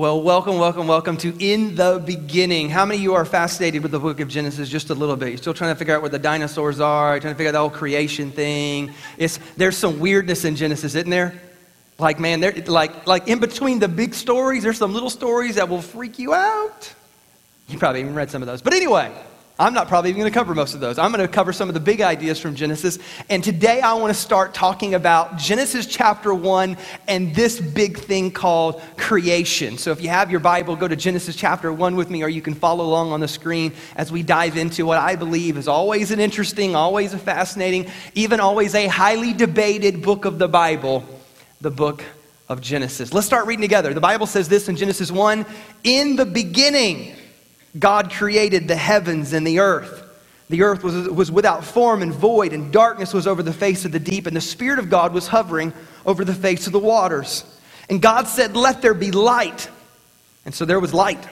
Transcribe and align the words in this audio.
Well, 0.00 0.22
welcome, 0.22 0.58
welcome, 0.58 0.86
welcome 0.86 1.18
to 1.18 1.36
In 1.38 1.74
the 1.74 2.02
Beginning. 2.02 2.70
How 2.70 2.86
many 2.86 2.96
of 2.96 3.02
you 3.02 3.12
are 3.12 3.26
fascinated 3.26 3.82
with 3.82 3.92
the 3.92 3.98
book 3.98 4.18
of 4.20 4.28
Genesis 4.28 4.70
just 4.70 4.88
a 4.88 4.94
little 4.94 5.14
bit? 5.14 5.28
You're 5.28 5.36
still 5.36 5.52
trying 5.52 5.74
to 5.74 5.78
figure 5.78 5.94
out 5.94 6.00
where 6.00 6.08
the 6.08 6.18
dinosaurs 6.18 6.80
are, 6.80 7.20
trying 7.20 7.34
to 7.34 7.36
figure 7.36 7.50
out 7.50 7.52
the 7.52 7.58
whole 7.58 7.68
creation 7.68 8.30
thing. 8.30 8.94
It's, 9.18 9.38
there's 9.58 9.76
some 9.76 10.00
weirdness 10.00 10.46
in 10.46 10.56
Genesis, 10.56 10.94
isn't 10.94 11.10
there? 11.10 11.38
Like, 11.98 12.18
man, 12.18 12.40
there, 12.40 12.52
like, 12.66 13.06
like 13.06 13.28
in 13.28 13.40
between 13.40 13.78
the 13.78 13.88
big 13.88 14.14
stories, 14.14 14.62
there's 14.62 14.78
some 14.78 14.94
little 14.94 15.10
stories 15.10 15.56
that 15.56 15.68
will 15.68 15.82
freak 15.82 16.18
you 16.18 16.32
out. 16.32 16.94
You 17.68 17.78
probably 17.78 18.00
even 18.00 18.14
read 18.14 18.30
some 18.30 18.40
of 18.40 18.48
those. 18.48 18.62
But 18.62 18.72
anyway, 18.72 19.12
I'm 19.60 19.74
not 19.74 19.88
probably 19.88 20.08
even 20.08 20.20
going 20.20 20.32
to 20.32 20.38
cover 20.38 20.54
most 20.54 20.72
of 20.72 20.80
those. 20.80 20.98
I'm 20.98 21.12
going 21.12 21.20
to 21.20 21.30
cover 21.30 21.52
some 21.52 21.68
of 21.68 21.74
the 21.74 21.80
big 21.80 22.00
ideas 22.00 22.40
from 22.40 22.54
Genesis. 22.54 22.98
And 23.28 23.44
today 23.44 23.82
I 23.82 23.92
want 23.92 24.12
to 24.12 24.18
start 24.18 24.54
talking 24.54 24.94
about 24.94 25.36
Genesis 25.36 25.84
chapter 25.84 26.32
1 26.32 26.78
and 27.08 27.34
this 27.34 27.60
big 27.60 27.98
thing 27.98 28.30
called 28.30 28.80
creation. 28.96 29.76
So 29.76 29.90
if 29.90 30.00
you 30.00 30.08
have 30.08 30.30
your 30.30 30.40
Bible, 30.40 30.76
go 30.76 30.88
to 30.88 30.96
Genesis 30.96 31.36
chapter 31.36 31.70
1 31.70 31.94
with 31.94 32.08
me, 32.08 32.22
or 32.22 32.30
you 32.30 32.40
can 32.40 32.54
follow 32.54 32.86
along 32.86 33.12
on 33.12 33.20
the 33.20 33.28
screen 33.28 33.74
as 33.96 34.10
we 34.10 34.22
dive 34.22 34.56
into 34.56 34.86
what 34.86 34.96
I 34.96 35.14
believe 35.14 35.58
is 35.58 35.68
always 35.68 36.10
an 36.10 36.20
interesting, 36.20 36.74
always 36.74 37.12
a 37.12 37.18
fascinating, 37.18 37.90
even 38.14 38.40
always 38.40 38.74
a 38.74 38.86
highly 38.86 39.34
debated 39.34 40.00
book 40.00 40.24
of 40.24 40.38
the 40.38 40.48
Bible, 40.48 41.04
the 41.60 41.70
book 41.70 42.02
of 42.48 42.62
Genesis. 42.62 43.12
Let's 43.12 43.26
start 43.26 43.46
reading 43.46 43.60
together. 43.60 43.92
The 43.92 44.00
Bible 44.00 44.26
says 44.26 44.48
this 44.48 44.70
in 44.70 44.76
Genesis 44.76 45.12
1 45.12 45.44
In 45.84 46.16
the 46.16 46.24
beginning, 46.24 47.14
God 47.78 48.10
created 48.10 48.68
the 48.68 48.76
heavens 48.76 49.32
and 49.32 49.46
the 49.46 49.60
earth. 49.60 50.06
The 50.48 50.62
earth 50.62 50.82
was, 50.82 51.08
was 51.08 51.30
without 51.30 51.64
form 51.64 52.02
and 52.02 52.12
void, 52.12 52.52
and 52.52 52.72
darkness 52.72 53.14
was 53.14 53.28
over 53.28 53.42
the 53.42 53.52
face 53.52 53.84
of 53.84 53.92
the 53.92 54.00
deep, 54.00 54.26
and 54.26 54.36
the 54.36 54.40
Spirit 54.40 54.80
of 54.80 54.90
God 54.90 55.14
was 55.14 55.28
hovering 55.28 55.72
over 56.04 56.24
the 56.24 56.34
face 56.34 56.66
of 56.66 56.72
the 56.72 56.80
waters. 56.80 57.44
And 57.88 58.02
God 58.02 58.26
said, 58.26 58.56
Let 58.56 58.82
there 58.82 58.94
be 58.94 59.12
light. 59.12 59.68
And 60.44 60.54
so 60.54 60.64
there 60.64 60.80
was 60.80 60.92
light. 60.92 61.24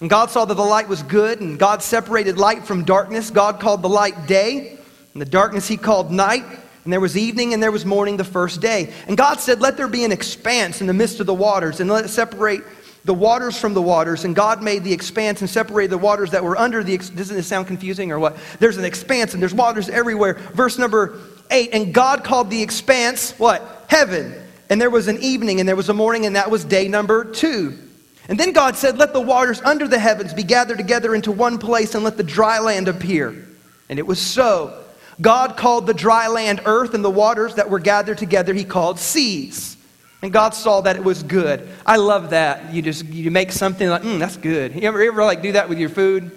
And 0.00 0.08
God 0.08 0.30
saw 0.30 0.44
that 0.46 0.54
the 0.54 0.62
light 0.62 0.88
was 0.88 1.02
good, 1.02 1.40
and 1.40 1.58
God 1.58 1.82
separated 1.82 2.38
light 2.38 2.64
from 2.64 2.84
darkness. 2.84 3.30
God 3.30 3.60
called 3.60 3.82
the 3.82 3.88
light 3.88 4.26
day, 4.26 4.78
and 5.12 5.20
the 5.20 5.26
darkness 5.26 5.68
he 5.68 5.76
called 5.76 6.10
night. 6.10 6.44
And 6.84 6.92
there 6.92 6.98
was 6.98 7.16
evening 7.16 7.54
and 7.54 7.62
there 7.62 7.70
was 7.70 7.86
morning 7.86 8.16
the 8.16 8.24
first 8.24 8.60
day. 8.60 8.92
And 9.06 9.16
God 9.16 9.38
said, 9.38 9.60
Let 9.60 9.76
there 9.76 9.86
be 9.86 10.04
an 10.04 10.12
expanse 10.12 10.80
in 10.80 10.86
the 10.86 10.94
midst 10.94 11.20
of 11.20 11.26
the 11.26 11.34
waters, 11.34 11.80
and 11.80 11.90
let 11.90 12.04
it 12.06 12.08
separate 12.08 12.62
the 13.04 13.14
waters 13.14 13.58
from 13.58 13.74
the 13.74 13.82
waters, 13.82 14.24
and 14.24 14.34
God 14.34 14.62
made 14.62 14.84
the 14.84 14.92
expanse 14.92 15.40
and 15.40 15.50
separated 15.50 15.90
the 15.90 15.98
waters 15.98 16.30
that 16.30 16.44
were 16.44 16.56
under 16.56 16.84
the. 16.84 16.96
Doesn't 16.96 17.36
this 17.36 17.46
sound 17.46 17.66
confusing 17.66 18.12
or 18.12 18.18
what? 18.18 18.36
There's 18.60 18.76
an 18.76 18.84
expanse 18.84 19.34
and 19.34 19.42
there's 19.42 19.54
waters 19.54 19.88
everywhere. 19.88 20.34
Verse 20.34 20.78
number 20.78 21.18
eight, 21.50 21.70
and 21.72 21.92
God 21.92 22.22
called 22.22 22.50
the 22.50 22.62
expanse 22.62 23.32
what? 23.38 23.86
Heaven. 23.88 24.34
And 24.70 24.80
there 24.80 24.90
was 24.90 25.08
an 25.08 25.18
evening 25.18 25.60
and 25.60 25.68
there 25.68 25.76
was 25.76 25.88
a 25.88 25.94
morning, 25.94 26.26
and 26.26 26.36
that 26.36 26.50
was 26.50 26.64
day 26.64 26.88
number 26.88 27.24
two. 27.24 27.76
And 28.28 28.38
then 28.38 28.52
God 28.52 28.76
said, 28.76 28.98
Let 28.98 29.12
the 29.12 29.20
waters 29.20 29.60
under 29.62 29.88
the 29.88 29.98
heavens 29.98 30.32
be 30.32 30.44
gathered 30.44 30.78
together 30.78 31.14
into 31.14 31.32
one 31.32 31.58
place, 31.58 31.94
and 31.94 32.04
let 32.04 32.16
the 32.16 32.22
dry 32.22 32.60
land 32.60 32.88
appear. 32.88 33.48
And 33.88 33.98
it 33.98 34.06
was 34.06 34.20
so. 34.20 34.78
God 35.20 35.56
called 35.56 35.86
the 35.86 35.94
dry 35.94 36.28
land 36.28 36.62
earth, 36.64 36.94
and 36.94 37.04
the 37.04 37.10
waters 37.10 37.56
that 37.56 37.68
were 37.68 37.80
gathered 37.80 38.18
together 38.18 38.54
he 38.54 38.64
called 38.64 38.98
seas. 38.98 39.76
And 40.22 40.32
God 40.32 40.54
saw 40.54 40.80
that 40.82 40.94
it 40.94 41.02
was 41.02 41.24
good. 41.24 41.68
I 41.84 41.96
love 41.96 42.30
that. 42.30 42.72
You 42.72 42.80
just 42.80 43.04
you 43.06 43.30
make 43.32 43.50
something 43.50 43.88
like, 43.88 44.02
mm, 44.02 44.20
that's 44.20 44.36
good. 44.36 44.74
You 44.74 44.82
ever, 44.82 45.02
you 45.02 45.10
ever 45.10 45.24
like 45.24 45.42
do 45.42 45.52
that 45.52 45.68
with 45.68 45.78
your 45.78 45.88
food? 45.88 46.30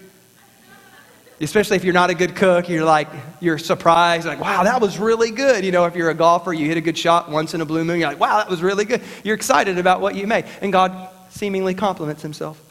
Especially 1.40 1.76
if 1.76 1.84
you're 1.84 1.94
not 1.94 2.10
a 2.10 2.16
good 2.16 2.36
cook, 2.36 2.68
you're 2.70 2.86
like, 2.86 3.10
you're 3.42 3.58
surprised, 3.58 4.26
like, 4.26 4.40
wow, 4.40 4.64
that 4.64 4.80
was 4.80 4.98
really 4.98 5.32
good. 5.32 5.66
You 5.66 5.72
know, 5.72 5.86
if 5.86 5.96
you're 5.96 6.10
a 6.10 6.16
golfer, 6.16 6.54
you 6.54 6.66
hit 6.66 6.78
a 6.78 6.82
good 6.82 6.98
shot 6.98 7.30
once 7.30 7.54
in 7.54 7.60
a 7.60 7.66
blue 7.66 7.84
moon, 7.84 8.00
you're 8.00 8.08
like, 8.08 8.20
wow, 8.20 8.38
that 8.38 8.50
was 8.50 8.64
really 8.64 8.86
good. 8.86 9.02
You're 9.24 9.36
excited 9.36 9.78
about 9.78 10.00
what 10.00 10.16
you 10.16 10.28
made. 10.28 10.46
And 10.62 10.72
God 10.72 11.10
seemingly 11.30 11.74
compliments 11.74 12.22
himself. 12.22 12.62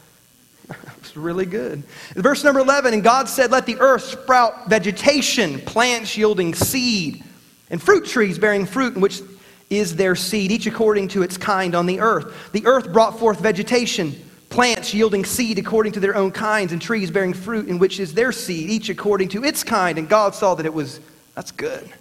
it's 0.97 1.15
really 1.15 1.45
good. 1.45 1.83
Verse 2.15 2.43
number 2.43 2.59
11, 2.59 2.95
and 2.95 3.03
God 3.03 3.29
said, 3.29 3.51
Let 3.51 3.67
the 3.67 3.77
earth 3.77 4.03
sprout 4.03 4.67
vegetation, 4.67 5.61
plants 5.61 6.17
yielding 6.17 6.55
seed, 6.55 7.23
and 7.69 7.81
fruit 7.81 8.05
trees 8.05 8.39
bearing 8.39 8.65
fruit, 8.65 8.95
in 8.95 9.01
which 9.01 9.21
is 9.69 9.95
their 9.95 10.15
seed, 10.15 10.51
each 10.51 10.67
according 10.67 11.07
to 11.09 11.23
its 11.23 11.37
kind 11.37 11.75
on 11.75 11.85
the 11.85 11.99
earth. 11.99 12.51
The 12.51 12.65
earth 12.65 12.91
brought 12.93 13.19
forth 13.19 13.39
vegetation, 13.39 14.13
plants 14.49 14.93
yielding 14.93 15.25
seed 15.25 15.57
according 15.57 15.93
to 15.93 15.99
their 15.99 16.15
own 16.15 16.31
kinds, 16.31 16.71
and 16.71 16.81
trees 16.81 17.09
bearing 17.09 17.33
fruit 17.33 17.67
in 17.67 17.79
which 17.79 17.99
is 17.99 18.13
their 18.13 18.31
seed, 18.31 18.69
each 18.69 18.89
according 18.89 19.29
to 19.29 19.43
its 19.43 19.63
kind. 19.63 19.97
And 19.97 20.07
God 20.07 20.35
saw 20.35 20.55
that 20.55 20.65
it 20.65 20.73
was, 20.73 20.99
that's 21.33 21.51
good. 21.51 21.91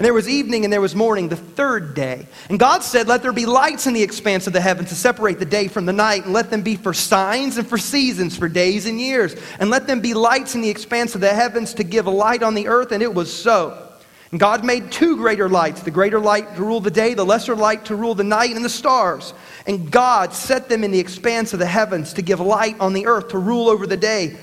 And 0.00 0.04
there 0.06 0.14
was 0.14 0.30
evening 0.30 0.64
and 0.64 0.72
there 0.72 0.80
was 0.80 0.94
morning, 0.94 1.28
the 1.28 1.36
third 1.36 1.92
day. 1.92 2.26
And 2.48 2.58
God 2.58 2.82
said, 2.82 3.06
Let 3.06 3.20
there 3.20 3.34
be 3.34 3.44
lights 3.44 3.86
in 3.86 3.92
the 3.92 4.02
expanse 4.02 4.46
of 4.46 4.54
the 4.54 4.60
heavens 4.60 4.88
to 4.88 4.94
separate 4.94 5.38
the 5.38 5.44
day 5.44 5.68
from 5.68 5.84
the 5.84 5.92
night, 5.92 6.24
and 6.24 6.32
let 6.32 6.48
them 6.48 6.62
be 6.62 6.74
for 6.74 6.94
signs 6.94 7.58
and 7.58 7.68
for 7.68 7.76
seasons, 7.76 8.34
for 8.34 8.48
days 8.48 8.86
and 8.86 8.98
years. 8.98 9.36
And 9.58 9.68
let 9.68 9.86
them 9.86 10.00
be 10.00 10.14
lights 10.14 10.54
in 10.54 10.62
the 10.62 10.70
expanse 10.70 11.14
of 11.14 11.20
the 11.20 11.28
heavens 11.28 11.74
to 11.74 11.84
give 11.84 12.06
light 12.06 12.42
on 12.42 12.54
the 12.54 12.68
earth. 12.68 12.92
And 12.92 13.02
it 13.02 13.12
was 13.12 13.30
so. 13.30 13.89
And 14.30 14.38
God 14.38 14.64
made 14.64 14.92
two 14.92 15.16
greater 15.16 15.48
lights 15.48 15.82
the 15.82 15.90
greater 15.90 16.20
light 16.20 16.54
to 16.56 16.62
rule 16.62 16.80
the 16.80 16.90
day, 16.90 17.14
the 17.14 17.24
lesser 17.24 17.56
light 17.56 17.86
to 17.86 17.96
rule 17.96 18.14
the 18.14 18.24
night, 18.24 18.54
and 18.54 18.64
the 18.64 18.68
stars. 18.68 19.34
And 19.66 19.90
God 19.90 20.32
set 20.32 20.68
them 20.68 20.84
in 20.84 20.90
the 20.90 21.00
expanse 21.00 21.52
of 21.52 21.58
the 21.58 21.66
heavens 21.66 22.14
to 22.14 22.22
give 22.22 22.40
light 22.40 22.78
on 22.80 22.92
the 22.92 23.06
earth, 23.06 23.28
to 23.28 23.38
rule 23.38 23.68
over 23.68 23.86
the 23.86 23.96
day 23.96 24.36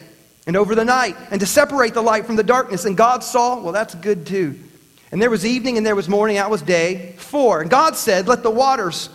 and 0.46 0.56
over 0.56 0.76
the 0.76 0.86
night, 0.86 1.16
and 1.32 1.40
to 1.40 1.46
separate 1.46 1.94
the 1.94 2.02
light 2.02 2.26
from 2.26 2.36
the 2.36 2.44
darkness. 2.44 2.86
And 2.86 2.96
God 2.96 3.24
saw, 3.24 3.62
well, 3.62 3.74
that's 3.74 3.96
good 3.96 4.26
too. 4.26 4.60
And 5.12 5.22
there 5.22 5.30
was 5.30 5.46
evening 5.46 5.78
and 5.78 5.86
there 5.86 5.96
was 5.96 6.10
morning, 6.10 6.36
that 6.36 6.50
was 6.50 6.62
day 6.62 7.14
four. 7.18 7.62
And 7.62 7.70
God 7.70 7.96
said, 7.96 8.28
Let 8.28 8.44
the 8.44 8.52
waters 8.52 9.10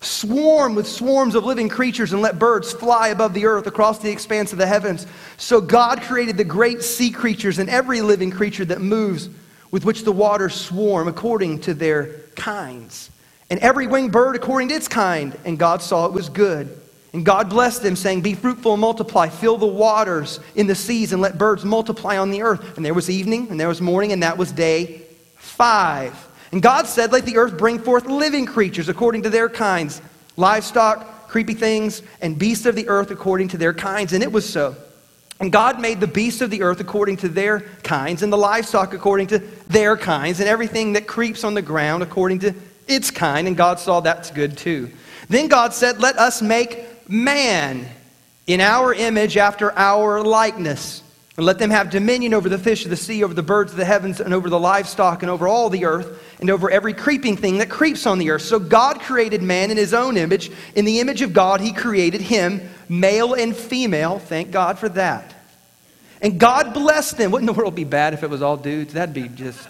swarm 0.00 0.74
with 0.74 0.86
swarms 0.86 1.34
of 1.34 1.44
living 1.44 1.68
creatures 1.68 2.12
and 2.12 2.22
let 2.22 2.38
birds 2.38 2.72
fly 2.72 3.08
above 3.08 3.34
the 3.34 3.46
earth 3.46 3.66
across 3.66 3.98
the 3.98 4.10
expanse 4.10 4.52
of 4.52 4.58
the 4.58 4.66
heavens. 4.66 5.06
So 5.36 5.60
God 5.60 6.02
created 6.02 6.36
the 6.36 6.44
great 6.44 6.82
sea 6.82 7.10
creatures 7.10 7.58
and 7.58 7.68
every 7.68 8.00
living 8.00 8.30
creature 8.30 8.64
that 8.66 8.80
moves 8.80 9.28
with 9.70 9.84
which 9.84 10.04
the 10.04 10.12
waters 10.12 10.54
swarm 10.54 11.08
according 11.08 11.60
to 11.60 11.74
their 11.74 12.20
kinds, 12.36 13.10
and 13.50 13.60
every 13.60 13.86
winged 13.86 14.12
bird 14.12 14.36
according 14.36 14.68
to 14.68 14.74
its 14.74 14.88
kind. 14.88 15.36
And 15.44 15.58
God 15.58 15.82
saw 15.82 16.06
it 16.06 16.12
was 16.12 16.28
good. 16.28 16.78
And 17.12 17.24
God 17.24 17.48
blessed 17.48 17.82
them, 17.82 17.96
saying, 17.96 18.20
Be 18.20 18.34
fruitful 18.34 18.72
and 18.72 18.80
multiply, 18.80 19.28
fill 19.28 19.56
the 19.56 19.66
waters 19.66 20.40
in 20.54 20.66
the 20.66 20.74
seas, 20.74 21.12
and 21.12 21.22
let 21.22 21.38
birds 21.38 21.64
multiply 21.64 22.18
on 22.18 22.30
the 22.30 22.42
earth. 22.42 22.76
And 22.76 22.84
there 22.84 22.94
was 22.94 23.08
evening, 23.08 23.48
and 23.50 23.58
there 23.58 23.68
was 23.68 23.80
morning, 23.80 24.12
and 24.12 24.22
that 24.22 24.36
was 24.36 24.52
day 24.52 25.02
five. 25.36 26.28
And 26.52 26.62
God 26.62 26.86
said, 26.86 27.10
Let 27.10 27.24
the 27.24 27.38
earth 27.38 27.56
bring 27.56 27.78
forth 27.78 28.06
living 28.06 28.44
creatures 28.44 28.88
according 28.88 29.22
to 29.22 29.30
their 29.30 29.48
kinds, 29.48 30.02
livestock, 30.36 31.28
creepy 31.28 31.54
things, 31.54 32.02
and 32.20 32.38
beasts 32.38 32.66
of 32.66 32.74
the 32.74 32.88
earth 32.88 33.10
according 33.10 33.48
to 33.48 33.58
their 33.58 33.74
kinds. 33.74 34.12
And 34.12 34.22
it 34.22 34.30
was 34.30 34.48
so. 34.48 34.76
And 35.40 35.52
God 35.52 35.80
made 35.80 36.00
the 36.00 36.06
beasts 36.08 36.40
of 36.40 36.50
the 36.50 36.62
earth 36.62 36.80
according 36.80 37.18
to 37.18 37.28
their 37.28 37.60
kinds, 37.82 38.22
and 38.22 38.32
the 38.32 38.38
livestock 38.38 38.92
according 38.92 39.28
to 39.28 39.38
their 39.68 39.96
kinds, 39.96 40.40
and 40.40 40.48
everything 40.48 40.94
that 40.94 41.06
creeps 41.06 41.44
on 41.44 41.54
the 41.54 41.62
ground 41.62 42.02
according 42.02 42.40
to 42.40 42.54
its 42.88 43.10
kind. 43.10 43.46
And 43.46 43.56
God 43.56 43.78
saw 43.78 44.00
that's 44.00 44.30
good 44.30 44.56
too. 44.56 44.90
Then 45.28 45.48
God 45.48 45.74
said, 45.74 46.00
Let 46.00 46.16
us 46.18 46.42
make 46.42 47.08
man 47.08 47.86
in 48.46 48.60
our 48.60 48.92
image 48.92 49.36
after 49.36 49.76
our 49.78 50.22
likeness. 50.22 51.02
And 51.36 51.46
let 51.46 51.60
them 51.60 51.70
have 51.70 51.90
dominion 51.90 52.34
over 52.34 52.48
the 52.48 52.58
fish 52.58 52.82
of 52.82 52.90
the 52.90 52.96
sea, 52.96 53.22
over 53.22 53.32
the 53.32 53.44
birds 53.44 53.70
of 53.70 53.78
the 53.78 53.84
heavens, 53.84 54.20
and 54.20 54.34
over 54.34 54.50
the 54.50 54.58
livestock, 54.58 55.22
and 55.22 55.30
over 55.30 55.46
all 55.46 55.70
the 55.70 55.84
earth, 55.84 56.20
and 56.40 56.50
over 56.50 56.68
every 56.68 56.92
creeping 56.92 57.36
thing 57.36 57.58
that 57.58 57.70
creeps 57.70 58.06
on 58.06 58.18
the 58.18 58.30
earth. 58.30 58.42
So 58.42 58.58
God 58.58 58.98
created 58.98 59.40
man 59.40 59.70
in 59.70 59.76
his 59.76 59.94
own 59.94 60.16
image. 60.16 60.50
In 60.74 60.84
the 60.84 60.98
image 60.98 61.22
of 61.22 61.32
God, 61.32 61.60
he 61.60 61.72
created 61.72 62.22
him, 62.22 62.68
male 62.88 63.34
and 63.34 63.54
female. 63.54 64.18
Thank 64.18 64.50
God 64.50 64.80
for 64.80 64.88
that. 64.88 65.32
And 66.20 66.38
God 66.38 66.74
blessed 66.74 67.16
them. 67.16 67.30
Wouldn't 67.30 67.46
the 67.46 67.52
world 67.52 67.74
be 67.74 67.84
bad 67.84 68.14
if 68.14 68.22
it 68.22 68.30
was 68.30 68.42
all 68.42 68.56
dudes? 68.56 68.94
That'd 68.94 69.14
be 69.14 69.28
just. 69.28 69.68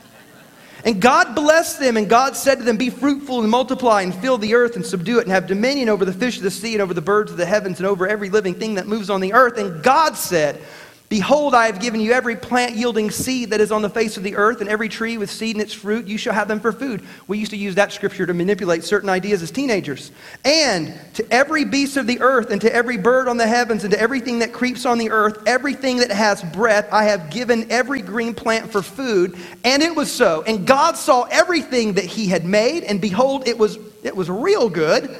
And 0.84 1.02
God 1.02 1.34
blessed 1.34 1.80
them, 1.80 1.96
and 1.96 2.08
God 2.08 2.36
said 2.36 2.58
to 2.58 2.64
them, 2.64 2.76
Be 2.76 2.88
fruitful 2.88 3.40
and 3.40 3.50
multiply, 3.50 4.02
and 4.02 4.14
fill 4.14 4.38
the 4.38 4.54
earth 4.54 4.76
and 4.76 4.86
subdue 4.86 5.18
it, 5.18 5.22
and 5.22 5.32
have 5.32 5.46
dominion 5.46 5.88
over 5.88 6.04
the 6.04 6.12
fish 6.12 6.36
of 6.36 6.44
the 6.44 6.50
sea, 6.50 6.74
and 6.74 6.80
over 6.80 6.94
the 6.94 7.02
birds 7.02 7.32
of 7.32 7.36
the 7.36 7.46
heavens, 7.46 7.78
and 7.78 7.86
over 7.86 8.06
every 8.06 8.30
living 8.30 8.54
thing 8.54 8.76
that 8.76 8.86
moves 8.86 9.10
on 9.10 9.20
the 9.20 9.32
earth. 9.32 9.58
And 9.58 9.82
God 9.82 10.16
said, 10.16 10.60
Behold, 11.08 11.54
I 11.54 11.66
have 11.66 11.80
given 11.80 12.02
you 12.02 12.12
every 12.12 12.36
plant 12.36 12.76
yielding 12.76 13.10
seed 13.10 13.50
that 13.50 13.62
is 13.62 13.72
on 13.72 13.80
the 13.80 13.88
face 13.88 14.18
of 14.18 14.22
the 14.22 14.36
earth, 14.36 14.60
and 14.60 14.68
every 14.68 14.90
tree 14.90 15.16
with 15.16 15.30
seed 15.30 15.56
in 15.56 15.62
its 15.62 15.72
fruit. 15.72 16.06
You 16.06 16.18
shall 16.18 16.34
have 16.34 16.48
them 16.48 16.60
for 16.60 16.70
food. 16.70 17.02
We 17.26 17.38
used 17.38 17.50
to 17.52 17.56
use 17.56 17.76
that 17.76 17.92
scripture 17.92 18.26
to 18.26 18.34
manipulate 18.34 18.84
certain 18.84 19.08
ideas 19.08 19.42
as 19.42 19.50
teenagers. 19.50 20.12
And 20.44 20.92
to 21.14 21.26
every 21.32 21.64
beast 21.64 21.96
of 21.96 22.06
the 22.06 22.20
earth, 22.20 22.50
and 22.50 22.60
to 22.60 22.74
every 22.74 22.98
bird 22.98 23.26
on 23.26 23.38
the 23.38 23.46
heavens, 23.46 23.84
and 23.84 23.92
to 23.94 23.98
everything 23.98 24.40
that 24.40 24.52
creeps 24.52 24.84
on 24.84 24.98
the 24.98 25.10
earth, 25.10 25.42
everything 25.46 25.96
that 25.98 26.10
has 26.10 26.42
breath, 26.42 26.92
I 26.92 27.04
have 27.04 27.30
given 27.30 27.70
every 27.70 28.02
green 28.02 28.34
plant 28.34 28.70
for 28.70 28.82
food. 28.82 29.34
And 29.64 29.82
it 29.82 29.96
was 29.96 30.12
so. 30.12 30.42
And 30.42 30.66
God 30.66 30.98
saw 30.98 31.22
everything 31.30 31.94
that 31.94 32.04
He 32.04 32.26
had 32.26 32.44
made, 32.44 32.84
and 32.84 33.00
behold, 33.00 33.48
it 33.48 33.56
was, 33.56 33.78
it 34.02 34.14
was 34.14 34.28
real 34.28 34.68
good. 34.68 35.16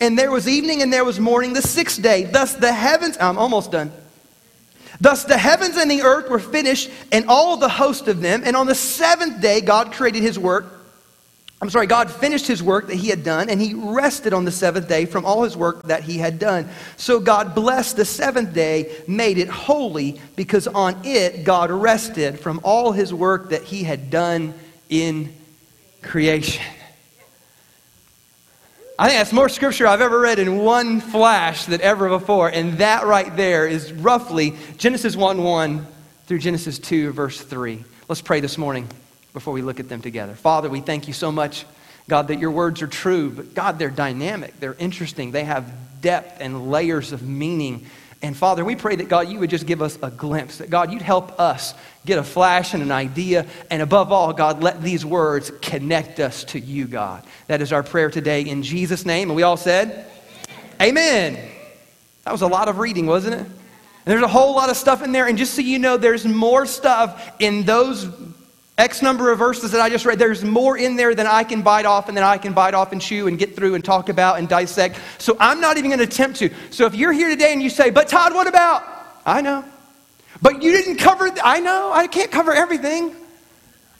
And 0.00 0.16
there 0.16 0.30
was 0.30 0.46
evening 0.48 0.82
and 0.82 0.92
there 0.92 1.04
was 1.04 1.18
morning 1.18 1.52
the 1.52 1.62
sixth 1.62 2.00
day. 2.00 2.24
Thus 2.24 2.54
the 2.54 2.72
heavens, 2.72 3.16
I'm 3.20 3.38
almost 3.38 3.72
done. 3.72 3.92
Thus 5.02 5.24
the 5.24 5.36
heavens 5.36 5.76
and 5.76 5.90
the 5.90 6.02
earth 6.02 6.30
were 6.30 6.38
finished, 6.38 6.88
and 7.10 7.26
all 7.28 7.58
the 7.58 7.68
host 7.68 8.08
of 8.08 8.22
them. 8.22 8.42
And 8.44 8.56
on 8.56 8.66
the 8.66 8.74
seventh 8.74 9.42
day, 9.42 9.60
God 9.60 9.92
created 9.92 10.22
his 10.22 10.38
work 10.38 10.64
I'm 11.62 11.70
sorry, 11.70 11.86
God 11.86 12.10
finished 12.10 12.48
his 12.48 12.60
work 12.60 12.88
that 12.88 12.96
he 12.96 13.06
had 13.06 13.22
done, 13.22 13.48
and 13.48 13.60
he 13.60 13.72
rested 13.72 14.32
on 14.32 14.44
the 14.44 14.50
seventh 14.50 14.88
day 14.88 15.06
from 15.06 15.24
all 15.24 15.44
his 15.44 15.56
work 15.56 15.84
that 15.84 16.02
he 16.02 16.18
had 16.18 16.40
done. 16.40 16.68
So 16.96 17.20
God 17.20 17.54
blessed 17.54 17.96
the 17.98 18.04
seventh 18.04 18.52
day, 18.52 18.92
made 19.06 19.38
it 19.38 19.48
holy, 19.48 20.20
because 20.34 20.66
on 20.66 20.96
it 21.04 21.44
God 21.44 21.70
rested 21.70 22.40
from 22.40 22.60
all 22.64 22.90
his 22.90 23.14
work 23.14 23.50
that 23.50 23.62
he 23.62 23.84
had 23.84 24.10
done 24.10 24.54
in 24.90 25.32
creation. 26.02 26.64
I 28.98 29.08
think 29.08 29.20
that's 29.20 29.32
more 29.32 29.48
scripture 29.48 29.86
I've 29.86 30.02
ever 30.02 30.20
read 30.20 30.38
in 30.38 30.58
one 30.58 31.00
flash 31.00 31.64
than 31.64 31.80
ever 31.80 32.10
before. 32.10 32.48
And 32.50 32.74
that 32.74 33.06
right 33.06 33.34
there 33.36 33.66
is 33.66 33.90
roughly 33.90 34.54
Genesis 34.76 35.16
1 35.16 35.42
1 35.42 35.86
through 36.26 36.38
Genesis 36.38 36.78
2, 36.78 37.12
verse 37.12 37.40
3. 37.40 37.82
Let's 38.08 38.20
pray 38.20 38.40
this 38.40 38.58
morning 38.58 38.86
before 39.32 39.54
we 39.54 39.62
look 39.62 39.80
at 39.80 39.88
them 39.88 40.02
together. 40.02 40.34
Father, 40.34 40.68
we 40.68 40.80
thank 40.80 41.08
you 41.08 41.14
so 41.14 41.32
much, 41.32 41.64
God, 42.06 42.28
that 42.28 42.38
your 42.38 42.50
words 42.50 42.82
are 42.82 42.86
true, 42.86 43.30
but 43.30 43.54
God, 43.54 43.78
they're 43.78 43.88
dynamic, 43.88 44.60
they're 44.60 44.74
interesting, 44.74 45.30
they 45.30 45.44
have 45.44 45.72
depth 46.02 46.40
and 46.40 46.70
layers 46.70 47.12
of 47.12 47.22
meaning. 47.22 47.86
And 48.22 48.36
Father, 48.36 48.64
we 48.64 48.76
pray 48.76 48.94
that 48.96 49.08
God, 49.08 49.28
you 49.28 49.40
would 49.40 49.50
just 49.50 49.66
give 49.66 49.82
us 49.82 49.98
a 50.00 50.10
glimpse, 50.10 50.58
that 50.58 50.70
God, 50.70 50.92
you'd 50.92 51.02
help 51.02 51.40
us 51.40 51.74
get 52.06 52.18
a 52.18 52.22
flash 52.22 52.72
and 52.72 52.82
an 52.82 52.92
idea. 52.92 53.46
And 53.68 53.82
above 53.82 54.12
all, 54.12 54.32
God, 54.32 54.62
let 54.62 54.80
these 54.80 55.04
words 55.04 55.50
connect 55.60 56.20
us 56.20 56.44
to 56.44 56.60
you, 56.60 56.86
God. 56.86 57.24
That 57.48 57.60
is 57.60 57.72
our 57.72 57.82
prayer 57.82 58.10
today 58.10 58.42
in 58.42 58.62
Jesus' 58.62 59.04
name. 59.04 59.28
And 59.30 59.36
we 59.36 59.42
all 59.42 59.56
said, 59.56 60.06
Amen. 60.80 61.36
That 62.24 62.30
was 62.30 62.42
a 62.42 62.46
lot 62.46 62.68
of 62.68 62.78
reading, 62.78 63.06
wasn't 63.06 63.34
it? 63.34 63.40
And 63.44 63.50
there's 64.04 64.22
a 64.22 64.28
whole 64.28 64.54
lot 64.54 64.70
of 64.70 64.76
stuff 64.76 65.02
in 65.02 65.12
there. 65.12 65.26
And 65.26 65.36
just 65.36 65.54
so 65.54 65.62
you 65.62 65.78
know, 65.78 65.96
there's 65.96 66.24
more 66.24 66.66
stuff 66.66 67.32
in 67.40 67.64
those 67.64 68.08
X 68.78 69.02
number 69.02 69.30
of 69.30 69.38
verses 69.38 69.70
that 69.72 69.80
I 69.80 69.90
just 69.90 70.06
read, 70.06 70.18
there's 70.18 70.42
more 70.42 70.78
in 70.78 70.96
there 70.96 71.14
than 71.14 71.26
I 71.26 71.44
can 71.44 71.60
bite 71.62 71.84
off 71.84 72.08
and 72.08 72.16
then 72.16 72.24
I 72.24 72.38
can 72.38 72.54
bite 72.54 72.74
off 72.74 72.92
and 72.92 73.00
chew 73.00 73.28
and 73.28 73.38
get 73.38 73.54
through 73.54 73.74
and 73.74 73.84
talk 73.84 74.08
about 74.08 74.38
and 74.38 74.48
dissect. 74.48 74.98
So 75.18 75.36
I'm 75.38 75.60
not 75.60 75.76
even 75.76 75.90
going 75.90 75.98
to 75.98 76.06
attempt 76.06 76.38
to. 76.38 76.50
So 76.70 76.86
if 76.86 76.94
you're 76.94 77.12
here 77.12 77.28
today 77.28 77.52
and 77.52 77.62
you 77.62 77.68
say, 77.68 77.90
but 77.90 78.08
Todd, 78.08 78.34
what 78.34 78.46
about? 78.46 78.82
I 79.26 79.42
know. 79.42 79.64
But 80.40 80.62
you 80.62 80.72
didn't 80.72 80.96
cover, 80.96 81.28
th- 81.28 81.40
I 81.44 81.60
know, 81.60 81.92
I 81.92 82.06
can't 82.06 82.30
cover 82.30 82.52
everything. 82.52 83.14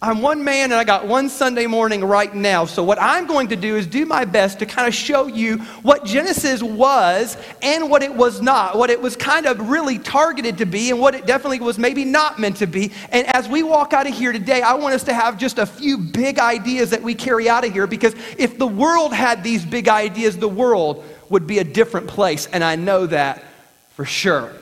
I'm 0.03 0.21
one 0.21 0.43
man 0.43 0.73
and 0.73 0.75
I 0.75 0.83
got 0.83 1.07
one 1.07 1.29
Sunday 1.29 1.69
morning 1.69 2.05
right 2.05 2.35
now. 2.35 2.65
So, 2.65 2.83
what 2.83 3.01
I'm 3.01 3.25
going 3.29 3.47
to 3.49 3.57
do 3.57 3.77
is 3.77 3.87
do 3.87 4.05
my 4.05 4.25
best 4.25 4.59
to 4.59 4.67
kind 4.67 4.89
of 4.89 4.95
show 4.95 5.29
you 5.29 5.59
what 5.83 6.05
Genesis 6.05 6.61
was 6.61 7.37
and 7.63 7.89
what 7.89 8.03
it 8.03 8.13
was 8.13 8.43
not, 8.43 8.77
what 8.77 8.91
it 8.91 9.01
was 9.01 9.15
kind 9.15 9.47
of 9.47 9.71
really 9.71 10.01
targeted 10.01 10.59
to 10.59 10.67
be 10.67 10.91
and 10.91 10.99
what 10.99 11.15
it 11.15 11.25
definitely 11.25 11.61
was 11.61 11.79
maybe 11.79 12.05
not 12.05 12.41
meant 12.41 12.57
to 12.57 12.67
be. 12.67 12.91
And 13.11 13.29
as 13.29 13.49
we 13.49 13.63
walk 13.63 13.93
out 13.93 14.09
of 14.09 14.13
here 14.13 14.33
today, 14.33 14.61
I 14.61 14.75
want 14.75 14.93
us 14.93 15.05
to 15.05 15.15
have 15.15 15.39
just 15.39 15.59
a 15.59 15.67
few 15.67 15.99
big 15.99 16.41
ideas 16.41 16.91
that 16.91 17.01
we 17.01 17.15
carry 17.15 17.49
out 17.49 17.65
of 17.65 17.73
here 17.73 17.87
because 17.87 18.17
if 18.37 18.59
the 18.59 18.67
world 18.67 19.15
had 19.15 19.45
these 19.45 19.65
big 19.65 19.87
ideas, 19.87 20.37
the 20.37 20.49
world 20.49 21.05
would 21.29 21.47
be 21.47 21.61
a 21.61 21.65
different 21.65 22.09
place. 22.09 22.47
And 22.47 22.65
I 22.65 22.75
know 22.75 23.07
that 23.07 23.45
for 23.91 24.05
sure. 24.05 24.53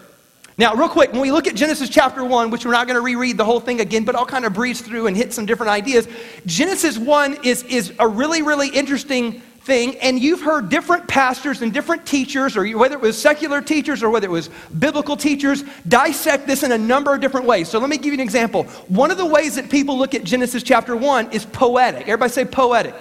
Now, 0.61 0.75
real 0.75 0.91
quick, 0.91 1.13
when 1.13 1.23
we 1.23 1.33
look 1.33 1.47
at 1.47 1.55
Genesis 1.55 1.89
chapter 1.89 2.23
1, 2.23 2.51
which 2.51 2.67
we're 2.67 2.73
not 2.73 2.87
going 2.87 2.97
to 2.97 3.01
reread 3.01 3.39
the 3.39 3.47
whole 3.47 3.61
thing 3.61 3.81
again, 3.81 4.05
but 4.05 4.15
I'll 4.15 4.27
kind 4.27 4.45
of 4.45 4.53
breeze 4.53 4.83
through 4.83 5.07
and 5.07 5.17
hit 5.17 5.33
some 5.33 5.47
different 5.47 5.71
ideas. 5.71 6.07
Genesis 6.45 6.99
1 6.99 7.39
is, 7.45 7.63
is 7.63 7.95
a 7.99 8.07
really, 8.07 8.43
really 8.43 8.69
interesting 8.69 9.41
thing, 9.63 9.97
and 10.01 10.21
you've 10.21 10.43
heard 10.43 10.69
different 10.69 11.09
pastors 11.09 11.63
and 11.63 11.73
different 11.73 12.05
teachers, 12.05 12.59
or 12.59 12.77
whether 12.77 12.95
it 12.95 13.01
was 13.01 13.17
secular 13.17 13.63
teachers 13.63 14.03
or 14.03 14.11
whether 14.11 14.27
it 14.27 14.31
was 14.31 14.51
biblical 14.79 15.17
teachers, 15.17 15.65
dissect 15.89 16.47
this 16.47 16.63
in 16.63 16.73
a 16.73 16.79
number 16.79 17.15
of 17.15 17.23
different 17.23 17.47
ways. 17.47 17.67
So 17.67 17.79
let 17.79 17.89
me 17.89 17.97
give 17.97 18.09
you 18.09 18.13
an 18.13 18.21
example. 18.21 18.65
One 18.89 19.11
of 19.11 19.17
the 19.17 19.25
ways 19.25 19.55
that 19.55 19.71
people 19.71 19.97
look 19.97 20.15
at 20.15 20.25
Genesis 20.25 20.63
chapter 20.63 20.95
1 20.95 21.33
is 21.33 21.47
poetic. 21.47 22.03
Everybody 22.03 22.33
say 22.33 22.45
poetic 22.45 22.95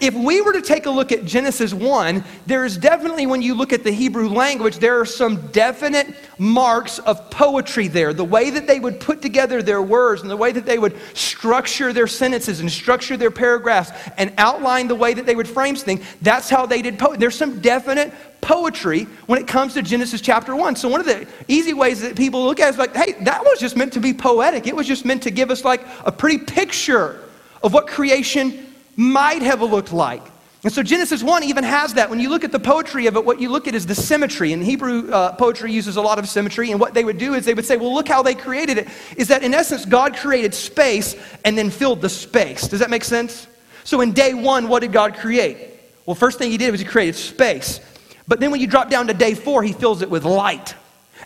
if 0.00 0.14
we 0.14 0.40
were 0.40 0.52
to 0.52 0.62
take 0.62 0.86
a 0.86 0.90
look 0.90 1.12
at 1.12 1.24
Genesis 1.24 1.72
1, 1.72 2.24
there 2.46 2.64
is 2.64 2.76
definitely, 2.76 3.26
when 3.26 3.42
you 3.42 3.54
look 3.54 3.72
at 3.72 3.84
the 3.84 3.92
Hebrew 3.92 4.28
language, 4.28 4.78
there 4.78 4.98
are 5.00 5.04
some 5.04 5.46
definite 5.48 6.14
marks 6.38 6.98
of 6.98 7.30
poetry 7.30 7.88
there. 7.88 8.12
The 8.12 8.24
way 8.24 8.50
that 8.50 8.66
they 8.66 8.80
would 8.80 8.98
put 8.98 9.22
together 9.22 9.62
their 9.62 9.82
words 9.82 10.22
and 10.22 10.30
the 10.30 10.36
way 10.36 10.52
that 10.52 10.66
they 10.66 10.78
would 10.78 10.96
structure 11.14 11.92
their 11.92 12.06
sentences 12.06 12.60
and 12.60 12.70
structure 12.70 13.16
their 13.16 13.30
paragraphs 13.30 13.92
and 14.16 14.32
outline 14.38 14.88
the 14.88 14.94
way 14.94 15.14
that 15.14 15.26
they 15.26 15.36
would 15.36 15.48
frame 15.48 15.76
things, 15.76 16.04
that's 16.22 16.48
how 16.48 16.66
they 16.66 16.82
did 16.82 16.98
poetry. 16.98 17.18
There's 17.18 17.34
some 17.34 17.60
definite 17.60 18.12
poetry 18.40 19.04
when 19.26 19.40
it 19.40 19.48
comes 19.48 19.74
to 19.74 19.82
Genesis 19.82 20.20
chapter 20.20 20.54
1. 20.54 20.76
So, 20.76 20.88
one 20.88 21.00
of 21.00 21.06
the 21.06 21.26
easy 21.48 21.74
ways 21.74 22.00
that 22.02 22.16
people 22.16 22.44
look 22.44 22.60
at 22.60 22.68
it 22.68 22.70
is 22.70 22.78
like, 22.78 22.94
hey, 22.94 23.12
that 23.24 23.42
was 23.42 23.58
just 23.58 23.76
meant 23.76 23.92
to 23.94 24.00
be 24.00 24.14
poetic. 24.14 24.66
It 24.66 24.76
was 24.76 24.86
just 24.86 25.04
meant 25.04 25.22
to 25.24 25.30
give 25.30 25.50
us 25.50 25.64
like 25.64 25.82
a 26.04 26.12
pretty 26.12 26.38
picture 26.38 27.20
of 27.62 27.72
what 27.72 27.86
creation 27.86 28.65
might 28.96 29.42
have 29.42 29.60
looked 29.62 29.92
like. 29.92 30.22
And 30.64 30.72
so 30.72 30.82
Genesis 30.82 31.22
1 31.22 31.44
even 31.44 31.62
has 31.62 31.94
that. 31.94 32.10
When 32.10 32.18
you 32.18 32.28
look 32.28 32.42
at 32.42 32.50
the 32.50 32.58
poetry 32.58 33.06
of 33.06 33.14
it, 33.14 33.24
what 33.24 33.40
you 33.40 33.50
look 33.50 33.68
at 33.68 33.76
is 33.76 33.86
the 33.86 33.94
symmetry. 33.94 34.52
And 34.52 34.64
Hebrew 34.64 35.12
uh, 35.12 35.36
poetry 35.36 35.70
uses 35.70 35.96
a 35.96 36.02
lot 36.02 36.18
of 36.18 36.28
symmetry. 36.28 36.72
And 36.72 36.80
what 36.80 36.92
they 36.92 37.04
would 37.04 37.18
do 37.18 37.34
is 37.34 37.44
they 37.44 37.54
would 37.54 37.64
say, 37.64 37.76
well, 37.76 37.94
look 37.94 38.08
how 38.08 38.22
they 38.22 38.34
created 38.34 38.78
it. 38.78 38.88
Is 39.16 39.28
that 39.28 39.44
in 39.44 39.54
essence, 39.54 39.84
God 39.84 40.16
created 40.16 40.54
space 40.54 41.14
and 41.44 41.56
then 41.56 41.70
filled 41.70 42.00
the 42.00 42.08
space. 42.08 42.66
Does 42.66 42.80
that 42.80 42.90
make 42.90 43.04
sense? 43.04 43.46
So 43.84 44.00
in 44.00 44.12
day 44.12 44.34
one, 44.34 44.66
what 44.66 44.80
did 44.80 44.92
God 44.92 45.14
create? 45.14 45.70
Well, 46.04 46.16
first 46.16 46.38
thing 46.38 46.50
he 46.50 46.58
did 46.58 46.72
was 46.72 46.80
he 46.80 46.86
created 46.86 47.14
space. 47.14 47.78
But 48.26 48.40
then 48.40 48.50
when 48.50 48.60
you 48.60 48.66
drop 48.66 48.90
down 48.90 49.06
to 49.06 49.14
day 49.14 49.34
four, 49.34 49.62
he 49.62 49.72
fills 49.72 50.02
it 50.02 50.10
with 50.10 50.24
light. 50.24 50.74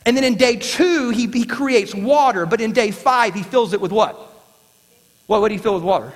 And 0.05 0.17
then 0.17 0.25
in 0.25 0.35
day 0.35 0.57
two, 0.57 1.11
he, 1.11 1.29
he 1.29 1.45
creates 1.45 1.95
water. 1.95 2.45
But 2.45 2.61
in 2.61 2.73
day 2.73 2.91
five, 2.91 3.33
he 3.33 3.43
fills 3.43 3.73
it 3.73 3.81
with 3.81 3.93
what? 3.93 4.17
What 5.27 5.41
would 5.41 5.51
he 5.51 5.57
fill 5.57 5.75
with 5.75 5.83
water? 5.83 6.13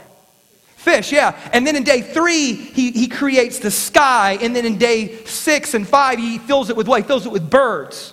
Fish, 0.85 1.13
yeah. 1.13 1.35
And 1.55 1.67
then 1.67 1.77
in 1.77 1.83
day 1.83 2.03
three, 2.03 2.53
he, 2.53 2.91
he 2.91 3.09
creates 3.09 3.59
the 3.59 3.71
sky. 3.71 4.37
And 4.43 4.55
then 4.55 4.67
in 4.67 4.77
day 4.77 5.25
six 5.25 5.73
and 5.73 5.89
five, 5.89 6.19
he 6.19 6.37
fills 6.37 6.69
it 6.69 6.77
with 6.77 6.87
what? 6.87 7.01
He 7.01 7.07
fills 7.07 7.25
it 7.25 7.33
with 7.33 7.49
birds. 7.49 8.13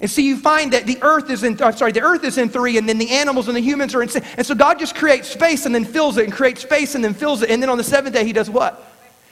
And 0.00 0.08
so 0.08 0.20
you 0.20 0.36
find 0.36 0.72
that 0.72 0.86
the 0.86 0.98
earth 1.02 1.30
is 1.30 1.42
in, 1.42 1.60
I'm 1.60 1.76
sorry, 1.76 1.90
the 1.90 2.02
earth 2.02 2.22
is 2.22 2.38
in 2.38 2.48
three, 2.48 2.78
and 2.78 2.88
then 2.88 2.98
the 2.98 3.10
animals 3.10 3.48
and 3.48 3.56
the 3.56 3.60
humans 3.60 3.92
are 3.92 4.02
in 4.02 4.08
six. 4.08 4.24
And 4.36 4.46
so 4.46 4.54
God 4.54 4.78
just 4.78 4.94
creates 4.94 5.26
space 5.26 5.66
and 5.66 5.74
then 5.74 5.84
fills 5.84 6.16
it, 6.16 6.24
and 6.24 6.32
creates 6.32 6.62
space 6.62 6.94
and 6.94 7.02
then 7.02 7.12
fills 7.12 7.42
it. 7.42 7.50
And 7.50 7.60
then 7.60 7.68
on 7.70 7.76
the 7.76 7.82
seventh 7.82 8.14
day, 8.14 8.24
he 8.24 8.32
does 8.32 8.48
what? 8.48 8.86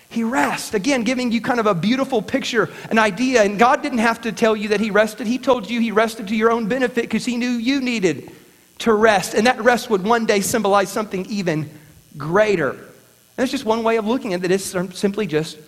He 0.08 0.24
rests. 0.24 0.74
Again, 0.74 1.04
giving 1.04 1.30
you 1.30 1.40
kind 1.40 1.60
of 1.60 1.66
a 1.66 1.74
beautiful 1.76 2.22
picture, 2.22 2.70
an 2.90 2.98
idea. 2.98 3.44
And 3.44 3.56
God 3.56 3.82
didn't 3.82 3.98
have 3.98 4.20
to 4.22 4.32
tell 4.32 4.56
you 4.56 4.70
that 4.70 4.80
he 4.80 4.90
rested. 4.90 5.28
He 5.28 5.38
told 5.38 5.70
you 5.70 5.80
he 5.80 5.92
rested 5.92 6.26
to 6.26 6.34
your 6.34 6.50
own 6.50 6.66
benefit 6.66 7.02
because 7.02 7.24
he 7.24 7.36
knew 7.36 7.50
you 7.50 7.80
needed 7.80 8.32
to 8.78 8.92
rest. 8.92 9.34
And 9.34 9.46
that 9.46 9.62
rest 9.62 9.90
would 9.90 10.02
one 10.02 10.26
day 10.26 10.40
symbolize 10.40 10.90
something 10.90 11.24
even 11.26 11.70
greater. 12.16 12.70
And 12.70 12.80
That's 13.36 13.50
just 13.50 13.64
one 13.64 13.82
way 13.82 13.96
of 13.96 14.06
looking 14.06 14.34
at 14.34 14.44
it. 14.44 14.50
It's 14.50 14.74
simply 14.96 15.26
just 15.26 15.58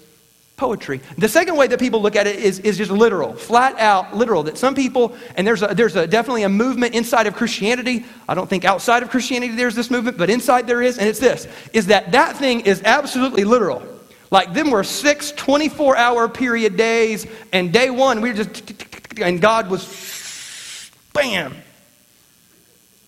poetry. 0.57 1.01
The 1.19 1.29
second 1.29 1.57
way 1.57 1.67
that 1.67 1.79
people 1.79 2.01
look 2.01 2.17
at 2.17 2.27
it 2.27 2.37
is, 2.37 2.61
is 2.61 2.79
just 2.79 2.91
literal, 2.91 3.35
flat 3.35 3.79
out 3.79 4.17
literal. 4.17 4.43
That 4.45 4.57
some 4.57 4.75
people, 4.75 5.15
and 5.37 5.47
there's, 5.47 5.63
a, 5.63 5.69
there's 5.69 5.97
a, 5.97 6.07
definitely 6.07 6.45
a 6.45 6.49
movement 6.49 6.95
inside 6.95 7.27
of 7.27 7.35
Christianity. 7.35 8.05
I 8.29 8.35
don't 8.35 8.49
think 8.49 8.65
outside 8.65 9.03
of 9.03 9.11
Christianity 9.11 9.55
there's 9.55 9.75
this 9.75 9.91
movement, 9.91 10.17
but 10.17 10.31
inside 10.31 10.67
there 10.67 10.83
is, 10.83 10.99
and 10.99 11.09
it's 11.09 11.19
this, 11.19 11.47
is 11.73 11.87
that 11.87 12.13
that 12.13 12.37
thing 12.37 12.61
is 12.61 12.83
absolutely 12.85 13.45
literal. 13.45 13.83
Like 14.31 14.55
them 14.55 14.71
were 14.71 14.83
six 14.83 15.31
24 15.33 15.97
hour 15.97 16.29
period 16.29 16.77
days, 16.77 17.27
and 17.53 17.73
day 17.73 17.91
one 17.91 18.21
we 18.21 18.31
were 18.31 18.37
just, 18.37 18.73
and 19.21 19.41
God 19.41 19.71
was, 19.71 20.91
bam, 21.13 21.55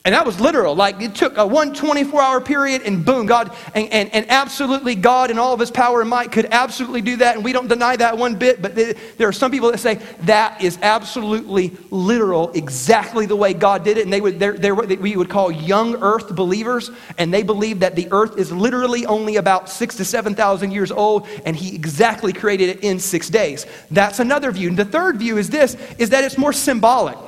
and 0.05 0.14
that 0.14 0.25
was 0.25 0.40
literal. 0.40 0.75
Like 0.75 1.02
it 1.02 1.14
took 1.14 1.37
a 1.37 1.47
one 1.47 1.75
24 1.75 2.23
hour 2.23 2.40
period 2.40 2.83
and 2.83 3.05
boom, 3.05 3.26
God, 3.26 3.55
and, 3.75 3.93
and, 3.93 4.14
and 4.14 4.31
absolutely 4.31 4.95
God 4.95 5.31
and 5.31 5.38
all 5.38 5.52
of 5.52 5.61
his 5.61 5.71
power 5.71 6.00
and 6.00 6.09
might 6.09 6.33
could 6.33 6.47
absolutely 6.50 7.02
do 7.02 7.17
that. 7.17 7.35
And 7.37 7.45
we 7.45 7.52
don't 7.52 7.69
deny 7.69 7.97
that 7.97 8.17
one 8.17 8.37
bit, 8.37 8.62
but 8.62 8.75
there 8.75 9.28
are 9.28 9.33
some 9.33 9.50
people 9.50 9.71
that 9.71 9.78
say 9.78 9.97
that 10.21 10.62
is 10.62 10.78
absolutely 10.81 11.76
literal, 11.90 12.50
exactly 12.52 13.26
the 13.26 13.37
way 13.37 13.52
God 13.52 13.85
did 13.85 13.99
it. 13.99 14.05
And 14.05 14.12
they 14.12 14.21
would, 14.21 14.38
they're, 14.38 14.55
they're 14.55 14.75
what 14.75 14.88
we 14.99 15.17
would 15.17 15.28
call 15.28 15.50
young 15.50 15.97
earth 15.97 16.35
believers. 16.35 16.90
And 17.19 17.35
they 17.35 17.43
believe 17.43 17.81
that 17.81 17.95
the 17.95 18.09
earth 18.11 18.38
is 18.38 18.50
literally 18.50 19.05
only 19.05 19.37
about 19.37 19.69
six 19.69 19.97
to 19.97 20.05
7,000 20.05 20.71
years 20.71 20.90
old. 20.93 21.26
And 21.45 21.55
he 21.55 21.75
exactly 21.75 22.33
created 22.33 22.71
it 22.71 22.81
in 22.85 22.99
six 22.99 23.28
days. 23.28 23.67
That's 23.90 24.21
another 24.21 24.52
view. 24.52 24.69
And 24.69 24.76
the 24.78 24.87
third 24.87 25.19
view 25.19 25.37
is 25.37 25.50
this, 25.50 25.76
is 25.99 26.09
that 26.11 26.25
it's 26.25 26.38
more 26.38 26.55
symbolic. 26.55 27.19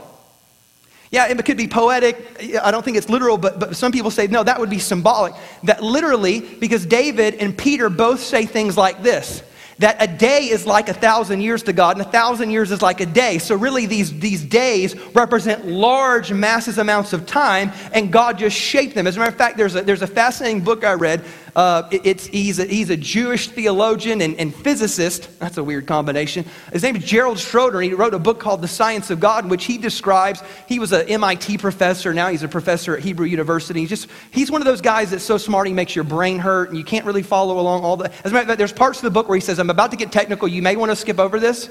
Yeah, 1.11 1.27
it 1.27 1.45
could 1.45 1.57
be 1.57 1.67
poetic. 1.67 2.61
I 2.63 2.71
don't 2.71 2.85
think 2.85 2.97
it's 2.97 3.09
literal, 3.09 3.37
but, 3.37 3.59
but 3.59 3.77
some 3.77 3.91
people 3.91 4.13
say, 4.13 4.29
no, 4.29 4.45
that 4.45 4.61
would 4.61 4.71
be 4.71 4.79
symbolic. 4.79 5.35
That 5.65 5.83
literally, 5.83 6.41
because 6.41 6.87
David 6.87 7.35
and 7.35 7.57
Peter 7.57 7.91
both 7.91 8.21
say 8.21 8.47
things 8.47 8.77
like 8.77 9.03
this 9.03 9.43
that 9.81 9.97
a 9.99 10.07
day 10.07 10.41
is 10.45 10.67
like 10.67 10.91
a 10.91 10.93
thousand 10.93 11.41
years 11.41 11.63
to 11.63 11.73
God, 11.73 11.97
and 11.97 12.07
a 12.07 12.11
thousand 12.11 12.51
years 12.51 12.71
is 12.71 12.83
like 12.83 13.01
a 13.01 13.07
day. 13.07 13.39
So, 13.39 13.57
really, 13.57 13.87
these, 13.87 14.17
these 14.21 14.45
days 14.45 14.95
represent 15.15 15.67
large, 15.67 16.31
massive 16.33 16.77
amounts 16.77 17.15
of 17.15 17.27
time, 17.27 17.73
and 17.93 18.13
God 18.13 18.37
just 18.37 18.55
shaped 18.55 18.95
them. 18.95 19.07
As 19.07 19.17
a 19.17 19.21
matter 19.21 19.31
of 19.31 19.39
fact, 19.39 19.57
there's 19.57 19.75
a, 19.75 19.81
there's 19.81 20.03
a 20.03 20.07
fascinating 20.07 20.63
book 20.63 20.85
I 20.85 20.93
read 20.93 21.25
Uh, 21.55 21.89
it, 21.91 22.03
it's, 22.05 22.27
he's, 22.27 22.59
a, 22.59 22.65
he's 22.65 22.91
a 22.91 22.97
Jewish 22.97 23.49
theologian 23.49 24.21
and, 24.21 24.39
and 24.39 24.55
physicist. 24.55 25.39
That's 25.39 25.59
a 25.59 25.65
weird 25.65 25.87
combination. 25.87 26.45
His 26.73 26.83
name 26.83 26.97
is 26.97 27.05
Gerald 27.05 27.39
Schroeder. 27.39 27.81
He 27.81 27.93
wrote 27.95 28.15
a 28.15 28.19
book 28.19 28.41
called 28.41 28.63
The 28.63 28.69
Science 28.69 29.11
of 29.11 29.21
God, 29.21 29.45
in 29.45 29.51
which 29.51 29.65
he 29.65 29.79
describes, 29.79 30.43
he 30.67 30.79
was 30.79 30.93
an 30.93 31.09
MIT 31.09 31.59
professor. 31.59 32.15
Now 32.15 32.29
he's 32.29 32.43
a 32.43 32.49
professor 32.49 32.97
at 32.97 33.03
Hebrew 33.03 33.27
University. 33.27 33.81
He's, 33.81 33.89
just, 33.89 34.09
he's 34.31 34.51
one 34.51 34.61
of 34.61 34.67
those 34.67 34.81
guys 34.81 35.11
that's 35.11 35.25
so 35.25 35.39
smart 35.39 35.67
he 35.67 35.73
makes 35.73 35.95
your 35.95 36.05
brain 36.05 36.39
hurt 36.39 36.69
and 36.69 36.79
you 36.79 36.85
can't 36.85 37.05
really 37.05 37.23
follow 37.23 37.59
along 37.59 37.85
all 37.85 37.97
the. 37.97 38.13
As 38.25 38.31
a 38.31 38.35
matter 38.35 38.39
of 38.41 38.47
fact, 38.49 38.59
there's 38.59 38.73
parts 38.73 38.99
of 38.99 39.05
the 39.05 39.11
book 39.11 39.29
where 39.29 39.37
he 39.37 39.43
says, 39.43 39.59
I'm 39.59 39.71
about 39.71 39.91
to 39.91 39.97
get 39.97 40.13
technical. 40.13 40.49
You 40.49 40.63
may 40.63 40.77
want 40.77 40.91
to 40.91 40.97
skip 40.97 41.19
over 41.19 41.41
this. 41.41 41.71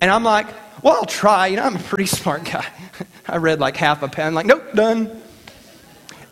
And 0.00 0.10
I'm 0.10 0.24
like, 0.24 0.46
well, 0.82 0.94
I'll 0.94 1.06
try. 1.06 1.46
You 1.48 1.56
know, 1.56 1.64
I'm 1.64 1.76
a 1.76 1.80
pretty 1.80 2.06
smart 2.06 2.44
guy. 2.44 2.66
I 3.28 3.38
read 3.38 3.60
like 3.60 3.76
half 3.76 4.02
a 4.02 4.08
pen, 4.08 4.34
like, 4.34 4.46
nope, 4.46 4.72
done. 4.74 5.22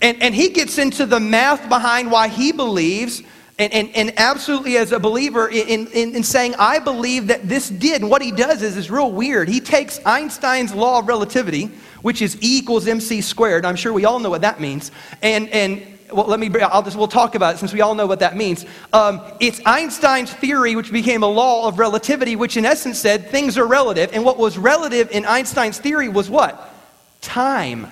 And, 0.04 0.22
and 0.22 0.34
he 0.34 0.50
gets 0.50 0.76
into 0.76 1.06
the 1.06 1.18
math 1.18 1.66
behind 1.66 2.10
why 2.10 2.28
he 2.28 2.52
believes, 2.52 3.22
and, 3.58 3.72
and, 3.72 3.88
and 3.96 4.12
absolutely 4.18 4.76
as 4.76 4.92
a 4.92 5.00
believer, 5.00 5.48
in, 5.48 5.86
in, 5.86 6.14
in 6.14 6.22
saying, 6.22 6.54
I 6.58 6.78
believe 6.78 7.28
that 7.28 7.48
this 7.48 7.70
did. 7.70 8.02
And 8.02 8.10
what 8.10 8.20
he 8.20 8.30
does 8.30 8.60
is, 8.60 8.76
is 8.76 8.90
real 8.90 9.10
weird. 9.10 9.48
He 9.48 9.60
takes 9.60 10.04
Einstein's 10.04 10.74
law 10.74 10.98
of 10.98 11.08
relativity, 11.08 11.70
which 12.02 12.20
is 12.20 12.36
E 12.42 12.58
equals 12.58 12.86
mc 12.86 13.22
squared. 13.22 13.64
I'm 13.64 13.76
sure 13.76 13.94
we 13.94 14.04
all 14.04 14.18
know 14.18 14.28
what 14.28 14.42
that 14.42 14.60
means. 14.60 14.90
And, 15.22 15.48
and 15.48 15.82
well, 16.12 16.26
let 16.26 16.38
me, 16.38 16.50
I'll 16.60 16.82
just, 16.82 16.98
we'll 16.98 17.08
talk 17.08 17.34
about 17.34 17.54
it 17.54 17.58
since 17.58 17.72
we 17.72 17.80
all 17.80 17.94
know 17.94 18.06
what 18.06 18.18
that 18.18 18.36
means. 18.36 18.66
Um, 18.92 19.22
it's 19.40 19.62
Einstein's 19.64 20.34
theory, 20.34 20.76
which 20.76 20.92
became 20.92 21.22
a 21.22 21.28
law 21.28 21.66
of 21.66 21.78
relativity, 21.78 22.36
which 22.36 22.58
in 22.58 22.66
essence 22.66 22.98
said 22.98 23.30
things 23.30 23.56
are 23.56 23.66
relative. 23.66 24.10
And 24.12 24.22
what 24.22 24.36
was 24.36 24.58
relative 24.58 25.10
in 25.12 25.24
Einstein's 25.24 25.78
theory 25.78 26.10
was 26.10 26.28
what? 26.28 26.74
Time. 27.22 27.86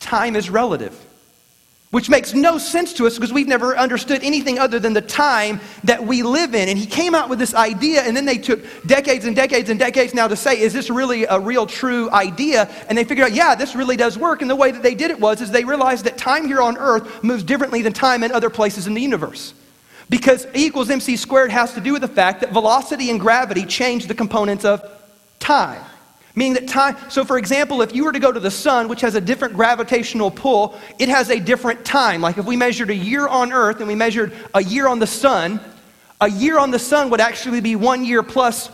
Time 0.00 0.34
is 0.34 0.50
relative 0.50 0.98
which 1.92 2.08
makes 2.08 2.32
no 2.32 2.56
sense 2.56 2.94
to 2.94 3.06
us 3.06 3.16
because 3.16 3.34
we've 3.34 3.46
never 3.46 3.76
understood 3.76 4.24
anything 4.24 4.58
other 4.58 4.78
than 4.78 4.94
the 4.94 5.02
time 5.02 5.60
that 5.84 6.02
we 6.02 6.22
live 6.22 6.54
in. 6.54 6.70
And 6.70 6.78
he 6.78 6.86
came 6.86 7.14
out 7.14 7.28
with 7.28 7.38
this 7.38 7.54
idea, 7.54 8.00
and 8.00 8.16
then 8.16 8.24
they 8.24 8.38
took 8.38 8.60
decades 8.86 9.26
and 9.26 9.36
decades 9.36 9.68
and 9.68 9.78
decades 9.78 10.14
now 10.14 10.26
to 10.26 10.34
say, 10.34 10.58
is 10.58 10.72
this 10.72 10.88
really 10.88 11.24
a 11.24 11.38
real 11.38 11.66
true 11.66 12.10
idea? 12.10 12.70
And 12.88 12.96
they 12.96 13.04
figured 13.04 13.26
out, 13.26 13.34
yeah, 13.34 13.54
this 13.54 13.76
really 13.76 13.98
does 13.98 14.16
work. 14.16 14.40
And 14.40 14.50
the 14.50 14.56
way 14.56 14.70
that 14.70 14.82
they 14.82 14.94
did 14.94 15.10
it 15.10 15.20
was 15.20 15.42
is 15.42 15.50
they 15.50 15.64
realized 15.64 16.06
that 16.06 16.16
time 16.16 16.46
here 16.46 16.62
on 16.62 16.78
earth 16.78 17.22
moves 17.22 17.42
differently 17.42 17.82
than 17.82 17.92
time 17.92 18.22
in 18.22 18.32
other 18.32 18.48
places 18.48 18.86
in 18.86 18.94
the 18.94 19.02
universe. 19.02 19.52
Because 20.08 20.46
E 20.56 20.64
equals 20.64 20.88
mc 20.88 21.16
squared 21.16 21.50
has 21.50 21.74
to 21.74 21.80
do 21.80 21.92
with 21.92 22.02
the 22.02 22.08
fact 22.08 22.40
that 22.40 22.52
velocity 22.52 23.10
and 23.10 23.20
gravity 23.20 23.66
change 23.66 24.06
the 24.06 24.14
components 24.14 24.64
of 24.64 24.82
time. 25.40 25.82
Meaning 26.34 26.54
that 26.54 26.68
time, 26.68 26.96
so 27.10 27.24
for 27.24 27.36
example, 27.36 27.82
if 27.82 27.94
you 27.94 28.04
were 28.04 28.12
to 28.12 28.18
go 28.18 28.32
to 28.32 28.40
the 28.40 28.50
sun, 28.50 28.88
which 28.88 29.02
has 29.02 29.14
a 29.14 29.20
different 29.20 29.54
gravitational 29.54 30.30
pull, 30.30 30.78
it 30.98 31.08
has 31.10 31.28
a 31.28 31.38
different 31.38 31.84
time. 31.84 32.22
Like 32.22 32.38
if 32.38 32.46
we 32.46 32.56
measured 32.56 32.88
a 32.88 32.94
year 32.94 33.28
on 33.28 33.52
Earth 33.52 33.80
and 33.80 33.88
we 33.88 33.94
measured 33.94 34.32
a 34.54 34.62
year 34.62 34.88
on 34.88 34.98
the 34.98 35.06
sun, 35.06 35.60
a 36.22 36.30
year 36.30 36.58
on 36.58 36.70
the 36.70 36.78
sun 36.78 37.10
would 37.10 37.20
actually 37.20 37.60
be 37.60 37.76
one 37.76 38.04
year 38.04 38.22
plus 38.22 38.70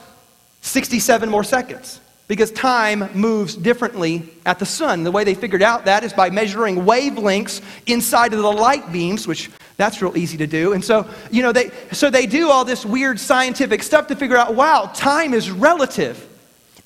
67 0.61 1.29
more 1.29 1.43
seconds. 1.43 2.01
Because 2.29 2.53
time 2.53 3.09
moves 3.15 3.57
differently 3.57 4.29
at 4.45 4.59
the 4.59 4.67
sun. 4.67 5.03
The 5.03 5.11
way 5.11 5.25
they 5.25 5.35
figured 5.35 5.63
out 5.63 5.87
that 5.87 6.05
is 6.05 6.13
by 6.13 6.29
measuring 6.29 6.77
wavelengths 6.77 7.63
inside 7.87 8.35
of 8.35 8.43
the 8.43 8.53
light 8.53 8.93
beams, 8.93 9.27
which 9.27 9.51
that's 9.79 10.03
real 10.03 10.15
easy 10.15 10.37
to 10.37 10.47
do. 10.47 10.75
And 10.75 10.85
so, 10.85 11.09
you 11.31 11.43
know, 11.43 11.53
they 11.53 11.71
so 11.91 12.11
they 12.11 12.27
do 12.27 12.51
all 12.51 12.67
this 12.67 12.85
weird 12.85 13.19
scientific 13.19 13.83
stuff 13.83 14.09
to 14.09 14.15
figure 14.15 14.37
out, 14.37 14.55
wow, 14.55 14.91
time 14.95 15.33
is 15.33 15.51
relative. 15.51 16.28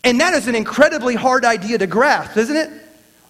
And 0.04 0.20
that 0.20 0.34
is 0.34 0.48
an 0.48 0.54
incredibly 0.54 1.14
hard 1.14 1.44
idea 1.44 1.78
to 1.78 1.86
grasp, 1.86 2.36
isn't 2.36 2.56
it? 2.56 2.70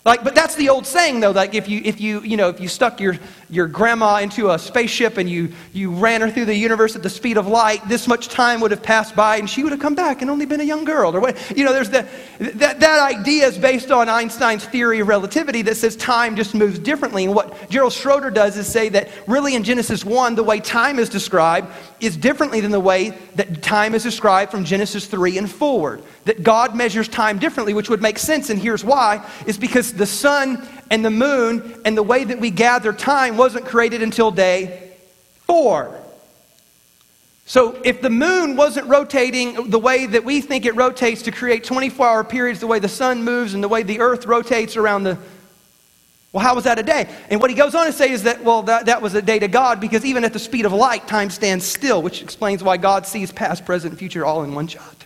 Like, 0.05 0.25
but 0.25 0.35
that's 0.35 0.57
the 0.57 0.69
old 0.69 0.85
saying, 0.85 1.21
though. 1.21 1.31
Like, 1.31 1.55
if 1.55 1.69
you, 1.69 1.81
if 1.85 2.01
you, 2.01 2.23
you 2.23 2.37
know, 2.37 2.49
if 2.49 2.59
you 2.59 2.67
stuck 2.67 2.99
your, 2.99 3.17
your 3.49 3.69
grandma 3.69 4.17
into 4.17 4.51
a 4.51 4.59
spaceship 4.59 5.17
and 5.17 5.31
you, 5.31 5.53
you 5.73 5.93
ran 5.93 6.23
her 6.23 6.31
through 6.31 6.47
the 6.47 6.57
universe 6.57 6.97
at 6.97 7.05
the 7.05 7.11
speed 7.11 7.37
of 7.37 7.47
light, 7.47 7.87
this 7.89 8.09
much 8.09 8.27
time 8.27 8.61
would 8.61 8.73
have 8.73 8.83
passed 8.83 9.15
by 9.15 9.37
and 9.37 9.49
she 9.49 9.63
would 9.63 9.71
have 9.71 9.81
come 9.81 9.95
back 9.95 10.21
and 10.21 10.29
only 10.29 10.45
been 10.45 10.61
a 10.61 10.65
young 10.65 10.85
girl. 10.85 11.15
Or 11.15 11.21
what? 11.21 11.57
You 11.57 11.65
know, 11.65 11.73
there's 11.73 11.91
the, 11.91 12.09
that, 12.41 12.81
that 12.81 13.15
idea 13.15 13.47
is 13.47 13.57
based 13.57 13.93
on 13.93 14.09
Einstein's 14.09 14.65
theory 14.65 14.99
of 14.99 15.07
relativity 15.07 15.63
that 15.63 15.77
says 15.77 15.95
time 15.95 16.35
just 16.35 16.53
moves 16.53 16.81
differently. 16.81 17.25
And 17.25 17.33
what 17.33 17.71
Gerald 17.71 17.93
Schroeder 17.93 18.33
does 18.33 18.57
is 18.57 18.67
say 18.67 18.89
that 18.89 19.09
really 19.29 19.55
in 19.55 19.63
Genesis 19.63 20.05
1, 20.05 20.35
the 20.35 20.43
way 20.43 20.59
time 20.59 20.99
is 20.99 21.09
described 21.09 21.69
is 22.01 22.17
differently 22.17 22.61
than 22.61 22.73
the 22.73 22.81
way 22.81 23.11
that 23.37 23.63
time 23.63 23.95
is 23.95 24.03
described 24.03 24.51
from 24.51 24.65
Genesis 24.65 25.07
3 25.07 25.39
and 25.39 25.49
forward. 25.49 26.03
That 26.25 26.43
God 26.43 26.75
measures 26.75 27.07
time 27.07 27.39
differently, 27.39 27.73
which 27.73 27.89
would 27.89 28.03
make 28.03 28.19
sense. 28.19 28.51
And 28.51 28.61
here's 28.61 28.85
why 28.85 29.25
is 29.47 29.59
because 29.59 29.92
the 29.93 30.07
sun 30.07 30.67
and 30.91 31.05
the 31.05 31.11
moon 31.11 31.81
and 31.85 31.97
the 31.97 32.03
way 32.03 32.25
that 32.25 32.39
we 32.39 32.51
gather 32.51 32.93
time 32.93 33.37
wasn't 33.37 33.65
created 33.65 34.03
until 34.03 34.31
day 34.31 34.93
four. 35.47 35.99
So, 37.45 37.81
if 37.85 38.01
the 38.01 38.11
moon 38.11 38.57
wasn't 38.57 38.87
rotating 38.87 39.69
the 39.71 39.79
way 39.79 40.07
that 40.07 40.25
we 40.25 40.41
think 40.41 40.65
it 40.65 40.75
rotates 40.77 41.23
to 41.23 41.33
create 41.33 41.65
24 41.65 42.07
hour 42.07 42.25
periods, 42.25 42.61
the 42.61 42.67
way 42.67 42.79
the 42.79 42.89
sun 42.89 43.25
moves 43.25 43.53
and 43.55 43.63
the 43.63 43.69
way 43.69 43.83
the 43.83 44.01
earth 44.01 44.27
rotates 44.27 44.77
around 44.77 45.03
the. 45.03 45.19
Well, 46.33 46.43
how 46.43 46.55
was 46.55 46.65
that 46.65 46.79
a 46.79 46.83
day? 46.83 47.11
And 47.29 47.41
what 47.41 47.51
he 47.51 47.57
goes 47.57 47.75
on 47.75 47.85
to 47.87 47.93
say 47.93 48.11
is 48.11 48.23
that, 48.23 48.43
well, 48.43 48.63
that, 48.63 48.87
that 48.87 49.03
was 49.03 49.15
a 49.15 49.21
day 49.21 49.39
to 49.39 49.49
God 49.49 49.81
because 49.81 50.03
even 50.05 50.25
at 50.25 50.33
the 50.33 50.39
speed 50.39 50.65
of 50.65 50.73
light, 50.73 51.07
time 51.07 51.29
stands 51.29 51.67
still, 51.67 52.01
which 52.01 52.23
explains 52.23 52.63
why 52.63 52.79
God 52.79 53.07
sees 53.07 53.31
past, 53.31 53.67
present, 53.67 53.99
future 53.99 54.25
all 54.25 54.43
in 54.43 54.55
one 54.55 54.67
shot. 54.67 55.05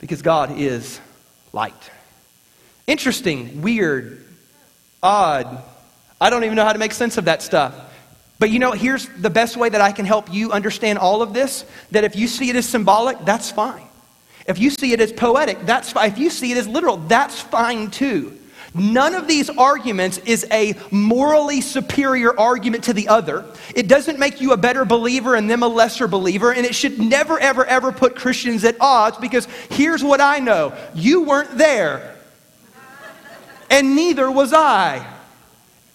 Because 0.00 0.22
God 0.22 0.58
is 0.58 1.00
light. 1.52 1.90
Interesting, 2.86 3.62
weird, 3.62 4.24
odd. 5.02 5.62
I 6.20 6.30
don't 6.30 6.44
even 6.44 6.56
know 6.56 6.64
how 6.64 6.72
to 6.72 6.78
make 6.78 6.92
sense 6.92 7.18
of 7.18 7.24
that 7.24 7.42
stuff. 7.42 7.74
But 8.38 8.50
you 8.50 8.58
know, 8.58 8.72
here's 8.72 9.08
the 9.08 9.30
best 9.30 9.56
way 9.56 9.68
that 9.68 9.80
I 9.80 9.92
can 9.92 10.04
help 10.04 10.32
you 10.32 10.52
understand 10.52 10.98
all 10.98 11.22
of 11.22 11.32
this 11.32 11.64
that 11.90 12.04
if 12.04 12.16
you 12.16 12.28
see 12.28 12.50
it 12.50 12.56
as 12.56 12.68
symbolic, 12.68 13.24
that's 13.24 13.50
fine. 13.50 13.82
If 14.46 14.58
you 14.58 14.70
see 14.70 14.92
it 14.92 15.00
as 15.00 15.12
poetic, 15.12 15.64
that's 15.66 15.90
fine. 15.90 16.10
If 16.10 16.18
you 16.18 16.30
see 16.30 16.52
it 16.52 16.58
as 16.58 16.68
literal, 16.68 16.98
that's 16.98 17.40
fine 17.40 17.90
too. 17.90 18.38
None 18.74 19.14
of 19.14 19.26
these 19.26 19.48
arguments 19.48 20.18
is 20.18 20.46
a 20.52 20.74
morally 20.90 21.62
superior 21.62 22.38
argument 22.38 22.84
to 22.84 22.92
the 22.92 23.08
other. 23.08 23.44
It 23.74 23.88
doesn't 23.88 24.18
make 24.18 24.40
you 24.40 24.52
a 24.52 24.56
better 24.56 24.84
believer 24.84 25.34
and 25.34 25.48
them 25.48 25.62
a 25.62 25.68
lesser 25.68 26.06
believer, 26.06 26.52
and 26.52 26.66
it 26.66 26.74
should 26.74 26.98
never, 26.98 27.38
ever, 27.38 27.64
ever 27.64 27.90
put 27.90 28.16
Christians 28.16 28.64
at 28.64 28.76
odds 28.78 29.16
because 29.16 29.46
here's 29.70 30.04
what 30.04 30.20
I 30.20 30.40
know 30.40 30.74
you 30.94 31.22
weren't 31.22 31.56
there 31.56 32.15
and 33.70 33.96
neither 33.96 34.30
was 34.30 34.52
I. 34.52 35.06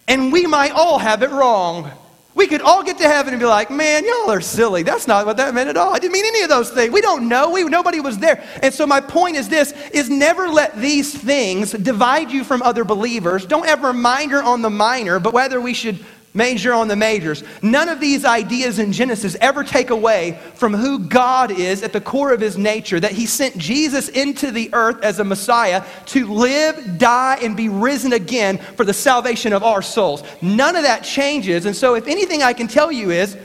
And 0.08 0.32
we 0.32 0.46
might 0.46 0.72
all 0.72 1.00
have 1.00 1.24
it 1.24 1.30
wrong. 1.30 1.90
We 2.34 2.48
could 2.48 2.62
all 2.62 2.82
get 2.84 2.98
to 3.00 3.04
heaven 3.04 3.34
and 3.34 3.40
be 3.40 3.46
like, 3.46 3.70
man, 3.70 4.06
y'all 4.06 4.32
are 4.32 4.42
silly. 4.42 4.84
That's 4.84 5.06
not 5.06 5.26
what 5.26 5.38
that 5.38 5.54
meant 5.54 5.70
at 5.70 5.76
all. 5.76 5.94
I 5.94 6.00
didn't 6.00 6.14
mean 6.14 6.26
any 6.26 6.42
of 6.42 6.50
those 6.50 6.70
things. 6.70 6.94
We 6.94 7.02
don't 7.02 7.28
know. 7.28 7.50
We, 7.52 7.64
nobody 7.66 8.00
was 8.00 8.20
there. 8.20 8.44
And 8.62 8.74
so 8.74 8.88
my 8.88 9.02
point 9.02 9.36
is 9.36 9.50
this, 9.50 9.74
is 9.92 10.10
never 10.10 10.48
let 10.48 10.78
these 10.78 11.14
things 11.14 11.72
divide 11.72 12.32
you 12.32 12.46
from 12.46 12.62
other 12.62 12.86
believers. 12.86 13.46
Don't 13.46 13.68
ever 13.68 13.92
minor 13.92 14.42
on 14.42 14.62
the 14.62 14.70
minor, 14.70 15.20
but 15.20 15.34
whether 15.34 15.60
we 15.60 15.74
should 15.74 16.04
major 16.34 16.74
on 16.74 16.88
the 16.88 16.96
majors. 16.96 17.44
None 17.62 17.90
of 17.90 18.00
these 18.00 18.26
ideas 18.26 18.80
in 18.80 18.94
Genesis 18.94 19.36
ever 19.42 19.64
take 19.64 19.90
away 19.90 20.40
from 20.56 20.74
who 20.74 21.00
God 21.00 21.52
is 21.52 21.84
at 21.84 21.94
the 21.94 22.02
core 22.02 22.34
of 22.34 22.40
his 22.40 22.58
nature, 22.58 23.00
that 23.00 23.12
he 23.12 23.26
sent 23.26 23.58
Jesus 23.58 24.10
into 24.10 24.52
the 24.52 24.70
earth 24.74 25.02
as 25.04 25.20
a 25.20 25.24
Messiah 25.24 25.84
to 26.08 26.32
live, 26.32 26.98
die, 26.98 27.38
and 27.42 27.58
be 27.58 27.70
risen 27.70 28.14
again 28.14 28.58
for 28.58 28.86
the 28.86 28.94
salvation 28.94 29.54
of 29.54 29.64
our 29.64 29.82
souls. 29.82 30.24
None 30.42 30.76
of 30.76 30.84
that 30.84 31.04
changes. 31.04 31.66
And 31.66 31.76
so, 31.76 31.96
if 31.96 32.08
anything 32.08 32.44
I 32.44 32.54
can 32.54 32.68
tell 32.68 32.92
you 32.92 33.12
is, 33.12 33.38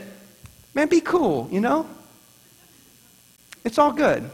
man, 0.73 0.87
be 0.87 1.01
cool, 1.01 1.49
you 1.51 1.59
know? 1.59 1.87
It's 3.65 3.77
all 3.77 3.91
good. 3.91 4.29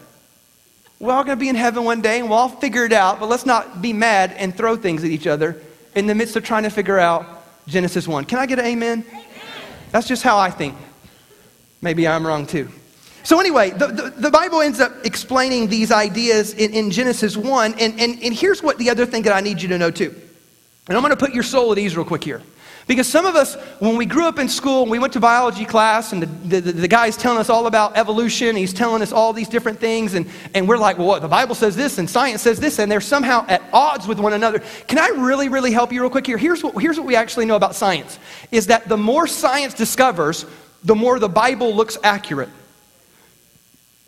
We're 1.00 1.12
all 1.12 1.24
going 1.24 1.38
to 1.38 1.40
be 1.40 1.50
in 1.50 1.56
heaven 1.56 1.84
one 1.84 2.02
day 2.02 2.20
and 2.20 2.30
we'll 2.30 2.38
all 2.38 2.50
figure 2.50 2.86
it 2.86 2.94
out, 2.94 3.20
but 3.20 3.28
let's 3.28 3.46
not 3.46 3.82
be 3.82 3.92
mad 3.92 4.34
and 4.38 4.56
throw 4.56 4.76
things 4.76 5.04
at 5.04 5.10
each 5.10 5.28
other 5.28 5.60
in 5.96 6.08
the 6.08 6.16
midst 6.16 6.36
of 6.36 6.44
trying 6.44 6.64
to 6.64 6.70
figure 6.70 6.98
out 6.98 7.43
Genesis 7.68 8.08
1. 8.08 8.26
Can 8.26 8.40
I 8.40 8.46
get 8.46 8.60
an 8.60 8.66
amen? 8.66 9.06
amen? 9.08 9.24
That's 9.92 10.08
just 10.08 10.24
how 10.24 10.38
I 10.38 10.50
think. 10.50 10.76
Maybe 11.82 12.08
I'm 12.08 12.26
wrong 12.26 12.46
too. 12.46 12.70
So, 13.24 13.40
anyway, 13.40 13.70
the, 13.70 13.88
the, 13.88 14.10
the, 14.10 14.30
Bible 14.30 14.62
ends 14.62 14.82
up 14.82 14.92
explaining 15.06 15.70
these 15.70 15.92
ideas 15.92 16.54
in, 16.54 16.74
in 16.74 16.92
Genesis 16.92 17.38
1. 17.38 17.76
And, 17.80 18.00
and, 18.00 18.22
and 18.22 18.34
here's 18.34 18.62
what 18.62 18.78
the 18.78 18.90
other 18.90 19.06
thing 19.06 19.24
that 19.24 19.34
I 19.34 19.40
need 19.40 19.62
you 19.62 19.70
to 19.70 19.78
know 19.78 19.92
too. 19.92 20.14
And 20.88 20.98
I'm 20.98 21.04
going 21.04 21.12
to 21.12 21.18
put 21.18 21.34
your 21.34 21.44
soul 21.44 21.72
at 21.72 21.78
ease 21.78 21.96
real 21.96 22.06
quick 22.06 22.24
here. 22.24 22.42
Because 22.86 23.08
some 23.08 23.26
of 23.26 23.36
us, 23.36 23.56
when 23.80 23.96
we 23.96 24.06
grew 24.06 24.28
up 24.28 24.40
in 24.40 24.50
school, 24.50 24.86
we 24.86 25.00
went 25.00 25.14
to 25.14 25.20
biology 25.22 25.64
class, 25.64 26.12
and 26.12 26.24
the, 26.24 26.60
the, 26.60 26.72
the, 26.74 26.88
guy's 26.88 27.16
telling 27.16 27.40
us 27.40 27.50
all 27.50 27.68
about 27.68 27.96
evolution, 27.96 28.58
he's 28.58 28.74
telling 28.74 29.02
us 29.02 29.14
all 29.14 29.32
these 29.32 29.48
different 29.48 29.80
things, 29.80 30.16
and, 30.16 30.28
and 30.54 30.68
we're 30.68 30.78
like, 30.78 30.98
well, 30.98 31.08
what? 31.08 31.22
The 31.22 31.30
Bible 31.30 31.56
says 31.56 31.78
this, 31.78 31.98
and 31.98 32.10
science 32.10 32.42
says 32.42 32.60
this, 32.60 32.80
and 32.80 32.92
they're 32.92 33.00
somehow 33.00 33.46
at 33.48 33.62
odds 33.72 34.06
with 34.06 34.20
one 34.20 34.34
another. 34.34 34.60
Can 34.88 35.00
I 35.00 35.08
really, 35.16 35.48
really 35.48 35.72
help 35.72 35.94
you 35.94 36.02
real 36.02 36.10
quick 36.10 36.28
here? 36.28 36.38
Here's 36.38 36.62
what, 36.62 36.80
here's 36.82 36.98
what 36.98 37.08
we 37.08 37.16
actually 37.16 37.46
know 37.46 37.56
about 37.56 37.74
science 37.74 38.20
is 38.52 38.68
that 38.68 38.90
the 38.90 38.98
more 38.98 39.28
science 39.28 39.74
discovers, 39.74 40.46
the 40.84 40.96
more 40.96 41.20
the 41.20 41.30
Bible 41.30 41.74
looks 41.74 41.98
accurate. 42.04 42.50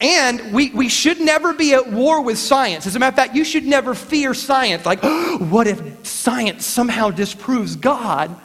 And 0.01 0.53
we, 0.53 0.71
we 0.71 0.89
should 0.89 1.21
never 1.21 1.53
be 1.53 1.73
at 1.73 1.89
war 1.89 2.21
with 2.21 2.37
science. 2.37 2.85
As 2.85 2.97
a 2.97 2.99
matter 2.99 3.13
of 3.13 3.15
fact, 3.15 3.35
you 3.35 3.45
should 3.45 3.65
never 3.65 3.95
fear 3.95 4.33
science. 4.33 4.85
Like, 4.85 4.99
oh, 5.03 5.37
what 5.49 5.67
if 5.67 6.05
science 6.05 6.65
somehow 6.65 7.09
disproves 7.09 7.77
God? 7.77 8.35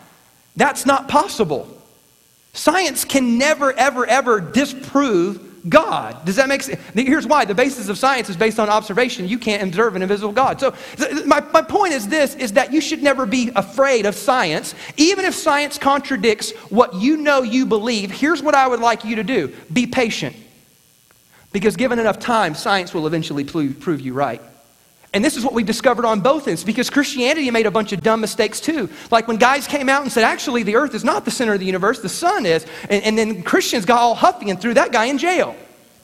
That's 0.60 0.84
not 0.84 1.08
possible. 1.08 1.66
Science 2.52 3.06
can 3.06 3.38
never, 3.38 3.72
ever, 3.72 4.04
ever 4.04 4.42
disprove 4.42 5.64
God. 5.66 6.22
Does 6.26 6.36
that 6.36 6.50
make 6.50 6.60
sense? 6.60 6.78
Here's 6.92 7.26
why. 7.26 7.46
The 7.46 7.54
basis 7.54 7.88
of 7.88 7.96
science 7.96 8.28
is 8.28 8.36
based 8.36 8.60
on 8.60 8.68
observation. 8.68 9.26
You 9.26 9.38
can't 9.38 9.62
observe 9.62 9.96
an 9.96 10.02
invisible 10.02 10.32
God. 10.34 10.60
So 10.60 10.74
my, 11.24 11.40
my 11.54 11.62
point 11.62 11.94
is 11.94 12.08
this, 12.08 12.34
is 12.34 12.52
that 12.52 12.74
you 12.74 12.82
should 12.82 13.02
never 13.02 13.24
be 13.24 13.50
afraid 13.56 14.04
of 14.04 14.14
science. 14.14 14.74
Even 14.98 15.24
if 15.24 15.34
science 15.34 15.78
contradicts 15.78 16.50
what 16.68 16.92
you 16.92 17.16
know 17.16 17.40
you 17.40 17.64
believe, 17.64 18.10
here's 18.10 18.42
what 18.42 18.54
I 18.54 18.68
would 18.68 18.80
like 18.80 19.02
you 19.02 19.16
to 19.16 19.24
do. 19.24 19.54
Be 19.72 19.86
patient. 19.86 20.36
Because 21.52 21.74
given 21.74 21.98
enough 21.98 22.18
time, 22.18 22.54
science 22.54 22.92
will 22.92 23.06
eventually 23.06 23.44
prove 23.44 24.02
you 24.02 24.12
right. 24.12 24.42
And 25.12 25.24
this 25.24 25.36
is 25.36 25.44
what 25.44 25.54
we 25.54 25.64
discovered 25.64 26.04
on 26.04 26.20
both 26.20 26.46
ends 26.46 26.62
because 26.62 26.88
Christianity 26.88 27.50
made 27.50 27.66
a 27.66 27.70
bunch 27.70 27.92
of 27.92 28.00
dumb 28.00 28.20
mistakes 28.20 28.60
too. 28.60 28.88
Like 29.10 29.26
when 29.26 29.38
guys 29.38 29.66
came 29.66 29.88
out 29.88 30.02
and 30.02 30.12
said, 30.12 30.22
actually, 30.22 30.62
the 30.62 30.76
earth 30.76 30.94
is 30.94 31.02
not 31.02 31.24
the 31.24 31.32
center 31.32 31.54
of 31.54 31.60
the 31.60 31.66
universe, 31.66 32.00
the 32.00 32.08
sun 32.08 32.46
is. 32.46 32.64
And, 32.88 33.02
and 33.02 33.18
then 33.18 33.42
Christians 33.42 33.84
got 33.84 33.98
all 33.98 34.14
huffy 34.14 34.50
and 34.50 34.60
threw 34.60 34.74
that 34.74 34.92
guy 34.92 35.06
in 35.06 35.18
jail. 35.18 35.56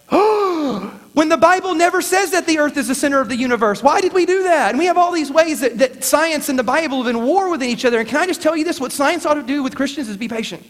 when 0.10 1.28
the 1.28 1.36
Bible 1.36 1.74
never 1.74 2.02
says 2.02 2.32
that 2.32 2.46
the 2.46 2.58
earth 2.58 2.76
is 2.76 2.88
the 2.88 2.94
center 2.96 3.20
of 3.20 3.28
the 3.28 3.36
universe, 3.36 3.80
why 3.80 4.00
did 4.00 4.12
we 4.12 4.26
do 4.26 4.42
that? 4.42 4.70
And 4.70 4.78
we 4.78 4.86
have 4.86 4.98
all 4.98 5.12
these 5.12 5.30
ways 5.30 5.60
that, 5.60 5.78
that 5.78 6.02
science 6.02 6.48
and 6.48 6.58
the 6.58 6.64
Bible 6.64 7.02
have 7.02 7.12
been 7.12 7.24
war 7.24 7.48
with 7.48 7.62
each 7.62 7.84
other. 7.84 8.00
And 8.00 8.08
can 8.08 8.18
I 8.18 8.26
just 8.26 8.42
tell 8.42 8.56
you 8.56 8.64
this? 8.64 8.80
What 8.80 8.90
science 8.90 9.24
ought 9.24 9.34
to 9.34 9.42
do 9.42 9.62
with 9.62 9.76
Christians 9.76 10.08
is 10.08 10.16
be 10.16 10.28
patient. 10.28 10.64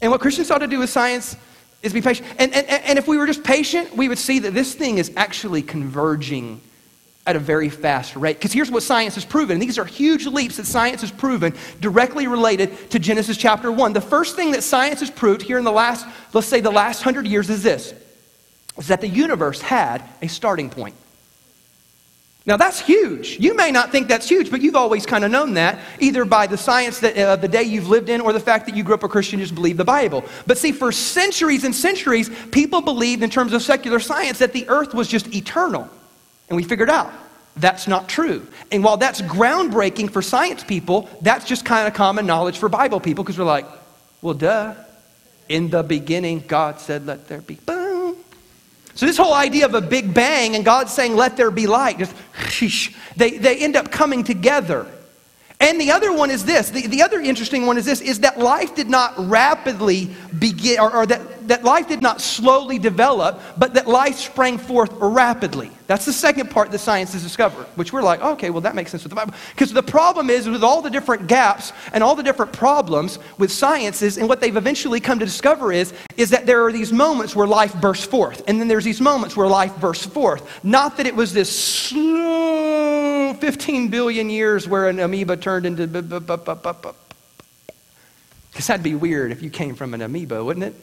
And 0.00 0.10
what 0.10 0.22
Christians 0.22 0.50
ought 0.50 0.58
to 0.58 0.66
do 0.66 0.78
with 0.78 0.88
science 0.88 1.36
is 1.82 1.92
be 1.92 2.00
patient. 2.00 2.26
And, 2.38 2.54
and, 2.54 2.66
and 2.68 2.98
if 2.98 3.06
we 3.06 3.18
were 3.18 3.26
just 3.26 3.44
patient, 3.44 3.94
we 3.94 4.08
would 4.08 4.18
see 4.18 4.38
that 4.40 4.54
this 4.54 4.74
thing 4.74 4.96
is 4.96 5.12
actually 5.14 5.60
converging 5.60 6.62
at 7.26 7.36
a 7.36 7.38
very 7.38 7.68
fast 7.68 8.16
rate. 8.16 8.38
Because 8.38 8.52
here's 8.52 8.70
what 8.70 8.82
science 8.82 9.14
has 9.14 9.24
proven. 9.24 9.54
And 9.54 9.62
these 9.62 9.78
are 9.78 9.84
huge 9.84 10.26
leaps 10.26 10.56
that 10.56 10.66
science 10.66 11.02
has 11.02 11.10
proven 11.10 11.54
directly 11.80 12.26
related 12.26 12.90
to 12.90 12.98
Genesis 12.98 13.36
chapter 13.36 13.70
1. 13.70 13.92
The 13.92 14.00
first 14.00 14.36
thing 14.36 14.52
that 14.52 14.62
science 14.62 15.00
has 15.00 15.10
proved 15.10 15.42
here 15.42 15.58
in 15.58 15.64
the 15.64 15.72
last, 15.72 16.06
let's 16.32 16.46
say 16.46 16.60
the 16.60 16.70
last 16.70 17.02
hundred 17.02 17.26
years 17.26 17.50
is 17.50 17.62
this, 17.62 17.94
is 18.78 18.88
that 18.88 19.00
the 19.00 19.08
universe 19.08 19.60
had 19.60 20.02
a 20.22 20.28
starting 20.28 20.70
point. 20.70 20.94
Now 22.46 22.56
that's 22.56 22.80
huge. 22.80 23.38
You 23.38 23.54
may 23.54 23.70
not 23.70 23.92
think 23.92 24.08
that's 24.08 24.26
huge, 24.26 24.50
but 24.50 24.62
you've 24.62 24.74
always 24.74 25.04
kind 25.04 25.24
of 25.24 25.30
known 25.30 25.54
that, 25.54 25.78
either 26.00 26.24
by 26.24 26.46
the 26.46 26.56
science 26.56 26.98
that, 27.00 27.16
uh, 27.16 27.36
the 27.36 27.48
day 27.48 27.62
you've 27.62 27.88
lived 27.88 28.08
in 28.08 28.22
or 28.22 28.32
the 28.32 28.40
fact 28.40 28.64
that 28.66 28.74
you 28.74 28.82
grew 28.82 28.94
up 28.94 29.02
a 29.02 29.08
Christian 29.08 29.38
and 29.38 29.46
just 29.46 29.54
believe 29.54 29.76
the 29.76 29.84
Bible. 29.84 30.24
But 30.46 30.56
see, 30.56 30.72
for 30.72 30.90
centuries 30.90 31.64
and 31.64 31.74
centuries, 31.74 32.30
people 32.50 32.80
believed 32.80 33.22
in 33.22 33.28
terms 33.28 33.52
of 33.52 33.60
secular 33.60 34.00
science 34.00 34.38
that 34.38 34.54
the 34.54 34.66
earth 34.70 34.94
was 34.94 35.06
just 35.06 35.32
eternal. 35.34 35.90
And 36.50 36.56
we 36.56 36.64
figured 36.64 36.90
out 36.90 37.12
that's 37.56 37.88
not 37.88 38.08
true. 38.08 38.46
And 38.70 38.84
while 38.84 38.96
that's 38.96 39.22
groundbreaking 39.22 40.10
for 40.10 40.22
science 40.22 40.62
people, 40.62 41.08
that's 41.22 41.44
just 41.44 41.64
kind 41.64 41.88
of 41.88 41.94
common 41.94 42.26
knowledge 42.26 42.58
for 42.58 42.68
Bible 42.68 43.00
people 43.00 43.24
because 43.24 43.38
we're 43.38 43.44
like, 43.44 43.66
well, 44.22 44.34
duh. 44.34 44.74
In 45.48 45.68
the 45.68 45.82
beginning, 45.82 46.44
God 46.46 46.78
said, 46.78 47.06
let 47.06 47.26
there 47.26 47.40
be. 47.40 47.54
Boom. 47.54 48.16
So, 48.94 49.06
this 49.06 49.16
whole 49.16 49.34
idea 49.34 49.64
of 49.64 49.74
a 49.74 49.80
big 49.80 50.14
bang 50.14 50.54
and 50.54 50.64
God 50.64 50.88
saying, 50.88 51.16
let 51.16 51.36
there 51.36 51.50
be 51.50 51.66
light, 51.66 51.98
just 51.98 52.14
they, 53.16 53.38
they 53.38 53.58
end 53.58 53.74
up 53.74 53.90
coming 53.90 54.22
together. 54.22 54.86
And 55.60 55.78
the 55.78 55.90
other 55.90 56.10
one 56.10 56.30
is 56.30 56.44
this 56.44 56.70
the, 56.70 56.86
the 56.86 57.02
other 57.02 57.20
interesting 57.20 57.66
one 57.66 57.76
is 57.76 57.84
this 57.84 58.00
is 58.00 58.20
that 58.20 58.38
life 58.38 58.74
did 58.74 58.88
not 58.88 59.14
rapidly 59.28 60.10
begin, 60.38 60.80
or, 60.80 60.94
or, 60.94 61.06
that, 61.06 61.48
that 61.48 61.64
life 61.64 61.86
did 61.86 62.00
not 62.00 62.22
slowly 62.22 62.78
develop, 62.78 63.42
but 63.58 63.74
that 63.74 63.86
life 63.86 64.16
sprang 64.16 64.56
forth 64.56 64.90
rapidly. 64.94 65.70
That's 65.86 66.06
the 66.06 66.12
second 66.12 66.50
part 66.50 66.70
that 66.70 66.78
science 66.78 67.12
has 67.12 67.22
discovered, 67.22 67.66
which 67.74 67.92
we're 67.92 68.02
like, 68.02 68.22
okay, 68.22 68.48
well, 68.48 68.60
that 68.62 68.74
makes 68.74 68.92
sense 68.92 69.02
with 69.02 69.10
the 69.10 69.16
Bible. 69.16 69.34
Because 69.50 69.72
the 69.72 69.82
problem 69.82 70.30
is 70.30 70.48
with 70.48 70.62
all 70.64 70.80
the 70.80 70.88
different 70.88 71.26
gaps 71.26 71.72
and 71.92 72.02
all 72.02 72.14
the 72.14 72.22
different 72.22 72.52
problems 72.52 73.18
with 73.38 73.52
sciences, 73.52 74.16
and 74.16 74.28
what 74.28 74.40
they've 74.40 74.56
eventually 74.56 75.00
come 75.00 75.18
to 75.18 75.24
discover 75.24 75.72
is, 75.72 75.92
is 76.16 76.30
that 76.30 76.46
there 76.46 76.64
are 76.64 76.72
these 76.72 76.92
moments 76.92 77.36
where 77.36 77.46
life 77.46 77.78
bursts 77.80 78.06
forth, 78.06 78.42
and 78.46 78.60
then 78.60 78.68
there's 78.68 78.84
these 78.84 79.00
moments 79.00 79.36
where 79.36 79.48
life 79.48 79.76
bursts 79.78 80.06
forth. 80.06 80.64
Not 80.64 80.96
that 80.96 81.06
it 81.06 81.14
was 81.14 81.32
this 81.32 81.50
slow 81.50 82.69
15 83.34 83.88
billion 83.88 84.30
years 84.30 84.68
where 84.68 84.88
an 84.88 85.00
amoeba 85.00 85.36
turned 85.36 85.66
into. 85.66 85.86
Because 85.86 86.20
that'd 88.66 88.82
be 88.82 88.94
weird 88.94 89.32
if 89.32 89.42
you 89.42 89.50
came 89.50 89.74
from 89.74 89.94
an 89.94 90.02
amoeba, 90.02 90.44
wouldn't 90.44 90.64
it? 90.64 90.74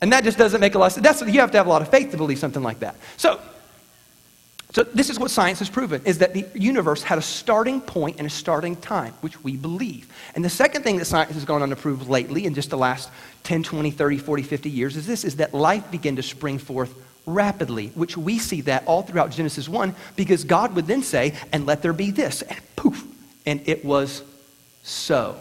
And 0.00 0.12
that 0.12 0.24
just 0.24 0.38
doesn't 0.38 0.60
make 0.60 0.74
a 0.74 0.78
lot 0.78 0.86
of 0.86 0.92
sense. 0.92 1.04
That's, 1.04 1.22
you 1.22 1.40
have 1.40 1.50
to 1.52 1.58
have 1.58 1.66
a 1.66 1.70
lot 1.70 1.82
of 1.82 1.88
faith 1.88 2.10
to 2.10 2.16
believe 2.16 2.38
something 2.38 2.62
like 2.62 2.80
that. 2.80 2.96
So, 3.16 3.40
so 4.72 4.82
this 4.82 5.08
is 5.08 5.18
what 5.18 5.30
science 5.30 5.60
has 5.60 5.70
proven, 5.70 6.02
is 6.04 6.18
that 6.18 6.34
the 6.34 6.44
universe 6.54 7.02
had 7.02 7.16
a 7.16 7.22
starting 7.22 7.80
point 7.80 8.18
and 8.18 8.26
a 8.26 8.30
starting 8.30 8.76
time, 8.76 9.14
which 9.22 9.42
we 9.42 9.56
believe. 9.56 10.12
And 10.34 10.44
the 10.44 10.50
second 10.50 10.82
thing 10.82 10.98
that 10.98 11.06
science 11.06 11.32
has 11.32 11.46
gone 11.46 11.62
on 11.62 11.70
to 11.70 11.76
prove 11.76 12.10
lately 12.10 12.44
in 12.44 12.52
just 12.52 12.68
the 12.68 12.76
last 12.76 13.08
10, 13.44 13.62
20, 13.62 13.90
30, 13.90 14.18
40, 14.18 14.42
50 14.42 14.68
years 14.68 14.96
is 14.96 15.06
this, 15.06 15.24
is 15.24 15.36
that 15.36 15.54
life 15.54 15.90
began 15.90 16.16
to 16.16 16.22
spring 16.22 16.58
forth 16.58 16.94
rapidly, 17.26 17.88
which 17.94 18.16
we 18.16 18.38
see 18.38 18.62
that 18.62 18.86
all 18.86 19.02
throughout 19.02 19.32
Genesis 19.32 19.68
1, 19.68 19.94
because 20.14 20.44
God 20.44 20.74
would 20.74 20.86
then 20.86 21.02
say, 21.02 21.34
and 21.52 21.66
let 21.66 21.82
there 21.82 21.92
be 21.92 22.10
this, 22.10 22.42
and 22.42 22.58
poof, 22.76 23.04
and 23.44 23.60
it 23.66 23.84
was 23.84 24.22
so. 24.82 25.36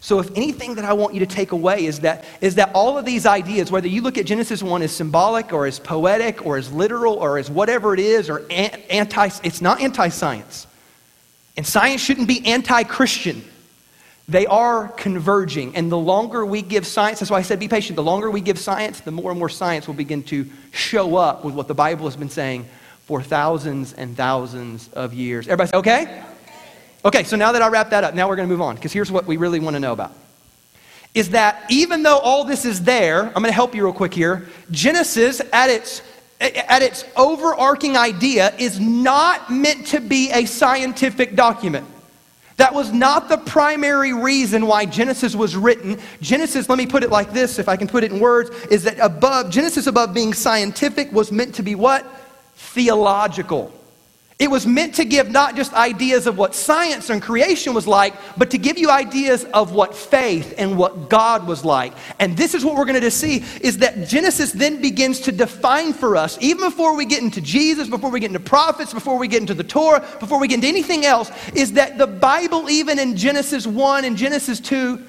So, 0.00 0.20
if 0.20 0.30
anything 0.36 0.76
that 0.76 0.84
I 0.84 0.92
want 0.92 1.14
you 1.14 1.20
to 1.20 1.26
take 1.26 1.50
away 1.50 1.84
is 1.84 2.00
that, 2.00 2.24
is 2.40 2.54
that 2.54 2.70
all 2.72 2.96
of 2.96 3.04
these 3.04 3.26
ideas, 3.26 3.72
whether 3.72 3.88
you 3.88 4.00
look 4.00 4.16
at 4.16 4.26
Genesis 4.26 4.62
1 4.62 4.82
as 4.82 4.92
symbolic 4.92 5.52
or 5.52 5.66
as 5.66 5.80
poetic 5.80 6.46
or 6.46 6.56
as 6.56 6.72
literal 6.72 7.14
or 7.14 7.36
as 7.36 7.50
whatever 7.50 7.94
it 7.94 8.00
is, 8.00 8.30
or 8.30 8.46
anti, 8.50 9.28
it's 9.42 9.60
not 9.60 9.80
anti 9.80 10.08
science. 10.08 10.68
And 11.56 11.66
science 11.66 12.00
shouldn't 12.00 12.28
be 12.28 12.46
anti 12.46 12.84
Christian. 12.84 13.42
They 14.28 14.46
are 14.46 14.88
converging. 14.88 15.74
And 15.74 15.90
the 15.90 15.98
longer 15.98 16.44
we 16.44 16.60
give 16.60 16.86
science, 16.86 17.20
that's 17.20 17.30
why 17.30 17.38
I 17.38 17.42
said 17.42 17.58
be 17.58 17.68
patient, 17.68 17.96
the 17.96 18.02
longer 18.02 18.30
we 18.30 18.42
give 18.42 18.58
science, 18.58 19.00
the 19.00 19.10
more 19.10 19.30
and 19.30 19.38
more 19.38 19.48
science 19.48 19.86
will 19.86 19.94
begin 19.94 20.22
to 20.24 20.46
show 20.70 21.16
up 21.16 21.44
with 21.44 21.54
what 21.54 21.66
the 21.66 21.74
Bible 21.74 22.04
has 22.04 22.16
been 22.16 22.28
saying 22.28 22.68
for 23.06 23.22
thousands 23.22 23.94
and 23.94 24.14
thousands 24.14 24.90
of 24.92 25.14
years. 25.14 25.48
Everybody 25.48 25.70
say, 25.70 25.78
okay? 25.78 26.22
Okay, 27.06 27.24
so 27.24 27.36
now 27.36 27.52
that 27.52 27.62
I 27.62 27.68
wrap 27.68 27.88
that 27.90 28.04
up, 28.04 28.14
now 28.14 28.28
we're 28.28 28.36
going 28.36 28.48
to 28.48 28.52
move 28.52 28.60
on 28.60 28.74
because 28.74 28.92
here's 28.92 29.10
what 29.10 29.24
we 29.24 29.38
really 29.38 29.60
want 29.60 29.76
to 29.76 29.80
know 29.80 29.92
about. 29.94 30.12
Is 31.14 31.30
that 31.30 31.64
even 31.70 32.02
though 32.02 32.18
all 32.18 32.44
this 32.44 32.66
is 32.66 32.82
there, 32.82 33.24
I'm 33.28 33.32
going 33.32 33.44
to 33.46 33.52
help 33.52 33.74
you 33.74 33.82
real 33.82 33.94
quick 33.94 34.12
here. 34.12 34.46
Genesis, 34.70 35.40
at 35.54 35.70
its, 35.70 36.02
at 36.38 36.82
its 36.82 37.06
overarching 37.16 37.96
idea, 37.96 38.54
is 38.58 38.78
not 38.78 39.50
meant 39.50 39.86
to 39.86 40.00
be 40.00 40.30
a 40.32 40.44
scientific 40.44 41.34
document. 41.34 41.86
That 42.58 42.74
was 42.74 42.92
not 42.92 43.28
the 43.28 43.38
primary 43.38 44.12
reason 44.12 44.66
why 44.66 44.84
Genesis 44.84 45.36
was 45.36 45.56
written. 45.56 45.98
Genesis, 46.20 46.68
let 46.68 46.76
me 46.76 46.86
put 46.86 47.04
it 47.04 47.10
like 47.10 47.32
this, 47.32 47.60
if 47.60 47.68
I 47.68 47.76
can 47.76 47.86
put 47.86 48.02
it 48.02 48.12
in 48.12 48.18
words, 48.18 48.50
is 48.66 48.82
that 48.82 48.98
above, 48.98 49.50
Genesis 49.50 49.86
above 49.86 50.12
being 50.12 50.34
scientific 50.34 51.12
was 51.12 51.30
meant 51.30 51.54
to 51.54 51.62
be 51.62 51.76
what? 51.76 52.04
Theological. 52.56 53.72
It 54.38 54.48
was 54.52 54.68
meant 54.68 54.94
to 54.94 55.04
give 55.04 55.32
not 55.32 55.56
just 55.56 55.72
ideas 55.74 56.28
of 56.28 56.38
what 56.38 56.54
science 56.54 57.10
and 57.10 57.20
creation 57.20 57.74
was 57.74 57.88
like, 57.88 58.14
but 58.36 58.52
to 58.52 58.58
give 58.58 58.78
you 58.78 58.88
ideas 58.88 59.42
of 59.46 59.72
what 59.72 59.96
faith 59.96 60.54
and 60.56 60.78
what 60.78 61.10
God 61.10 61.44
was 61.44 61.64
like. 61.64 61.92
And 62.20 62.36
this 62.36 62.54
is 62.54 62.64
what 62.64 62.76
we're 62.76 62.84
going 62.84 63.00
to 63.00 63.10
see 63.10 63.44
is 63.60 63.78
that 63.78 64.06
Genesis 64.06 64.52
then 64.52 64.80
begins 64.80 65.18
to 65.22 65.32
define 65.32 65.92
for 65.92 66.16
us, 66.16 66.38
even 66.40 66.62
before 66.62 66.94
we 66.94 67.04
get 67.04 67.20
into 67.20 67.40
Jesus, 67.40 67.88
before 67.88 68.12
we 68.12 68.20
get 68.20 68.28
into 68.28 68.38
prophets, 68.38 68.94
before 68.94 69.18
we 69.18 69.26
get 69.26 69.40
into 69.40 69.54
the 69.54 69.64
Torah, 69.64 70.06
before 70.20 70.38
we 70.38 70.46
get 70.46 70.56
into 70.56 70.68
anything 70.68 71.04
else, 71.04 71.32
is 71.56 71.72
that 71.72 71.98
the 71.98 72.06
Bible, 72.06 72.70
even 72.70 73.00
in 73.00 73.16
Genesis 73.16 73.66
1 73.66 74.04
and 74.04 74.16
Genesis 74.16 74.60
2, 74.60 75.02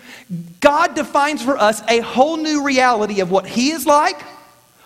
God 0.60 0.96
defines 0.96 1.44
for 1.44 1.56
us 1.56 1.84
a 1.88 2.00
whole 2.00 2.38
new 2.38 2.64
reality 2.64 3.20
of 3.20 3.30
what 3.30 3.46
He 3.46 3.70
is 3.70 3.86
like 3.86 4.20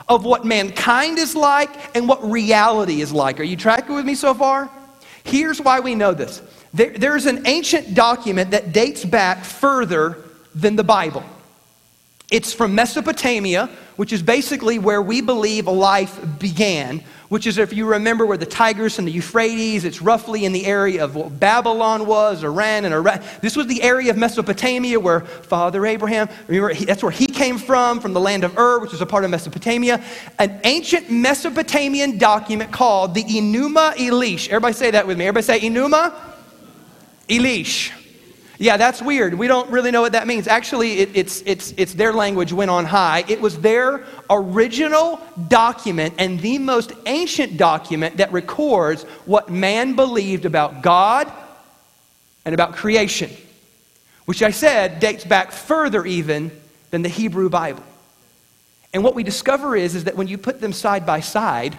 of 0.07 0.25
what 0.25 0.45
mankind 0.45 1.17
is 1.17 1.35
like 1.35 1.95
and 1.95 2.07
what 2.07 2.23
reality 2.29 3.01
is 3.01 3.11
like. 3.11 3.39
Are 3.39 3.43
you 3.43 3.55
tracking 3.55 3.95
with 3.95 4.05
me 4.05 4.15
so 4.15 4.33
far? 4.33 4.69
Here's 5.23 5.61
why 5.61 5.79
we 5.79 5.95
know 5.95 6.13
this 6.13 6.41
there, 6.73 6.91
there's 6.91 7.25
an 7.25 7.45
ancient 7.45 7.93
document 7.93 8.51
that 8.51 8.73
dates 8.73 9.05
back 9.05 9.43
further 9.43 10.17
than 10.55 10.75
the 10.75 10.83
Bible. 10.83 11.23
It's 12.31 12.53
from 12.53 12.73
Mesopotamia, 12.73 13.69
which 13.95 14.11
is 14.11 14.23
basically 14.23 14.79
where 14.79 15.01
we 15.01 15.21
believe 15.21 15.67
life 15.67 16.19
began, 16.39 17.03
which 17.29 17.45
is, 17.45 17.57
if 17.57 17.73
you 17.73 17.85
remember, 17.85 18.25
where 18.25 18.37
the 18.37 18.45
Tigris 18.45 18.97
and 18.97 19.07
the 19.07 19.11
Euphrates, 19.11 19.85
it's 19.85 20.01
roughly 20.01 20.45
in 20.45 20.51
the 20.51 20.65
area 20.65 21.03
of 21.03 21.15
what 21.15 21.39
Babylon 21.39 22.07
was, 22.07 22.43
Iran 22.43 22.85
and 22.85 22.93
Iraq. 22.93 23.21
This 23.41 23.55
was 23.55 23.67
the 23.67 23.83
area 23.83 24.09
of 24.09 24.17
Mesopotamia 24.17 24.99
where 24.99 25.21
Father 25.21 25.85
Abraham, 25.85 26.27
remember, 26.47 26.73
that's 26.85 27.03
where 27.03 27.11
he 27.11 27.27
came 27.27 27.57
from, 27.57 27.99
from 27.99 28.13
the 28.13 28.19
land 28.19 28.43
of 28.43 28.57
Ur, 28.57 28.79
which 28.79 28.93
is 28.93 29.01
a 29.01 29.05
part 29.05 29.23
of 29.25 29.29
Mesopotamia. 29.29 30.03
An 30.39 30.59
ancient 30.63 31.11
Mesopotamian 31.11 32.17
document 32.17 32.71
called 32.71 33.13
the 33.13 33.23
Enuma 33.23 33.93
Elish. 33.93 34.47
Everybody 34.47 34.73
say 34.73 34.91
that 34.91 35.05
with 35.05 35.17
me. 35.17 35.25
Everybody 35.25 35.45
say 35.45 35.67
Enuma 35.67 36.13
Elish. 37.29 37.91
Yeah, 38.63 38.77
that's 38.77 39.01
weird. 39.01 39.33
We 39.33 39.47
don't 39.47 39.69
really 39.71 39.91
know 39.91 39.99
what 39.99 40.13
that 40.13 40.25
means. 40.25 40.47
Actually, 40.47 40.99
it, 40.99 41.09
it's, 41.15 41.41
it's, 41.45 41.73
it's 41.75 41.93
their 41.95 42.13
language 42.13 42.53
went 42.53 42.71
on 42.71 42.85
high. 42.85 43.25
It 43.27 43.41
was 43.41 43.59
their 43.59 44.05
original 44.29 45.19
document 45.49 46.13
and 46.17 46.39
the 46.39 46.59
most 46.59 46.93
ancient 47.05 47.57
document 47.57 48.15
that 48.17 48.31
records 48.31 49.03
what 49.25 49.49
man 49.49 49.97
believed 49.97 50.45
about 50.45 50.81
God 50.81 51.29
and 52.45 52.55
about 52.55 52.73
creation, 52.73 53.29
which 54.23 54.41
I 54.41 54.51
said 54.51 55.01
dates 55.01 55.25
back 55.25 55.51
further 55.51 56.05
even 56.05 56.49
than 56.89 57.01
the 57.01 57.09
Hebrew 57.09 57.49
Bible. 57.49 57.83
And 58.93 59.03
what 59.03 59.13
we 59.13 59.23
discover 59.23 59.75
is, 59.75 59.93
is 59.93 60.05
that 60.05 60.15
when 60.15 60.29
you 60.29 60.37
put 60.37 60.61
them 60.61 60.71
side 60.71 61.05
by 61.05 61.19
side, 61.19 61.77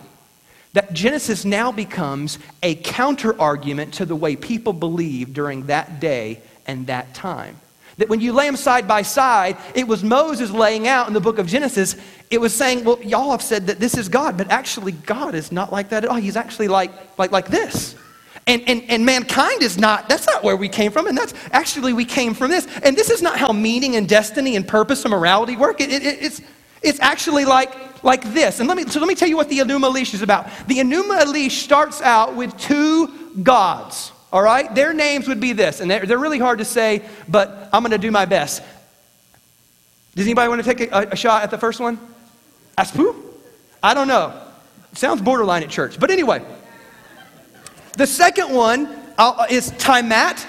that 0.74 0.92
Genesis 0.92 1.46
now 1.46 1.72
becomes 1.72 2.38
a 2.62 2.74
counter 2.74 3.40
argument 3.40 3.94
to 3.94 4.04
the 4.04 4.16
way 4.16 4.36
people 4.36 4.74
believed 4.74 5.32
during 5.32 5.64
that 5.68 5.98
day 5.98 6.42
and 6.66 6.86
that 6.86 7.14
time. 7.14 7.56
That 7.98 8.08
when 8.08 8.20
you 8.20 8.32
lay 8.32 8.46
them 8.46 8.56
side 8.56 8.88
by 8.88 9.02
side, 9.02 9.56
it 9.74 9.86
was 9.86 10.02
Moses 10.02 10.50
laying 10.50 10.88
out 10.88 11.06
in 11.06 11.14
the 11.14 11.20
book 11.20 11.38
of 11.38 11.46
Genesis, 11.46 11.96
it 12.30 12.40
was 12.40 12.52
saying, 12.52 12.84
well, 12.84 13.00
y'all 13.02 13.30
have 13.30 13.42
said 13.42 13.68
that 13.68 13.78
this 13.78 13.96
is 13.96 14.08
God, 14.08 14.36
but 14.36 14.50
actually 14.50 14.92
God 14.92 15.34
is 15.34 15.52
not 15.52 15.70
like 15.70 15.90
that 15.90 16.04
at 16.04 16.10
all. 16.10 16.16
He's 16.16 16.36
actually 16.36 16.68
like, 16.68 16.90
like, 17.18 17.30
like 17.30 17.46
this. 17.46 17.94
And, 18.46 18.62
and, 18.66 18.82
and 18.88 19.06
mankind 19.06 19.62
is 19.62 19.78
not, 19.78 20.08
that's 20.08 20.26
not 20.26 20.42
where 20.42 20.56
we 20.56 20.68
came 20.68 20.90
from. 20.90 21.06
And 21.06 21.16
that's 21.16 21.32
actually, 21.52 21.92
we 21.92 22.04
came 22.04 22.34
from 22.34 22.50
this. 22.50 22.66
And 22.82 22.96
this 22.96 23.10
is 23.10 23.22
not 23.22 23.38
how 23.38 23.52
meaning 23.52 23.96
and 23.96 24.08
destiny 24.08 24.56
and 24.56 24.66
purpose 24.66 25.04
and 25.04 25.12
morality 25.12 25.56
work. 25.56 25.80
It, 25.80 25.90
it, 25.90 26.02
it's, 26.02 26.42
it's 26.82 27.00
actually 27.00 27.46
like, 27.46 28.04
like 28.04 28.22
this. 28.34 28.60
And 28.60 28.68
let 28.68 28.76
me, 28.76 28.84
so 28.84 29.00
let 29.00 29.08
me 29.08 29.14
tell 29.14 29.28
you 29.28 29.36
what 29.36 29.48
the 29.48 29.60
Enuma 29.60 29.90
Elish 29.90 30.12
is 30.12 30.20
about. 30.20 30.46
The 30.66 30.78
Enuma 30.78 31.22
Elish 31.22 31.52
starts 31.52 32.02
out 32.02 32.36
with 32.36 32.54
two 32.58 33.32
gods, 33.42 34.12
all 34.34 34.42
right? 34.42 34.74
Their 34.74 34.92
names 34.92 35.28
would 35.28 35.38
be 35.38 35.52
this, 35.52 35.80
and 35.80 35.88
they're, 35.88 36.04
they're 36.04 36.18
really 36.18 36.40
hard 36.40 36.58
to 36.58 36.64
say, 36.64 37.02
but 37.28 37.70
I'm 37.72 37.82
going 37.82 37.92
to 37.92 37.98
do 37.98 38.10
my 38.10 38.24
best. 38.24 38.62
Does 40.16 40.26
anybody 40.26 40.48
want 40.48 40.64
to 40.64 40.74
take 40.74 40.90
a, 40.92 41.08
a 41.12 41.16
shot 41.16 41.44
at 41.44 41.52
the 41.52 41.56
first 41.56 41.78
one? 41.78 42.00
Aspu? 42.76 43.14
I 43.80 43.94
don't 43.94 44.08
know. 44.08 44.34
sounds 44.94 45.22
borderline 45.22 45.62
at 45.62 45.70
church. 45.70 46.00
But 46.00 46.10
anyway, 46.10 46.44
the 47.96 48.08
second 48.08 48.52
one 48.52 48.88
is 49.50 49.70
Tiamat 49.78 50.44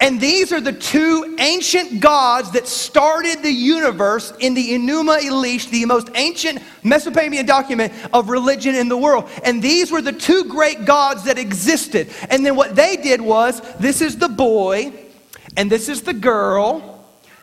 and 0.00 0.18
these 0.18 0.50
are 0.50 0.62
the 0.62 0.72
two 0.72 1.36
ancient 1.38 2.00
gods 2.00 2.52
that 2.52 2.66
started 2.66 3.42
the 3.42 3.52
universe 3.52 4.32
in 4.40 4.54
the 4.54 4.70
Enuma 4.70 5.20
Elish, 5.20 5.68
the 5.68 5.84
most 5.84 6.08
ancient 6.14 6.62
Mesopotamian 6.82 7.44
document 7.44 7.92
of 8.14 8.30
religion 8.30 8.74
in 8.74 8.88
the 8.88 8.96
world. 8.96 9.28
And 9.44 9.62
these 9.62 9.92
were 9.92 10.00
the 10.00 10.12
two 10.12 10.44
great 10.44 10.86
gods 10.86 11.24
that 11.24 11.38
existed. 11.38 12.08
And 12.30 12.46
then 12.46 12.56
what 12.56 12.74
they 12.74 12.96
did 12.96 13.20
was 13.20 13.60
this 13.78 14.00
is 14.00 14.16
the 14.16 14.28
boy, 14.28 14.92
and 15.58 15.70
this 15.70 15.90
is 15.90 16.00
the 16.02 16.14
girl 16.14 16.89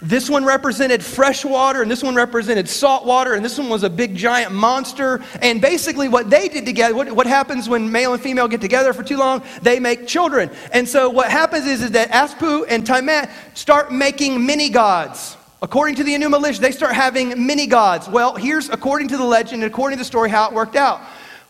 this 0.02 0.30
one 0.30 0.46
represented 0.46 1.04
fresh 1.04 1.44
water, 1.44 1.82
and 1.82 1.90
this 1.90 2.04
one 2.04 2.14
represented 2.14 2.70
salt 2.70 3.06
water, 3.06 3.34
and 3.34 3.44
this 3.44 3.58
one 3.58 3.68
was 3.68 3.82
a 3.82 3.90
big 3.90 4.16
giant 4.16 4.54
monster. 4.54 5.24
And 5.42 5.60
basically, 5.60 6.08
what 6.08 6.30
they 6.30 6.48
did 6.50 6.66
together, 6.66 6.94
what, 6.94 7.12
what 7.12 7.26
happens 7.26 7.68
when 7.68 7.92
male 7.92 8.14
and 8.14 8.22
female 8.22 8.48
get 8.48 8.62
together 8.62 8.94
for 8.94 9.04
too 9.04 9.18
long? 9.18 9.42
They 9.64 9.80
make 9.80 10.06
children. 10.06 10.52
And 10.72 10.88
so, 10.88 11.10
what 11.10 11.32
happens 11.32 11.66
is, 11.66 11.82
is 11.82 11.92
that 11.92 12.10
Aspu 12.12 12.66
and 12.70 12.86
Tiamat 12.86 13.30
start 13.56 13.92
making 13.92 14.46
mini 14.46 14.70
gods. 14.70 15.36
According 15.64 15.96
to 15.96 16.04
the 16.04 16.14
Enuma 16.14 16.40
Elish, 16.40 16.60
they 16.60 16.72
start 16.72 16.94
having 16.94 17.48
mini 17.48 17.66
gods. 17.66 18.08
Well, 18.08 18.36
here's 18.36 18.70
according 18.70 19.08
to 19.08 19.18
the 19.18 19.26
legend 19.26 19.64
according 19.64 19.98
to 19.98 20.02
the 20.02 20.06
story 20.06 20.30
how 20.30 20.48
it 20.48 20.54
worked 20.54 20.76
out. 20.76 21.02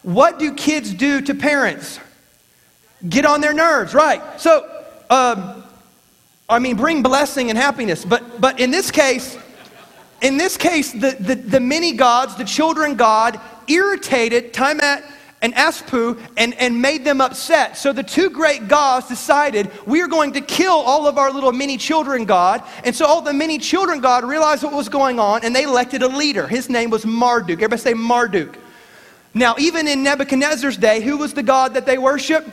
What 0.03 0.39
do 0.39 0.53
kids 0.53 0.93
do 0.93 1.19
to 1.19 1.35
parents? 1.35 1.99
Get 3.07 3.25
on 3.25 3.41
their 3.41 3.53
nerves, 3.53 3.93
right? 3.93 4.39
So, 4.39 4.65
um, 5.09 5.65
I 6.49 6.59
mean, 6.59 6.77
bring 6.77 7.03
blessing 7.03 7.49
and 7.49 7.57
happiness. 7.57 8.05
But, 8.05 8.39
but 8.39 8.59
in 8.59 8.71
this 8.71 8.89
case, 8.89 9.37
in 10.21 10.37
this 10.37 10.57
case, 10.57 10.91
the, 10.91 11.15
the, 11.19 11.35
the 11.35 11.59
many 11.59 11.93
gods, 11.93 12.35
the 12.35 12.45
children 12.45 12.95
God, 12.95 13.39
irritated 13.67 14.53
Tiamat 14.53 15.03
and 15.41 15.53
Aspu 15.53 16.19
and, 16.37 16.53
and 16.55 16.81
made 16.81 17.03
them 17.03 17.21
upset. 17.21 17.77
So 17.77 17.93
the 17.93 18.01
two 18.01 18.29
great 18.29 18.67
gods 18.67 19.07
decided 19.07 19.69
we 19.85 20.01
are 20.01 20.07
going 20.07 20.33
to 20.33 20.41
kill 20.41 20.73
all 20.73 21.05
of 21.05 21.17
our 21.17 21.31
little 21.31 21.51
mini 21.51 21.77
children 21.77 22.25
God. 22.25 22.63
And 22.83 22.95
so 22.95 23.05
all 23.05 23.21
the 23.21 23.33
mini 23.33 23.59
children 23.59 23.99
God 23.99 24.23
realized 24.23 24.63
what 24.63 24.73
was 24.73 24.89
going 24.89 25.19
on 25.19 25.43
and 25.43 25.55
they 25.55 25.63
elected 25.63 26.01
a 26.01 26.07
leader. 26.07 26.47
His 26.47 26.69
name 26.69 26.89
was 26.89 27.05
Marduk. 27.05 27.57
Everybody 27.57 27.81
say 27.81 27.93
Marduk. 27.93 28.57
Now, 29.33 29.55
even 29.59 29.87
in 29.87 30.01
Nebuchadnezzar's 30.01 30.77
day, 30.77 31.01
who 31.01 31.17
was 31.17 31.33
the 31.33 31.43
God 31.43 31.75
that 31.75 31.85
they 31.85 31.99
worshiped? 31.99 32.49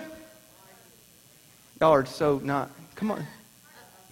Y'all 1.80 1.92
are 1.92 2.04
so 2.04 2.40
not. 2.44 2.70
Come 2.96 3.12
on. 3.12 3.24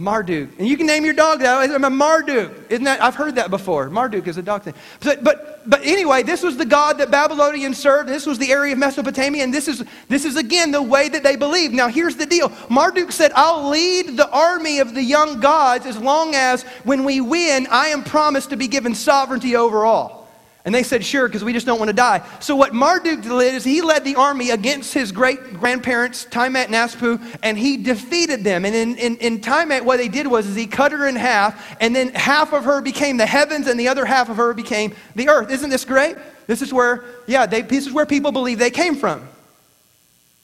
Marduk. 0.02 0.50
And 0.58 0.66
you 0.66 0.76
can 0.76 0.86
name 0.86 1.04
your 1.04 1.14
dog 1.14 1.38
that. 1.40 1.70
I'm 1.70 1.84
a 1.84 1.90
Marduk. 1.90 2.70
Isn't 2.70 2.84
that? 2.84 3.00
I've 3.00 3.14
heard 3.14 3.36
that 3.36 3.50
before. 3.50 3.88
Marduk 3.88 4.26
is 4.26 4.36
a 4.36 4.42
dog 4.42 4.62
thing. 4.62 4.74
But, 5.00 5.22
but, 5.22 5.62
but 5.68 5.80
anyway, 5.84 6.24
this 6.24 6.42
was 6.42 6.56
the 6.56 6.66
God 6.66 6.98
that 6.98 7.10
Babylonians 7.10 7.78
served. 7.78 8.08
This 8.08 8.26
was 8.26 8.38
the 8.38 8.50
area 8.50 8.72
of 8.72 8.78
Mesopotamia. 8.78 9.44
And 9.44 9.54
this 9.54 9.68
is, 9.68 9.84
this 10.08 10.24
is, 10.24 10.36
again, 10.36 10.72
the 10.72 10.82
way 10.82 11.08
that 11.08 11.22
they 11.22 11.36
believed. 11.36 11.72
Now, 11.72 11.86
here's 11.88 12.16
the 12.16 12.26
deal 12.26 12.52
Marduk 12.68 13.12
said, 13.12 13.30
I'll 13.36 13.68
lead 13.68 14.16
the 14.16 14.28
army 14.30 14.80
of 14.80 14.94
the 14.94 15.02
young 15.02 15.38
gods 15.38 15.86
as 15.86 15.96
long 15.96 16.34
as 16.34 16.64
when 16.84 17.04
we 17.04 17.20
win, 17.20 17.68
I 17.70 17.88
am 17.88 18.02
promised 18.02 18.50
to 18.50 18.56
be 18.56 18.66
given 18.66 18.94
sovereignty 18.94 19.54
over 19.54 19.84
all. 19.84 20.21
And 20.64 20.72
they 20.72 20.84
said, 20.84 21.04
sure, 21.04 21.26
because 21.26 21.42
we 21.42 21.52
just 21.52 21.66
don't 21.66 21.80
want 21.80 21.88
to 21.88 21.92
die. 21.92 22.24
So 22.38 22.54
what 22.54 22.72
Marduk 22.72 23.22
did 23.22 23.32
is 23.32 23.64
he 23.64 23.82
led 23.82 24.04
the 24.04 24.14
army 24.14 24.50
against 24.50 24.94
his 24.94 25.10
great 25.10 25.54
grandparents, 25.54 26.24
Tiamat 26.24 26.66
and 26.66 26.74
Aspu, 26.76 27.20
and 27.42 27.58
he 27.58 27.76
defeated 27.76 28.44
them. 28.44 28.64
And 28.64 28.72
in, 28.72 28.96
in, 28.96 29.16
in 29.16 29.40
Tiamat, 29.40 29.84
what 29.84 29.96
they 29.96 30.06
did 30.06 30.28
was 30.28 30.46
is 30.46 30.54
he 30.54 30.68
cut 30.68 30.92
her 30.92 31.08
in 31.08 31.16
half, 31.16 31.76
and 31.80 31.96
then 31.96 32.14
half 32.14 32.52
of 32.52 32.64
her 32.64 32.80
became 32.80 33.16
the 33.16 33.26
heavens, 33.26 33.66
and 33.66 33.78
the 33.78 33.88
other 33.88 34.04
half 34.04 34.28
of 34.28 34.36
her 34.36 34.54
became 34.54 34.94
the 35.16 35.28
earth. 35.28 35.50
Isn't 35.50 35.68
this 35.68 35.84
great? 35.84 36.16
This 36.46 36.62
is 36.62 36.72
where, 36.72 37.02
yeah, 37.26 37.46
they, 37.46 37.62
this 37.62 37.86
is 37.86 37.92
where 37.92 38.06
people 38.06 38.30
believe 38.30 38.60
they 38.60 38.70
came 38.70 38.94
from. 38.94 39.28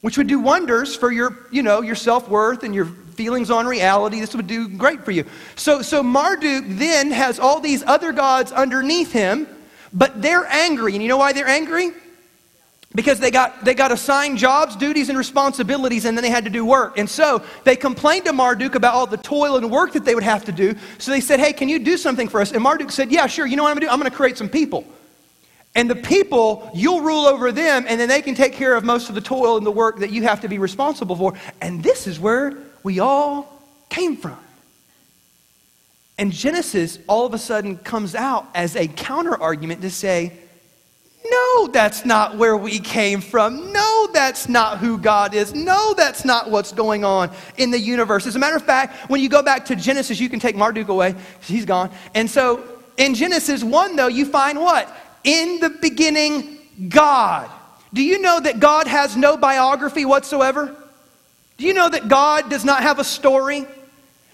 Which 0.01 0.17
would 0.17 0.27
do 0.27 0.39
wonders 0.39 0.97
for 0.97 1.13
your, 1.13 1.37
you 1.49 1.63
know, 1.63 1.81
your 1.81 1.95
self-worth 1.95 2.63
and 2.63 2.75
your 2.75 2.85
feelings 2.85 3.49
on 3.49 3.65
reality. 3.65 4.19
This 4.19 4.35
would 4.35 4.47
do 4.47 4.67
great 4.67 5.05
for 5.05 5.11
you. 5.11 5.25
So, 5.55 5.81
so 5.81 6.03
Marduk 6.03 6.65
then 6.67 7.11
has 7.11 7.39
all 7.39 7.61
these 7.61 7.83
other 7.83 8.11
gods 8.11 8.51
underneath 8.51 9.13
him 9.13 9.47
but 9.93 10.21
they're 10.21 10.45
angry. 10.45 10.93
And 10.93 11.01
you 11.01 11.09
know 11.09 11.17
why 11.17 11.33
they're 11.33 11.47
angry? 11.47 11.91
Because 12.95 13.19
they 13.19 13.29
got, 13.29 13.63
they 13.63 13.75
got 13.75 13.91
assigned 13.91 14.39
jobs, 14.39 14.75
duties, 14.75 15.09
and 15.09 15.17
responsibilities, 15.17 16.05
and 16.05 16.17
then 16.17 16.23
they 16.23 16.31
had 16.31 16.45
to 16.45 16.49
do 16.49 16.65
work. 16.65 16.97
And 16.97 17.07
so 17.07 17.43
they 17.63 17.75
complained 17.75 18.25
to 18.25 18.33
Marduk 18.33 18.73
about 18.73 18.95
all 18.95 19.05
the 19.05 19.17
toil 19.17 19.57
and 19.57 19.69
work 19.69 19.93
that 19.93 20.05
they 20.05 20.15
would 20.15 20.23
have 20.23 20.45
to 20.45 20.51
do. 20.51 20.73
So 20.97 21.11
they 21.11 21.21
said, 21.21 21.39
Hey, 21.39 21.53
can 21.53 21.69
you 21.69 21.77
do 21.77 21.97
something 21.97 22.27
for 22.27 22.41
us? 22.41 22.51
And 22.51 22.63
Marduk 22.63 22.91
said, 22.91 23.11
Yeah, 23.11 23.27
sure. 23.27 23.45
You 23.45 23.57
know 23.57 23.63
what 23.63 23.69
I'm 23.69 23.75
to 23.75 23.85
do? 23.85 23.89
I'm 23.89 24.01
to 24.01 24.09
create 24.09 24.37
some 24.37 24.49
people. 24.49 24.85
And 25.75 25.87
the 25.87 25.95
people, 25.95 26.71
you'll 26.73 27.01
rule 27.01 27.27
over 27.27 27.51
them, 27.51 27.85
and 27.87 27.99
then 27.99 28.09
they 28.09 28.23
can 28.23 28.33
take 28.33 28.53
care 28.53 28.75
of 28.75 28.83
most 28.83 29.09
of 29.09 29.15
the 29.15 29.21
toil 29.21 29.55
and 29.55 29.65
the 29.65 29.71
work 29.71 29.99
that 29.99 30.09
you 30.09 30.23
have 30.23 30.41
to 30.41 30.47
be 30.47 30.57
responsible 30.57 31.15
for. 31.15 31.35
And 31.61 31.83
this 31.83 32.07
is 32.07 32.19
where 32.19 32.57
we 32.81 32.99
all 32.99 33.61
came 33.89 34.17
from. 34.17 34.37
And 36.19 36.33
Genesis 36.33 36.99
all 37.07 37.25
of 37.25 37.33
a 37.33 37.37
sudden 37.37 37.77
comes 37.77 38.13
out 38.13 38.45
as 38.53 38.75
a 38.75 38.87
counter 38.87 39.41
argument 39.41 39.81
to 39.81 39.89
say, 39.89 40.33
no, 41.25 41.67
that's 41.67 42.05
not 42.05 42.37
where 42.37 42.57
we 42.57 42.79
came 42.79 43.21
from. 43.21 43.71
No, 43.71 44.09
that's 44.11 44.49
not 44.49 44.79
who 44.79 44.97
God 44.97 45.33
is. 45.33 45.53
No, 45.53 45.93
that's 45.93 46.25
not 46.25 46.51
what's 46.51 46.73
going 46.73 47.05
on 47.05 47.31
in 47.57 47.71
the 47.71 47.79
universe. 47.79 48.27
As 48.27 48.35
a 48.35 48.39
matter 48.39 48.57
of 48.57 48.63
fact, 48.63 49.09
when 49.09 49.21
you 49.21 49.29
go 49.29 49.41
back 49.41 49.65
to 49.67 49.77
Genesis, 49.77 50.19
you 50.19 50.27
can 50.27 50.41
take 50.41 50.57
Marduk 50.57 50.89
away. 50.89 51.15
He's 51.41 51.65
gone. 51.65 51.89
And 52.13 52.29
so 52.29 52.65
in 52.97 53.15
Genesis 53.15 53.63
1, 53.63 53.95
though, 53.95 54.07
you 54.07 54.25
find 54.25 54.59
what? 54.59 54.93
In 55.23 55.61
the 55.61 55.69
beginning, 55.69 56.57
God. 56.89 57.49
Do 57.93 58.03
you 58.03 58.21
know 58.21 58.41
that 58.41 58.59
God 58.59 58.87
has 58.87 59.15
no 59.15 59.37
biography 59.37 60.03
whatsoever? 60.03 60.75
Do 61.57 61.65
you 61.65 61.73
know 61.73 61.87
that 61.87 62.09
God 62.09 62.49
does 62.49 62.65
not 62.65 62.81
have 62.81 62.99
a 62.99 63.05
story? 63.05 63.65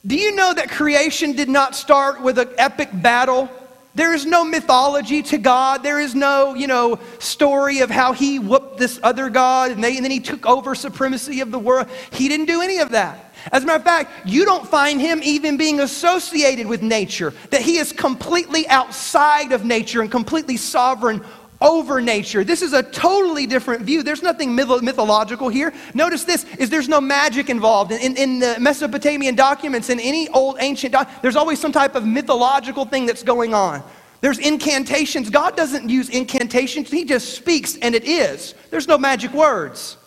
Do 0.06 0.16
you 0.16 0.36
know 0.36 0.54
that 0.54 0.70
creation 0.70 1.34
did 1.34 1.50
not 1.50 1.76
start 1.76 2.22
with 2.22 2.38
an 2.38 2.50
epic 2.58 2.90
battle? 2.94 3.50
There 3.96 4.14
is 4.14 4.26
no 4.26 4.44
mythology 4.44 5.24
to 5.24 5.38
God. 5.38 5.82
There 5.82 6.00
is 6.00 6.14
no, 6.14 6.54
you 6.54 6.68
know, 6.68 7.00
story 7.20 7.80
of 7.80 7.90
how 7.90 8.14
he 8.14 8.38
whooped 8.38 8.78
this 8.78 9.00
other 9.02 9.30
God 9.30 9.72
and, 9.72 9.84
they, 9.84 9.96
and 9.96 10.04
then 10.04 10.12
he 10.12 10.20
took 10.20 10.46
over 10.46 10.76
supremacy 10.76 11.40
of 11.40 11.50
the 11.50 11.58
world. 11.58 11.88
He 12.12 12.28
didn't 12.28 12.46
do 12.46 12.62
any 12.62 12.80
of 12.80 12.90
that. 12.90 13.34
As 13.52 13.64
a 13.64 13.66
matter 13.66 13.78
of 13.78 13.84
fact, 13.84 14.28
you 14.28 14.44
don't 14.44 14.68
find 14.68 15.00
him 15.00 15.22
even 15.24 15.56
being 15.56 15.80
associated 15.80 16.68
with 16.68 16.82
nature, 16.82 17.34
that 17.52 17.62
he 17.62 17.78
is 17.78 17.92
completely 17.92 18.68
outside 18.68 19.54
of 19.54 19.66
nature 19.66 20.02
and 20.02 20.12
completely 20.12 20.58
sovereign 20.58 21.24
over 21.62 22.02
nature. 22.02 22.44
This 22.44 22.62
is 22.62 22.74
a 22.74 22.84
totally 22.84 23.48
different 23.48 23.84
view. 23.84 24.04
There's 24.04 24.24
nothing 24.24 24.56
myth- 24.56 24.82
mythological 24.82 25.50
here. 25.50 25.74
Notice 25.94 26.24
this 26.24 26.46
is 26.56 26.70
there's 26.70 26.90
no 26.90 27.00
magic 27.00 27.50
involved. 27.50 27.92
In, 27.92 28.00
in, 28.00 28.18
in 28.18 28.40
the 28.40 28.58
Mesopotamian 28.60 29.36
documents, 29.36 29.90
in 29.90 30.00
any 30.00 30.28
old 30.30 30.58
ancient 30.60 30.94
doc, 30.94 31.10
there's 31.22 31.36
always 31.36 31.60
some 31.60 31.72
type 31.72 31.96
of 31.96 32.06
mythological 32.06 32.86
thing 32.86 33.06
that's 33.06 33.24
going 33.24 33.54
on. 33.54 33.84
There's 34.22 34.40
incantations. 34.40 35.30
God 35.30 35.56
doesn't 35.56 35.90
use 35.90 36.10
incantations. 36.10 36.90
He 36.90 37.06
just 37.06 37.36
speaks 37.36 37.78
and 37.78 37.94
it 37.94 38.06
is. 38.06 38.56
There's 38.72 38.88
no 38.88 38.98
magic 38.98 39.34
words. 39.34 39.98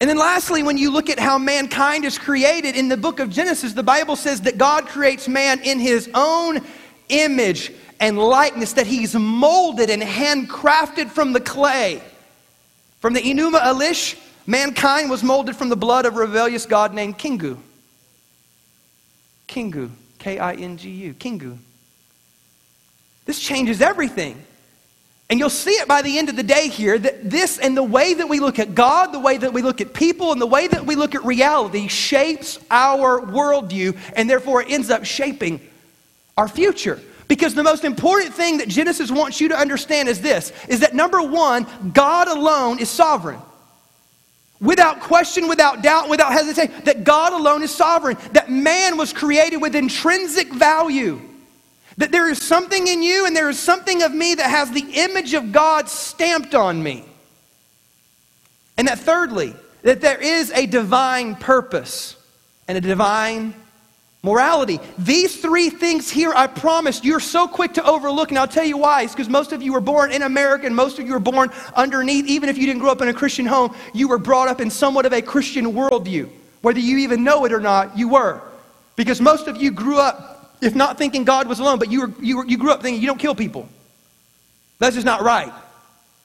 And 0.00 0.10
then 0.10 0.18
lastly, 0.18 0.62
when 0.62 0.76
you 0.76 0.90
look 0.90 1.08
at 1.08 1.18
how 1.18 1.38
mankind 1.38 2.04
is 2.04 2.18
created 2.18 2.76
in 2.76 2.88
the 2.88 2.96
book 2.96 3.18
of 3.18 3.30
Genesis, 3.30 3.72
the 3.72 3.82
Bible 3.82 4.16
says 4.16 4.42
that 4.42 4.58
God 4.58 4.86
creates 4.86 5.26
man 5.26 5.60
in 5.62 5.78
his 5.78 6.10
own 6.12 6.60
image 7.08 7.72
and 8.00 8.18
likeness 8.18 8.74
that 8.74 8.86
he's 8.86 9.14
molded 9.14 9.90
and 9.90 10.02
handcrafted 10.02 11.08
from 11.08 11.32
the 11.32 11.40
clay. 11.40 12.02
From 13.00 13.14
the 13.14 13.20
Enuma 13.20 13.60
Elish, 13.60 14.18
mankind 14.46 15.10
was 15.10 15.22
molded 15.22 15.56
from 15.56 15.68
the 15.68 15.76
blood 15.76 16.06
of 16.06 16.16
a 16.16 16.20
rebellious 16.20 16.66
god 16.66 16.94
named 16.94 17.18
Kingu. 17.18 17.58
Kingu. 19.48 19.90
K 20.18 20.38
I 20.38 20.54
N 20.54 20.76
G 20.76 20.90
U, 20.90 21.14
Kingu. 21.14 21.56
This 23.26 23.38
changes 23.38 23.80
everything. 23.80 24.42
And 25.28 25.40
you'll 25.40 25.50
see 25.50 25.72
it 25.72 25.88
by 25.88 26.02
the 26.02 26.18
end 26.18 26.28
of 26.28 26.36
the 26.36 26.44
day 26.44 26.68
here 26.68 26.96
that 26.98 27.28
this 27.28 27.58
and 27.58 27.76
the 27.76 27.82
way 27.82 28.14
that 28.14 28.28
we 28.28 28.38
look 28.38 28.60
at 28.60 28.76
God, 28.76 29.12
the 29.12 29.18
way 29.18 29.36
that 29.36 29.52
we 29.52 29.62
look 29.62 29.80
at 29.80 29.92
people, 29.92 30.30
and 30.30 30.40
the 30.40 30.46
way 30.46 30.68
that 30.68 30.86
we 30.86 30.94
look 30.94 31.16
at 31.16 31.24
reality 31.24 31.88
shapes 31.88 32.60
our 32.70 33.20
worldview, 33.20 33.96
and 34.14 34.30
therefore 34.30 34.62
it 34.62 34.70
ends 34.70 34.88
up 34.88 35.04
shaping 35.04 35.60
our 36.36 36.46
future. 36.46 37.00
Because 37.28 37.54
the 37.54 37.62
most 37.62 37.84
important 37.84 38.34
thing 38.34 38.58
that 38.58 38.68
Genesis 38.68 39.10
wants 39.10 39.40
you 39.40 39.48
to 39.48 39.58
understand 39.58 40.08
is 40.08 40.20
this 40.20 40.52
is 40.68 40.80
that 40.80 40.94
number 40.94 41.20
one, 41.20 41.66
God 41.92 42.28
alone 42.28 42.78
is 42.78 42.88
sovereign. 42.88 43.40
Without 44.60 45.00
question, 45.00 45.48
without 45.48 45.82
doubt, 45.82 46.08
without 46.08 46.32
hesitation, 46.32 46.72
that 46.84 47.04
God 47.04 47.32
alone 47.32 47.62
is 47.62 47.74
sovereign, 47.74 48.16
that 48.32 48.50
man 48.50 48.96
was 48.96 49.12
created 49.12 49.58
with 49.58 49.74
intrinsic 49.74 50.52
value. 50.52 51.20
That 51.98 52.12
there 52.12 52.28
is 52.28 52.40
something 52.42 52.86
in 52.86 53.02
you 53.02 53.26
and 53.26 53.34
there 53.34 53.50
is 53.50 53.58
something 53.58 54.02
of 54.02 54.14
me 54.14 54.34
that 54.34 54.48
has 54.48 54.70
the 54.70 54.86
image 54.94 55.34
of 55.34 55.52
God 55.52 55.88
stamped 55.88 56.54
on 56.54 56.82
me. 56.82 57.04
And 58.78 58.88
that 58.88 58.98
thirdly, 58.98 59.54
that 59.82 60.00
there 60.00 60.20
is 60.20 60.50
a 60.52 60.66
divine 60.66 61.34
purpose 61.36 62.16
and 62.68 62.76
a 62.76 62.80
divine 62.80 63.54
morality. 64.22 64.80
These 64.98 65.40
three 65.40 65.70
things 65.70 66.10
here, 66.10 66.32
I 66.34 66.46
promise, 66.46 67.04
you're 67.04 67.20
so 67.20 67.46
quick 67.46 67.74
to 67.74 67.84
overlook, 67.84 68.30
and 68.30 68.38
I'll 68.38 68.48
tell 68.48 68.64
you 68.64 68.76
why. 68.76 69.02
It's 69.02 69.12
because 69.12 69.28
most 69.28 69.52
of 69.52 69.62
you 69.62 69.72
were 69.72 69.80
born 69.80 70.10
in 70.10 70.22
America, 70.22 70.66
and 70.66 70.74
most 70.74 70.98
of 70.98 71.06
you 71.06 71.12
were 71.12 71.20
born 71.20 71.50
underneath, 71.74 72.26
even 72.26 72.48
if 72.48 72.58
you 72.58 72.66
didn't 72.66 72.80
grow 72.80 72.90
up 72.90 73.00
in 73.00 73.08
a 73.08 73.14
Christian 73.14 73.46
home, 73.46 73.74
you 73.94 74.08
were 74.08 74.18
brought 74.18 74.48
up 74.48 74.60
in 74.60 74.70
somewhat 74.70 75.06
of 75.06 75.12
a 75.12 75.22
Christian 75.22 75.72
worldview. 75.72 76.28
Whether 76.62 76.80
you 76.80 76.98
even 76.98 77.22
know 77.22 77.44
it 77.44 77.52
or 77.52 77.60
not, 77.60 77.96
you 77.96 78.08
were. 78.08 78.42
Because 78.96 79.20
most 79.20 79.46
of 79.46 79.60
you 79.60 79.70
grew 79.70 79.98
up, 79.98 80.56
if 80.60 80.74
not 80.74 80.98
thinking 80.98 81.24
God 81.24 81.46
was 81.46 81.60
alone, 81.60 81.78
but 81.78 81.90
you, 81.90 82.00
were, 82.00 82.12
you, 82.20 82.38
were, 82.38 82.46
you 82.46 82.58
grew 82.58 82.72
up 82.72 82.82
thinking 82.82 83.00
you 83.00 83.06
don't 83.06 83.18
kill 83.18 83.34
people. 83.34 83.68
That's 84.78 84.94
just 84.94 85.06
not 85.06 85.22
right. 85.22 85.52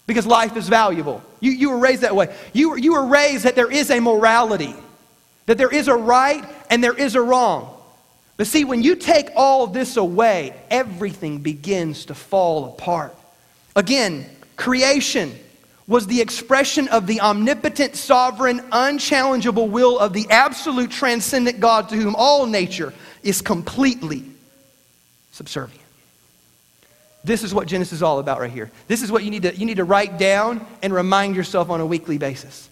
Because 0.07 0.25
life 0.25 0.57
is 0.57 0.67
valuable. 0.67 1.21
You, 1.39 1.51
you 1.51 1.69
were 1.69 1.77
raised 1.77 2.01
that 2.01 2.15
way. 2.15 2.35
You 2.53 2.75
you 2.75 2.93
were 2.93 3.05
raised 3.05 3.45
that 3.45 3.55
there 3.55 3.71
is 3.71 3.91
a 3.91 3.99
morality, 3.99 4.75
that 5.45 5.57
there 5.57 5.73
is 5.73 5.87
a 5.87 5.95
right 5.95 6.43
and 6.69 6.83
there 6.83 6.93
is 6.93 7.15
a 7.15 7.21
wrong. 7.21 7.77
But 8.37 8.47
see, 8.47 8.65
when 8.65 8.81
you 8.81 8.95
take 8.95 9.29
all 9.35 9.67
this 9.67 9.97
away, 9.97 10.55
everything 10.69 11.39
begins 11.39 12.05
to 12.05 12.15
fall 12.15 12.65
apart. 12.65 13.15
Again, 13.75 14.25
creation 14.55 15.33
was 15.87 16.07
the 16.07 16.21
expression 16.21 16.87
of 16.87 17.05
the 17.05 17.21
omnipotent, 17.21 17.95
sovereign, 17.95 18.59
unchallengeable 18.71 19.69
will 19.69 19.99
of 19.99 20.13
the 20.13 20.25
absolute 20.29 20.89
transcendent 20.89 21.59
God 21.59 21.89
to 21.89 21.95
whom 21.95 22.15
all 22.15 22.45
nature 22.45 22.93
is 23.23 23.41
completely 23.41 24.23
subservient. 25.31 25.81
This 27.23 27.43
is 27.43 27.53
what 27.53 27.67
Genesis 27.67 27.93
is 27.93 28.03
all 28.03 28.19
about 28.19 28.39
right 28.39 28.51
here. 28.51 28.71
This 28.87 29.03
is 29.03 29.11
what 29.11 29.23
you 29.23 29.29
need 29.29 29.43
to, 29.43 29.55
you 29.55 29.65
need 29.65 29.77
to 29.77 29.83
write 29.83 30.17
down 30.17 30.65
and 30.81 30.93
remind 30.93 31.35
yourself 31.35 31.69
on 31.69 31.79
a 31.79 31.85
weekly 31.85 32.17
basis 32.17 32.69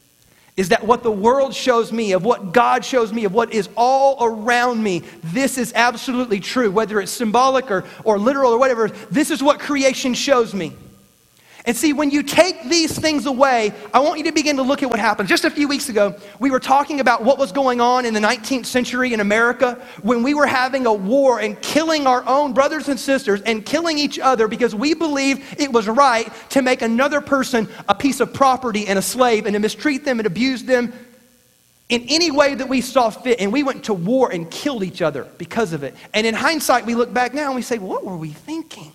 is 0.59 0.67
that 0.67 0.85
what 0.85 1.03
the 1.03 1.11
world 1.11 1.55
shows 1.55 1.93
me, 1.93 2.11
of 2.11 2.25
what 2.25 2.51
God 2.51 2.83
shows 2.83 3.13
me, 3.13 3.23
of 3.23 3.33
what 3.33 3.53
is 3.53 3.69
all 3.77 4.17
around 4.21 4.83
me, 4.83 5.03
this 5.23 5.57
is 5.57 5.71
absolutely 5.73 6.41
true, 6.41 6.69
whether 6.69 6.99
it's 6.99 7.13
symbolic 7.13 7.71
or, 7.71 7.85
or 8.03 8.19
literal 8.19 8.51
or 8.51 8.59
whatever. 8.59 8.89
This 9.09 9.31
is 9.31 9.41
what 9.41 9.61
creation 9.61 10.13
shows 10.13 10.53
me. 10.53 10.73
And 11.65 11.75
see, 11.75 11.91
when 11.91 12.09
you 12.09 12.23
take 12.23 12.63
these 12.63 12.97
things 12.97 13.25
away, 13.25 13.73
I 13.93 13.99
want 13.99 14.17
you 14.17 14.23
to 14.25 14.31
begin 14.31 14.55
to 14.57 14.63
look 14.63 14.81
at 14.81 14.89
what 14.89 14.99
happened. 14.99 15.27
Just 15.27 15.43
a 15.43 15.51
few 15.51 15.67
weeks 15.67 15.89
ago, 15.89 16.15
we 16.39 16.51
were 16.51 16.59
talking 16.59 17.01
about 17.01 17.23
what 17.23 17.37
was 17.37 17.51
going 17.51 17.81
on 17.81 18.05
in 18.05 18.13
the 18.13 18.19
19th 18.19 18.65
century 18.65 19.13
in 19.13 19.19
America 19.19 19.73
when 20.01 20.23
we 20.23 20.33
were 20.33 20.47
having 20.47 20.85
a 20.85 20.93
war 20.93 21.39
and 21.41 21.61
killing 21.61 22.07
our 22.07 22.25
own 22.25 22.53
brothers 22.53 22.87
and 22.87 22.97
sisters 22.97 23.41
and 23.41 23.65
killing 23.65 23.99
each 23.99 24.19
other 24.19 24.47
because 24.47 24.73
we 24.73 24.93
believed 24.93 25.59
it 25.59 25.71
was 25.71 25.87
right 25.87 26.31
to 26.49 26.61
make 26.61 26.81
another 26.81 27.19
person 27.19 27.67
a 27.89 27.95
piece 27.95 28.21
of 28.21 28.33
property 28.33 28.87
and 28.87 28.97
a 28.97 29.01
slave 29.01 29.45
and 29.45 29.53
to 29.53 29.59
mistreat 29.59 30.05
them 30.05 30.19
and 30.19 30.27
abuse 30.27 30.63
them 30.63 30.93
in 31.89 32.05
any 32.07 32.31
way 32.31 32.55
that 32.55 32.69
we 32.69 32.79
saw 32.79 33.09
fit. 33.09 33.41
And 33.41 33.51
we 33.51 33.63
went 33.63 33.85
to 33.85 33.93
war 33.93 34.31
and 34.31 34.49
killed 34.49 34.83
each 34.83 35.01
other 35.01 35.27
because 35.37 35.73
of 35.73 35.83
it. 35.83 35.93
And 36.13 36.25
in 36.25 36.35
hindsight, 36.35 36.85
we 36.85 36.95
look 36.95 37.13
back 37.13 37.33
now 37.33 37.47
and 37.47 37.55
we 37.55 37.63
say, 37.63 37.79
what 37.79 38.05
were 38.05 38.15
we 38.15 38.29
thinking? 38.29 38.93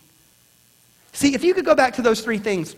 See, 1.15 1.35
if 1.35 1.45
you 1.45 1.55
could 1.55 1.65
go 1.65 1.77
back 1.77 1.95
to 1.95 2.03
those 2.03 2.21
three 2.21 2.39
things, 2.39 2.75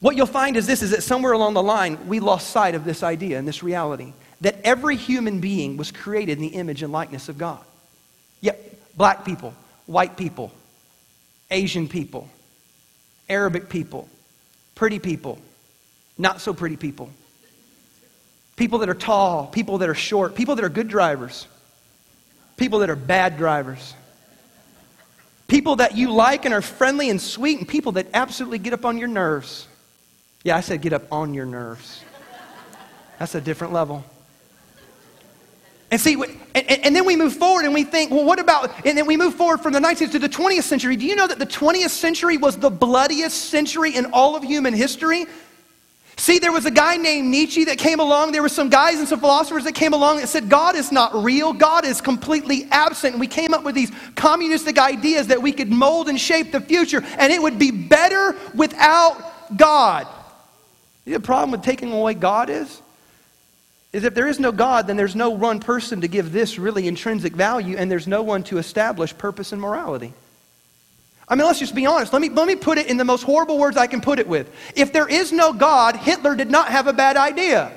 what 0.00 0.16
you'll 0.16 0.26
find 0.26 0.56
is 0.56 0.66
this 0.66 0.82
is 0.82 0.90
that 0.90 1.02
somewhere 1.02 1.32
along 1.32 1.54
the 1.54 1.62
line, 1.62 2.08
we 2.08 2.20
lost 2.20 2.50
sight 2.50 2.74
of 2.74 2.84
this 2.84 3.02
idea 3.02 3.38
and 3.38 3.48
this 3.48 3.62
reality 3.62 4.12
that 4.40 4.56
every 4.64 4.96
human 4.96 5.40
being 5.40 5.76
was 5.76 5.90
created 5.90 6.32
in 6.32 6.42
the 6.42 6.48
image 6.48 6.82
and 6.82 6.92
likeness 6.92 7.28
of 7.28 7.38
God. 7.38 7.64
Yep, 8.40 8.96
black 8.96 9.24
people, 9.24 9.54
white 9.86 10.16
people, 10.16 10.52
Asian 11.50 11.88
people, 11.88 12.28
Arabic 13.28 13.68
people, 13.68 14.08
pretty 14.74 14.98
people, 14.98 15.38
not 16.18 16.40
so 16.40 16.52
pretty 16.52 16.76
people, 16.76 17.10
people 18.56 18.80
that 18.80 18.88
are 18.88 18.94
tall, 18.94 19.46
people 19.46 19.78
that 19.78 19.88
are 19.88 19.94
short, 19.94 20.34
people 20.34 20.56
that 20.56 20.64
are 20.64 20.68
good 20.68 20.88
drivers, 20.88 21.46
people 22.56 22.80
that 22.80 22.90
are 22.90 22.96
bad 22.96 23.38
drivers 23.38 23.94
People 25.46 25.76
that 25.76 25.96
you 25.96 26.10
like 26.10 26.44
and 26.44 26.54
are 26.54 26.62
friendly 26.62 27.10
and 27.10 27.20
sweet, 27.20 27.58
and 27.58 27.68
people 27.68 27.92
that 27.92 28.06
absolutely 28.14 28.58
get 28.58 28.72
up 28.72 28.84
on 28.84 28.98
your 28.98 29.08
nerves. 29.08 29.68
Yeah, 30.42 30.56
I 30.56 30.60
said 30.60 30.80
get 30.80 30.92
up 30.92 31.10
on 31.12 31.34
your 31.34 31.46
nerves. 31.46 32.02
That's 33.18 33.34
a 33.34 33.40
different 33.40 33.72
level. 33.72 34.04
And 35.90 36.00
see, 36.00 36.14
and, 36.14 36.70
and, 36.70 36.96
then 36.96 37.04
we 37.04 37.14
move 37.14 37.34
forward 37.34 37.64
and 37.64 37.72
we 37.72 37.84
think, 37.84 38.10
well, 38.10 38.24
what 38.24 38.40
about, 38.40 38.84
and 38.84 38.98
then 38.98 39.06
we 39.06 39.16
move 39.16 39.34
forward 39.34 39.60
from 39.60 39.72
the 39.72 39.78
19th 39.78 40.10
to 40.12 40.18
the 40.18 40.28
20th 40.28 40.64
century. 40.64 40.96
Do 40.96 41.06
you 41.06 41.14
know 41.14 41.28
that 41.28 41.38
the 41.38 41.46
20th 41.46 41.90
century 41.90 42.36
was 42.36 42.56
the 42.56 42.70
bloodiest 42.70 43.50
century 43.50 43.94
in 43.94 44.06
all 44.06 44.34
of 44.34 44.42
human 44.42 44.74
history? 44.74 45.26
See, 46.16 46.38
there 46.38 46.52
was 46.52 46.64
a 46.64 46.70
guy 46.70 46.96
named 46.96 47.28
Nietzsche 47.28 47.64
that 47.64 47.76
came 47.76 47.98
along. 47.98 48.32
There 48.32 48.42
were 48.42 48.48
some 48.48 48.68
guys 48.68 48.98
and 48.98 49.08
some 49.08 49.20
philosophers 49.20 49.64
that 49.64 49.74
came 49.74 49.92
along 49.92 50.18
that 50.18 50.28
said, 50.28 50.48
God 50.48 50.76
is 50.76 50.92
not 50.92 51.12
real. 51.14 51.52
God 51.52 51.84
is 51.84 52.00
completely 52.00 52.68
absent. 52.70 53.14
And 53.14 53.20
we 53.20 53.26
came 53.26 53.52
up 53.52 53.64
with 53.64 53.74
these 53.74 53.90
communistic 54.14 54.78
ideas 54.78 55.26
that 55.26 55.42
we 55.42 55.52
could 55.52 55.70
mold 55.70 56.08
and 56.08 56.20
shape 56.20 56.52
the 56.52 56.60
future, 56.60 57.02
and 57.18 57.32
it 57.32 57.42
would 57.42 57.58
be 57.58 57.70
better 57.70 58.36
without 58.54 59.56
God. 59.56 60.06
The 61.04 61.18
problem 61.20 61.50
with 61.50 61.62
taking 61.62 61.92
away 61.92 62.14
God 62.14 62.48
is, 62.48 62.80
is 63.92 64.04
if 64.04 64.14
there 64.14 64.28
is 64.28 64.40
no 64.40 64.52
God, 64.52 64.86
then 64.86 64.96
there's 64.96 65.14
no 65.14 65.30
one 65.30 65.60
person 65.60 66.00
to 66.00 66.08
give 66.08 66.32
this 66.32 66.58
really 66.58 66.88
intrinsic 66.88 67.32
value, 67.32 67.76
and 67.76 67.90
there's 67.90 68.06
no 68.06 68.22
one 68.22 68.42
to 68.44 68.58
establish 68.58 69.16
purpose 69.16 69.52
and 69.52 69.60
morality. 69.60 70.12
I 71.28 71.34
mean, 71.34 71.46
let's 71.46 71.58
just 71.58 71.74
be 71.74 71.86
honest. 71.86 72.12
Let 72.12 72.20
me, 72.20 72.28
let 72.28 72.46
me 72.46 72.54
put 72.54 72.78
it 72.78 72.86
in 72.86 72.96
the 72.96 73.04
most 73.04 73.22
horrible 73.22 73.58
words 73.58 73.76
I 73.76 73.86
can 73.86 74.00
put 74.00 74.18
it 74.18 74.28
with. 74.28 74.50
If 74.76 74.92
there 74.92 75.08
is 75.08 75.32
no 75.32 75.52
God, 75.52 75.96
Hitler 75.96 76.34
did 76.36 76.50
not 76.50 76.68
have 76.68 76.86
a 76.86 76.92
bad 76.92 77.16
idea. 77.16 77.72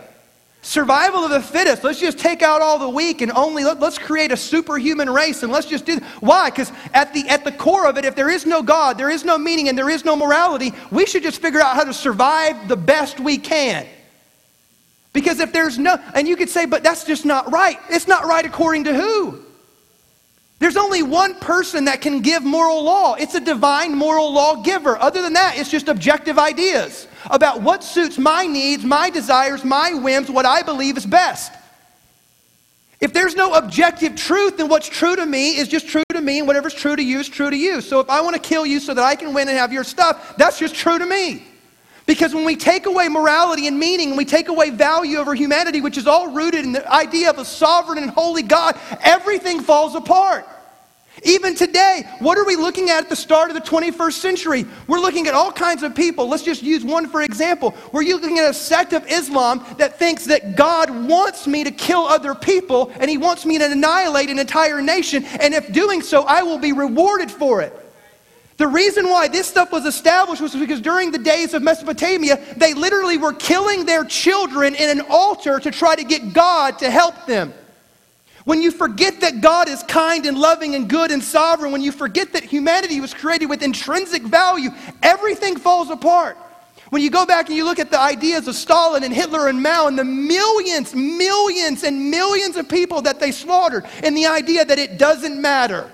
Survival 0.61 1.23
of 1.23 1.29
the 1.29 1.41
fittest. 1.41 1.83
Let's 1.83 1.99
just 1.99 2.17
take 2.17 2.41
out 2.41 2.61
all 2.61 2.77
the 2.77 2.89
weak 2.89 3.21
and 3.21 3.31
only 3.31 3.63
let, 3.63 3.81
us 3.81 3.97
create 3.97 4.33
a 4.33 4.37
superhuman 4.37 5.09
race 5.09 5.43
and 5.43 5.51
let's 5.51 5.67
just 5.67 5.85
do. 5.85 5.99
Why? 6.19 6.49
Because 6.49 6.73
at 6.93 7.13
the 7.13 7.25
at 7.29 7.45
the 7.45 7.53
core 7.53 7.87
of 7.87 7.97
it, 7.97 8.03
if 8.03 8.15
there 8.15 8.29
is 8.29 8.45
no 8.45 8.61
God, 8.61 8.97
there 8.97 9.09
is 9.09 9.23
no 9.23 9.37
meaning, 9.37 9.69
and 9.69 9.77
there 9.77 9.89
is 9.89 10.03
no 10.03 10.17
morality, 10.17 10.73
we 10.91 11.05
should 11.05 11.23
just 11.23 11.41
figure 11.41 11.61
out 11.61 11.75
how 11.75 11.85
to 11.85 11.93
survive 11.93 12.67
the 12.67 12.75
best 12.75 13.17
we 13.17 13.37
can. 13.37 13.87
Because 15.13 15.39
if 15.39 15.53
there's 15.53 15.79
no, 15.79 15.97
and 16.13 16.27
you 16.27 16.35
could 16.35 16.49
say, 16.49 16.65
but 16.65 16.83
that's 16.83 17.05
just 17.05 17.23
not 17.23 17.49
right. 17.49 17.79
It's 17.89 18.07
not 18.07 18.25
right 18.25 18.45
according 18.45 18.83
to 18.85 18.93
who? 18.93 19.41
There's 20.59 20.77
only 20.77 21.03
one 21.03 21.35
person 21.35 21.85
that 21.85 22.01
can 22.01 22.21
give 22.21 22.43
moral 22.43 22.83
law. 22.83 23.13
It's 23.13 23.35
a 23.35 23.39
divine 23.39 23.93
moral 23.93 24.33
law 24.33 24.63
giver. 24.63 24.97
Other 24.97 25.21
than 25.21 25.33
that, 25.33 25.57
it's 25.57 25.69
just 25.69 25.87
objective 25.87 26.39
ideas 26.39 27.07
about 27.29 27.61
what 27.61 27.83
suits 27.83 28.17
my 28.17 28.47
needs, 28.47 28.83
my 28.83 29.11
desires, 29.11 29.63
my 29.63 29.93
whims, 29.93 30.31
what 30.31 30.45
I 30.45 30.63
believe 30.63 30.97
is 30.97 31.05
best. 31.05 31.51
If 32.99 33.13
there's 33.13 33.35
no 33.35 33.53
objective 33.53 34.15
truth, 34.15 34.57
then 34.57 34.67
what's 34.69 34.89
true 34.89 35.15
to 35.15 35.25
me 35.25 35.57
is 35.57 35.67
just 35.67 35.87
true 35.87 36.03
to 36.09 36.21
me, 36.21 36.39
and 36.39 36.47
whatever's 36.47 36.73
true 36.73 36.95
to 36.95 37.03
you 37.03 37.19
is 37.19 37.29
true 37.29 37.51
to 37.51 37.55
you. 37.55 37.79
So 37.79 37.99
if 37.99 38.09
I 38.09 38.21
want 38.21 38.35
to 38.35 38.41
kill 38.41 38.65
you 38.65 38.79
so 38.79 38.95
that 38.95 39.03
I 39.03 39.15
can 39.15 39.35
win 39.35 39.47
and 39.49 39.57
have 39.57 39.71
your 39.71 39.83
stuff, 39.83 40.35
that's 40.37 40.57
just 40.57 40.73
true 40.73 40.97
to 40.97 41.05
me. 41.05 41.43
Because 42.07 42.33
when 42.33 42.45
we 42.45 42.55
take 42.55 42.85
away 42.85 43.09
morality 43.09 43.67
and 43.67 43.77
meaning, 43.77 44.09
and 44.09 44.17
we 44.17 44.25
take 44.25 44.47
away 44.47 44.69
value 44.69 45.17
over 45.17 45.35
humanity, 45.35 45.81
which 45.81 45.97
is 45.97 46.07
all 46.07 46.31
rooted 46.31 46.63
in 46.63 46.71
the 46.71 46.89
idea 46.91 47.29
of 47.29 47.37
a 47.37 47.45
sovereign 47.45 47.99
and 47.99 48.09
holy 48.09 48.43
God, 48.43 48.79
everything 49.01 49.61
falls 49.61 49.93
apart. 49.93 50.47
Even 51.23 51.55
today, 51.55 52.03
what 52.19 52.37
are 52.37 52.45
we 52.45 52.55
looking 52.55 52.89
at 52.89 53.03
at 53.03 53.09
the 53.09 53.15
start 53.15 53.49
of 53.49 53.55
the 53.55 53.61
21st 53.61 54.13
century? 54.13 54.65
We're 54.87 54.99
looking 54.99 55.27
at 55.27 55.33
all 55.33 55.51
kinds 55.51 55.83
of 55.83 55.95
people. 55.95 56.29
Let's 56.29 56.43
just 56.43 56.61
use 56.63 56.85
one 56.85 57.09
for 57.09 57.23
example. 57.23 57.75
We're 57.91 58.03
looking 58.03 58.37
at 58.39 58.49
a 58.49 58.53
sect 58.53 58.93
of 58.93 59.05
Islam 59.07 59.65
that 59.77 59.97
thinks 59.97 60.25
that 60.27 60.55
God 60.55 60.89
wants 61.09 61.47
me 61.47 61.63
to 61.63 61.71
kill 61.71 62.01
other 62.01 62.35
people 62.35 62.91
and 62.99 63.09
he 63.09 63.17
wants 63.17 63.45
me 63.45 63.57
to 63.57 63.65
annihilate 63.65 64.29
an 64.29 64.39
entire 64.39 64.81
nation, 64.81 65.25
and 65.25 65.53
if 65.53 65.73
doing 65.73 66.01
so, 66.01 66.23
I 66.23 66.43
will 66.43 66.59
be 66.59 66.71
rewarded 66.71 67.31
for 67.31 67.61
it. 67.61 67.86
The 68.57 68.67
reason 68.67 69.07
why 69.07 69.27
this 69.27 69.47
stuff 69.47 69.71
was 69.71 69.85
established 69.85 70.41
was 70.41 70.55
because 70.55 70.81
during 70.81 71.11
the 71.11 71.19
days 71.19 71.53
of 71.53 71.61
Mesopotamia, 71.61 72.39
they 72.57 72.73
literally 72.73 73.17
were 73.17 73.33
killing 73.33 73.85
their 73.85 74.03
children 74.03 74.73
in 74.73 74.89
an 74.89 75.05
altar 75.09 75.59
to 75.59 75.69
try 75.69 75.95
to 75.95 76.03
get 76.03 76.33
God 76.33 76.79
to 76.79 76.89
help 76.89 77.27
them. 77.27 77.53
When 78.45 78.61
you 78.61 78.71
forget 78.71 79.21
that 79.21 79.41
God 79.41 79.69
is 79.69 79.83
kind 79.83 80.25
and 80.25 80.39
loving 80.39 80.73
and 80.73 80.89
good 80.89 81.11
and 81.11 81.23
sovereign, 81.23 81.71
when 81.71 81.81
you 81.81 81.91
forget 81.91 82.33
that 82.33 82.43
humanity 82.43 82.99
was 82.99 83.13
created 83.13 83.47
with 83.47 83.61
intrinsic 83.61 84.23
value, 84.23 84.69
everything 85.03 85.57
falls 85.57 85.91
apart. 85.91 86.37
When 86.89 87.01
you 87.01 87.09
go 87.11 87.25
back 87.25 87.47
and 87.49 87.57
you 87.57 87.65
look 87.65 87.79
at 87.79 87.91
the 87.91 87.99
ideas 87.99 88.47
of 88.47 88.55
Stalin 88.55 89.03
and 89.03 89.13
Hitler 89.13 89.49
and 89.49 89.61
Mao 89.61 89.87
and 89.87 89.99
the 89.99 90.05
millions, 90.05 90.95
millions, 90.95 91.83
and 91.83 92.09
millions 92.09 92.55
of 92.55 92.69
people 92.69 93.01
that 93.01 93.19
they 93.19 93.31
slaughtered, 93.31 93.85
and 94.01 94.15
the 94.15 94.25
idea 94.25 94.63
that 94.63 94.79
it 94.79 94.97
doesn't 94.97 95.39
matter. 95.39 95.91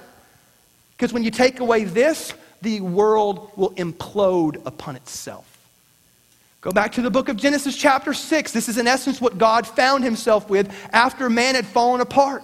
Because 0.95 1.11
when 1.11 1.23
you 1.23 1.31
take 1.31 1.59
away 1.59 1.83
this, 1.83 2.33
the 2.63 2.81
world 2.81 3.51
will 3.55 3.71
implode 3.71 4.65
upon 4.65 4.95
itself. 4.95 5.45
Go 6.61 6.71
back 6.71 6.93
to 6.93 7.01
the 7.01 7.11
book 7.11 7.27
of 7.27 7.35
Genesis, 7.35 7.75
chapter 7.75 8.13
6. 8.13 8.53
This 8.53 8.69
is, 8.69 8.77
in 8.77 8.87
essence, 8.87 9.19
what 9.19 9.37
God 9.37 9.67
found 9.67 10.03
himself 10.03 10.49
with 10.49 10.73
after 10.93 11.29
man 11.29 11.55
had 11.55 11.65
fallen 11.65 11.99
apart. 11.99 12.41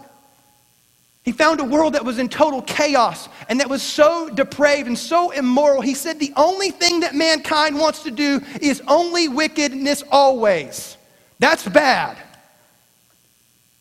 He 1.24 1.32
found 1.32 1.60
a 1.60 1.64
world 1.64 1.94
that 1.94 2.04
was 2.04 2.20
in 2.20 2.28
total 2.28 2.62
chaos 2.62 3.30
and 3.48 3.60
that 3.60 3.70
was 3.70 3.82
so 3.82 4.30
depraved 4.30 4.88
and 4.88 4.98
so 4.98 5.32
immoral. 5.32 5.82
He 5.82 5.94
said 5.94 6.20
the 6.20 6.34
only 6.36 6.72
thing 6.72 7.02
that 7.02 7.16
mankind 7.16 7.78
wants 7.78 8.04
to 8.04 8.12
do 8.12 8.42
is 8.62 8.82
only 8.88 9.30
wickedness 9.30 10.04
always. 10.12 10.98
That's 11.40 11.66
bad. 11.68 12.18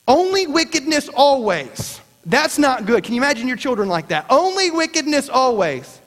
Only 0.06 0.46
wickedness 0.46 1.08
always. 1.08 2.00
That's 2.26 2.58
not 2.58 2.86
good. 2.86 3.02
Can 3.02 3.14
you 3.14 3.20
imagine 3.20 3.48
your 3.48 3.56
children 3.56 3.88
like 3.88 4.08
that? 4.08 4.26
Only 4.30 4.70
wickedness 4.70 5.28
always. 5.28 5.97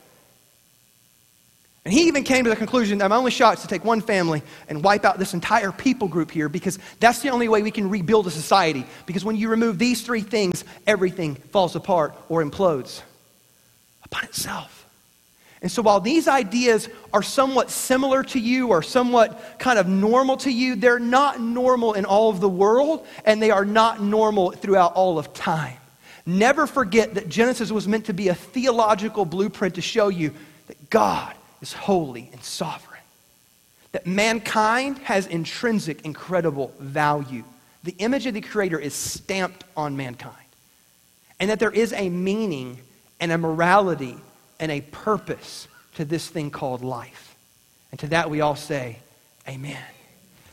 And 1.84 1.92
he 1.92 2.06
even 2.06 2.22
came 2.22 2.44
to 2.44 2.50
the 2.50 2.56
conclusion 2.56 2.98
that 2.98 3.08
my 3.08 3.16
only 3.16 3.32
shot 3.32 3.56
is 3.56 3.62
to 3.62 3.68
take 3.68 3.84
one 3.84 4.00
family 4.00 4.42
and 4.68 4.84
wipe 4.84 5.04
out 5.04 5.18
this 5.18 5.34
entire 5.34 5.72
people 5.72 6.06
group 6.06 6.30
here 6.30 6.48
because 6.48 6.78
that's 7.00 7.20
the 7.20 7.30
only 7.30 7.48
way 7.48 7.62
we 7.62 7.72
can 7.72 7.90
rebuild 7.90 8.28
a 8.28 8.30
society. 8.30 8.86
Because 9.04 9.24
when 9.24 9.36
you 9.36 9.48
remove 9.48 9.78
these 9.78 10.02
three 10.02 10.20
things, 10.20 10.64
everything 10.86 11.34
falls 11.34 11.74
apart 11.74 12.14
or 12.28 12.44
implodes 12.44 13.02
upon 14.04 14.24
itself. 14.24 14.86
And 15.60 15.70
so 15.70 15.82
while 15.82 16.00
these 16.00 16.28
ideas 16.28 16.88
are 17.12 17.22
somewhat 17.22 17.70
similar 17.70 18.22
to 18.24 18.38
you 18.38 18.68
or 18.68 18.82
somewhat 18.82 19.58
kind 19.58 19.78
of 19.78 19.88
normal 19.88 20.36
to 20.38 20.50
you, 20.50 20.76
they're 20.76 20.98
not 21.00 21.40
normal 21.40 21.94
in 21.94 22.04
all 22.04 22.30
of 22.30 22.40
the 22.40 22.48
world 22.48 23.06
and 23.24 23.42
they 23.42 23.50
are 23.50 23.64
not 23.64 24.00
normal 24.00 24.52
throughout 24.52 24.94
all 24.94 25.18
of 25.18 25.32
time. 25.32 25.78
Never 26.26 26.68
forget 26.68 27.14
that 27.14 27.28
Genesis 27.28 27.72
was 27.72 27.88
meant 27.88 28.06
to 28.06 28.12
be 28.12 28.28
a 28.28 28.34
theological 28.34 29.24
blueprint 29.24 29.76
to 29.76 29.80
show 29.80 30.08
you 30.08 30.32
that 30.68 30.90
God 30.90 31.34
is 31.62 31.72
holy 31.72 32.28
and 32.32 32.42
sovereign. 32.42 33.00
That 33.92 34.06
mankind 34.06 34.98
has 34.98 35.26
intrinsic, 35.26 36.04
incredible 36.04 36.74
value. 36.78 37.44
The 37.84 37.94
image 37.98 38.26
of 38.26 38.34
the 38.34 38.40
Creator 38.40 38.78
is 38.78 38.94
stamped 38.94 39.64
on 39.76 39.96
mankind. 39.96 40.36
And 41.40 41.50
that 41.50 41.58
there 41.58 41.70
is 41.70 41.92
a 41.92 42.08
meaning 42.08 42.78
and 43.20 43.32
a 43.32 43.38
morality 43.38 44.16
and 44.60 44.70
a 44.70 44.80
purpose 44.80 45.68
to 45.94 46.04
this 46.04 46.28
thing 46.28 46.50
called 46.50 46.82
life. 46.82 47.36
And 47.90 48.00
to 48.00 48.08
that 48.08 48.30
we 48.30 48.40
all 48.40 48.56
say, 48.56 48.98
Amen. 49.48 49.82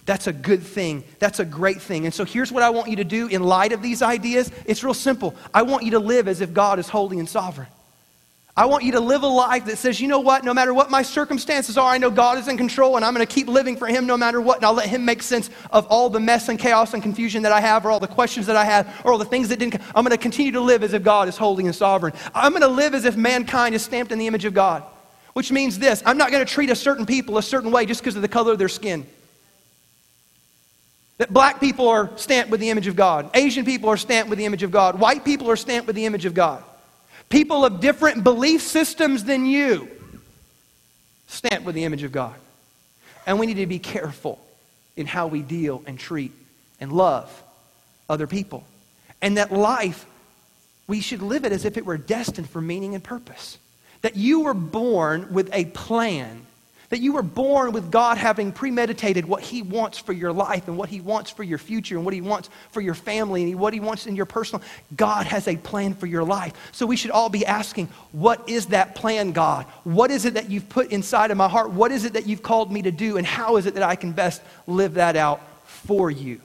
That's 0.06 0.26
a 0.26 0.34
good 0.34 0.64
thing. 0.64 1.04
That's 1.20 1.40
a 1.40 1.46
great 1.46 1.80
thing. 1.80 2.06
And 2.06 2.14
so 2.14 2.26
here's 2.26 2.52
what 2.52 2.64
I 2.64 2.72
want 2.72 2.90
you 2.90 2.96
to 2.96 3.04
do 3.04 3.28
in 3.28 3.44
light 3.44 3.72
of 3.74 3.84
these 3.84 4.02
ideas. 4.02 4.52
It's 4.66 4.84
real 4.84 4.96
simple. 4.96 5.36
I 5.54 5.62
want 5.62 5.84
you 5.84 5.92
to 5.92 6.00
live 6.00 6.28
as 6.28 6.42
if 6.42 6.52
God 6.52 6.80
is 6.80 6.90
holy 6.90 7.20
and 7.20 7.30
sovereign. 7.30 7.68
I 8.60 8.66
want 8.66 8.84
you 8.84 8.92
to 8.92 9.00
live 9.00 9.24
a 9.24 9.28
life 9.28 9.64
that 9.68 9.78
says, 9.78 10.02
you 10.02 10.10
know 10.10 10.20
what, 10.20 10.44
no 10.44 10.54
matter 10.54 10.74
what 10.74 10.92
my 10.92 11.02
circumstances 11.02 11.78
are, 11.78 11.94
I 11.94 11.98
know 11.98 12.12
God 12.12 12.38
is 12.38 12.50
in 12.50 12.58
control 12.58 12.98
and 12.98 13.06
I'm 13.06 13.14
going 13.14 13.26
to 13.26 13.34
keep 13.34 13.48
living 13.48 13.78
for 13.78 13.88
Him 13.88 14.06
no 14.06 14.18
matter 14.18 14.42
what. 14.42 14.58
And 14.58 14.66
I'll 14.66 14.74
let 14.74 14.90
Him 14.90 15.06
make 15.06 15.24
sense 15.24 15.50
of 15.72 15.88
all 15.88 16.10
the 16.10 16.20
mess 16.20 16.50
and 16.50 16.60
chaos 16.60 16.94
and 16.94 17.02
confusion 17.02 17.44
that 17.44 17.54
I 17.54 17.62
have, 17.62 17.86
or 17.86 17.92
all 17.92 18.02
the 18.02 18.08
questions 18.08 18.48
that 18.48 18.58
I 18.58 18.66
have, 18.66 19.02
or 19.06 19.14
all 19.14 19.18
the 19.18 19.24
things 19.24 19.48
that 19.48 19.60
didn't. 19.60 19.82
I'm 19.96 20.04
going 20.04 20.10
to 20.10 20.18
continue 20.18 20.52
to 20.52 20.60
live 20.60 20.84
as 20.84 20.92
if 20.92 21.04
God 21.04 21.30
is 21.30 21.38
holy 21.38 21.68
and 21.68 21.74
sovereign. 21.74 22.12
I'm 22.36 22.52
going 22.52 22.62
to 22.64 22.68
live 22.68 22.94
as 22.94 23.06
if 23.06 23.16
mankind 23.16 23.76
is 23.76 23.82
stamped 23.82 24.12
in 24.12 24.20
the 24.20 24.28
image 24.28 24.44
of 24.44 24.54
God, 24.54 24.84
which 25.32 25.54
means 25.54 25.80
this 25.80 26.04
I'm 26.06 26.18
not 26.18 26.30
going 26.30 26.46
to 26.46 26.54
treat 26.54 26.70
a 26.70 26.76
certain 26.76 27.06
people 27.06 27.38
a 27.38 27.42
certain 27.42 27.72
way 27.72 27.86
just 27.86 28.02
because 28.02 28.18
of 28.18 28.22
the 28.22 28.28
color 28.28 28.52
of 28.52 28.60
their 28.60 28.68
skin. 28.68 29.08
That 31.18 31.32
black 31.32 31.62
people 31.62 31.88
are 31.88 32.12
stamped 32.18 32.52
with 32.52 32.60
the 32.60 32.72
image 32.72 32.88
of 32.88 32.98
God, 32.98 33.30
Asian 33.36 33.64
people 33.64 33.88
are 33.88 33.96
stamped 33.96 34.30
with 34.30 34.38
the 34.38 34.44
image 34.44 34.64
of 34.64 34.72
God, 34.72 35.00
white 35.00 35.24
people 35.24 35.50
are 35.50 35.56
stamped 35.56 35.88
with 35.88 35.96
the 35.96 36.06
image 36.06 36.26
of 36.26 36.34
God 36.34 36.62
people 37.30 37.64
of 37.64 37.80
different 37.80 38.24
belief 38.24 38.62
systems 38.62 39.24
than 39.24 39.46
you, 39.46 39.88
stamped 41.28 41.66
with 41.66 41.76
the 41.76 41.84
image 41.84 42.04
of 42.04 42.12
God. 42.12 42.36
And 43.26 43.40
we 43.40 43.46
need 43.46 43.56
to 43.56 43.68
be 43.68 43.80
careful 43.80 44.40
in 44.98 45.06
how 45.06 45.28
we 45.28 45.42
deal 45.42 45.84
and 45.86 46.00
treat 46.00 46.32
and 46.82 46.92
love 46.92 47.32
other 48.10 48.28
people. 48.28 48.66
And 49.22 49.38
that 49.38 49.52
life, 49.52 50.06
we 50.88 51.02
should 51.02 51.22
live 51.22 51.46
it 51.46 51.52
as 51.52 51.66
if 51.66 51.78
it 51.78 51.86
were 51.86 51.98
destined 51.98 52.50
for 52.50 52.62
meaning 52.62 52.96
and 52.96 53.04
purpose. 53.04 53.58
That 54.02 54.16
you 54.16 54.42
were 54.42 54.54
born 54.54 55.32
with 55.34 55.50
a 55.54 55.66
plan 55.66 56.46
that 56.90 57.00
you 57.00 57.14
were 57.14 57.24
born 57.24 57.72
with 57.72 57.92
God 57.92 58.18
having 58.18 58.52
premeditated 58.52 59.26
what 59.26 59.42
He 59.42 59.62
wants 59.62 60.00
for 60.00 60.12
your 60.12 60.34
life 60.34 60.68
and 60.68 60.78
what 60.78 60.90
He 60.90 61.02
wants 61.02 61.30
for 61.30 61.44
your 61.44 61.60
future 61.60 61.96
and 61.96 62.04
what 62.04 62.14
He 62.14 62.22
wants 62.22 62.50
for 62.72 62.82
your 62.82 62.96
family 62.96 63.44
and 63.44 63.60
what 63.60 63.74
He 63.74 63.80
wants 63.80 64.08
in 64.08 64.16
your 64.16 64.26
personal. 64.26 64.64
God 64.96 65.28
has 65.28 65.48
a 65.48 65.56
plan 65.56 65.94
for 65.94 66.08
your 66.08 66.24
life. 66.24 66.54
So 66.72 66.86
we 66.86 66.96
should 66.96 67.12
all 67.12 67.30
be 67.30 67.46
asking, 67.46 67.90
what 68.12 68.50
is 68.50 68.68
that 68.68 68.96
plan, 68.96 69.32
God? 69.32 69.66
What 69.84 70.10
is 70.10 70.26
it 70.26 70.34
that 70.34 70.50
you've 70.50 70.68
put 70.68 70.92
inside 70.92 71.30
of 71.32 71.38
my 71.38 71.48
heart? 71.48 71.72
What 71.72 71.92
is 71.92 72.06
it 72.06 72.14
that 72.14 72.26
you've 72.26 72.44
called 72.44 72.72
me 72.72 72.82
to 72.82 72.92
do? 72.92 73.18
And 73.18 73.26
how 73.26 73.58
is 73.58 73.68
it 73.68 73.76
that 73.76 73.84
I 73.84 73.96
can 73.96 74.12
best 74.12 74.42
live 74.66 74.96
that 74.96 75.16
out 75.16 75.42
for 75.66 76.10
you? 76.10 76.42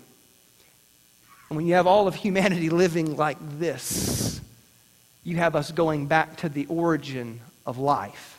And 1.49 1.57
when 1.57 1.67
you 1.67 1.75
have 1.75 1.87
all 1.87 2.07
of 2.07 2.15
humanity 2.15 2.69
living 2.69 3.17
like 3.17 3.39
this, 3.59 4.41
you 5.23 5.37
have 5.37 5.57
us 5.57 5.73
going 5.73 6.07
back 6.07 6.37
to 6.39 6.51
the 6.51 6.67
origin 6.67 7.41
of 7.65 7.79
life 7.79 8.34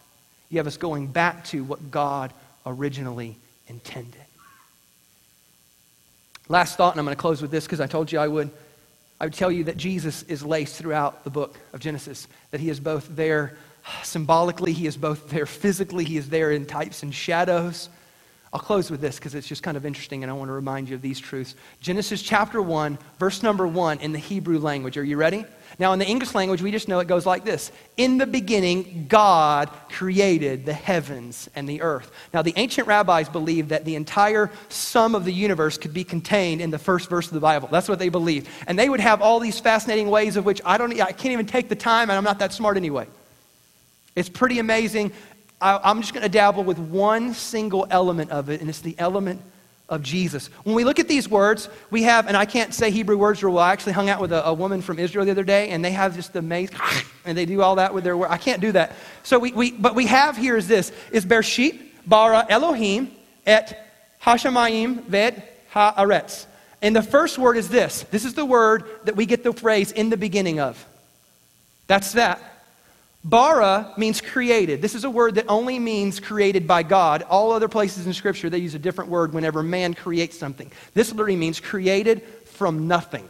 you 0.49 0.57
have 0.57 0.67
us 0.67 0.77
going 0.77 1.07
back 1.07 1.43
to 1.45 1.63
what 1.63 1.91
God 1.91 2.33
originally 2.65 3.37
intended. 3.67 4.21
Last 6.47 6.77
thought, 6.77 6.93
and 6.93 6.99
I'm 6.99 7.05
going 7.05 7.15
to 7.15 7.21
close 7.21 7.41
with 7.41 7.51
this 7.51 7.65
because 7.65 7.81
I 7.81 7.87
told 7.87 8.11
you 8.11 8.19
I 8.19 8.27
would. 8.27 8.51
I 9.19 9.25
would 9.25 9.33
tell 9.33 9.51
you 9.51 9.63
that 9.65 9.77
Jesus 9.77 10.23
is 10.23 10.43
laced 10.43 10.75
throughout 10.75 11.23
the 11.23 11.29
book 11.29 11.57
of 11.71 11.79
Genesis, 11.79 12.27
that 12.51 12.59
he 12.59 12.69
is 12.69 12.81
both 12.81 13.07
there 13.15 13.55
symbolically, 14.03 14.73
he 14.73 14.87
is 14.87 14.97
both 14.97 15.29
there 15.29 15.45
physically, 15.45 16.03
he 16.03 16.17
is 16.17 16.29
there 16.29 16.51
in 16.51 16.65
types 16.65 17.01
and 17.01 17.15
shadows. 17.15 17.87
I'll 18.55 18.61
close 18.61 18.89
with 18.89 19.01
this 19.01 19.17
because 19.17 19.35
it's 19.35 19.47
just 19.47 19.63
kind 19.63 19.75
of 19.75 19.85
interesting 19.85 20.23
and 20.23 20.31
I 20.31 20.33
want 20.33 20.47
to 20.47 20.53
remind 20.53 20.87
you 20.87 20.95
of 20.95 21.01
these 21.01 21.19
truths. 21.19 21.55
Genesis 21.81 22.21
chapter 22.21 22.61
1, 22.61 22.97
verse 23.19 23.43
number 23.43 23.67
1 23.67 23.99
in 23.99 24.13
the 24.13 24.17
Hebrew 24.17 24.59
language. 24.59 24.95
Are 24.95 25.03
you 25.03 25.17
ready? 25.17 25.43
Now, 25.77 25.91
in 25.91 25.99
the 25.99 26.05
English 26.05 26.33
language, 26.33 26.61
we 26.61 26.71
just 26.71 26.87
know 26.87 26.99
it 26.99 27.07
goes 27.09 27.25
like 27.25 27.43
this 27.43 27.69
In 27.97 28.17
the 28.17 28.25
beginning, 28.25 29.07
God 29.09 29.69
created 29.89 30.65
the 30.65 30.71
heavens 30.71 31.49
and 31.53 31.67
the 31.67 31.81
earth. 31.81 32.09
Now, 32.33 32.43
the 32.43 32.53
ancient 32.55 32.87
rabbis 32.87 33.27
believed 33.27 33.67
that 33.69 33.83
the 33.83 33.95
entire 33.95 34.49
sum 34.69 35.15
of 35.15 35.25
the 35.25 35.33
universe 35.33 35.77
could 35.77 35.93
be 35.93 36.05
contained 36.05 36.61
in 36.61 36.71
the 36.71 36.79
first 36.79 37.09
verse 37.09 37.27
of 37.27 37.33
the 37.33 37.41
Bible. 37.41 37.67
That's 37.69 37.89
what 37.89 37.99
they 37.99 38.07
believed. 38.07 38.47
And 38.67 38.79
they 38.79 38.87
would 38.87 39.01
have 39.01 39.21
all 39.21 39.41
these 39.41 39.59
fascinating 39.59 40.09
ways 40.09 40.37
of 40.37 40.45
which 40.45 40.61
I, 40.63 40.77
don't, 40.77 40.93
I 41.01 41.11
can't 41.11 41.33
even 41.33 41.45
take 41.45 41.67
the 41.67 41.75
time, 41.75 42.09
and 42.09 42.17
I'm 42.17 42.23
not 42.23 42.39
that 42.39 42.53
smart 42.53 42.77
anyway. 42.77 43.07
It's 44.15 44.29
pretty 44.29 44.59
amazing. 44.59 45.11
I, 45.61 45.79
I'm 45.83 46.01
just 46.01 46.13
going 46.13 46.23
to 46.23 46.29
dabble 46.29 46.63
with 46.63 46.79
one 46.79 47.33
single 47.33 47.87
element 47.89 48.31
of 48.31 48.49
it, 48.49 48.61
and 48.61 48.69
it's 48.69 48.81
the 48.81 48.95
element 48.97 49.41
of 49.87 50.01
Jesus. 50.01 50.47
When 50.63 50.75
we 50.75 50.83
look 50.83 50.99
at 50.99 51.07
these 51.07 51.29
words, 51.29 51.69
we 51.91 52.03
have, 52.03 52.27
and 52.27 52.35
I 52.35 52.45
can't 52.45 52.73
say 52.73 52.89
Hebrew 52.89 53.17
words 53.17 53.43
real 53.43 53.53
well. 53.53 53.63
I 53.63 53.71
actually 53.71 53.93
hung 53.93 54.09
out 54.09 54.19
with 54.19 54.31
a, 54.31 54.47
a 54.47 54.53
woman 54.53 54.81
from 54.81 54.97
Israel 54.97 55.25
the 55.25 55.31
other 55.31 55.43
day, 55.43 55.69
and 55.69 55.85
they 55.85 55.91
have 55.91 56.15
just 56.15 56.33
the 56.33 56.39
amazing, 56.39 56.77
and 57.25 57.37
they 57.37 57.45
do 57.45 57.61
all 57.61 57.75
that 57.75 57.93
with 57.93 58.03
their 58.03 58.17
word. 58.17 58.29
I 58.31 58.37
can't 58.37 58.61
do 58.61 58.71
that. 58.71 58.93
So 59.23 59.37
we, 59.37 59.51
we 59.51 59.71
but 59.71 59.95
we 59.95 60.07
have 60.07 60.37
here 60.37 60.57
is 60.57 60.67
this, 60.67 60.91
is 61.11 61.25
Bereshit 61.25 61.79
bara 62.05 62.45
Elohim 62.49 63.11
et 63.45 63.87
Hashemayim 64.23 65.03
vet 65.03 65.69
haaretz. 65.71 66.47
And 66.81 66.95
the 66.95 67.03
first 67.03 67.37
word 67.37 67.57
is 67.57 67.69
this. 67.69 68.03
This 68.11 68.25
is 68.25 68.33
the 68.33 68.45
word 68.45 68.85
that 69.05 69.15
we 69.15 69.25
get 69.25 69.43
the 69.43 69.53
phrase 69.53 69.91
in 69.91 70.09
the 70.09 70.17
beginning 70.17 70.59
of. 70.59 70.83
That's 71.87 72.13
that. 72.13 72.41
Bara 73.25 73.91
means 73.97 74.21
created. 74.21 74.83
This 74.83 74.93
is 74.93 75.03
a 75.03 75.09
word 75.09 75.35
that 75.35 75.47
only 75.47 75.79
means 75.79 76.19
created 76.19 76.67
by 76.67 76.83
God. 76.83 77.23
All 77.23 77.51
other 77.51 77.67
places 77.67 78.05
in 78.05 78.13
Scripture, 78.13 78.51
they 78.51 78.59
use 78.59 78.75
a 78.75 78.79
different 78.79 79.09
word 79.09 79.33
whenever 79.33 79.63
man 79.63 79.95
creates 79.95 80.37
something. 80.37 80.71
This 80.93 81.11
literally 81.11 81.35
means 81.35 81.59
created 81.59 82.21
from 82.45 82.87
nothing. 82.87 83.27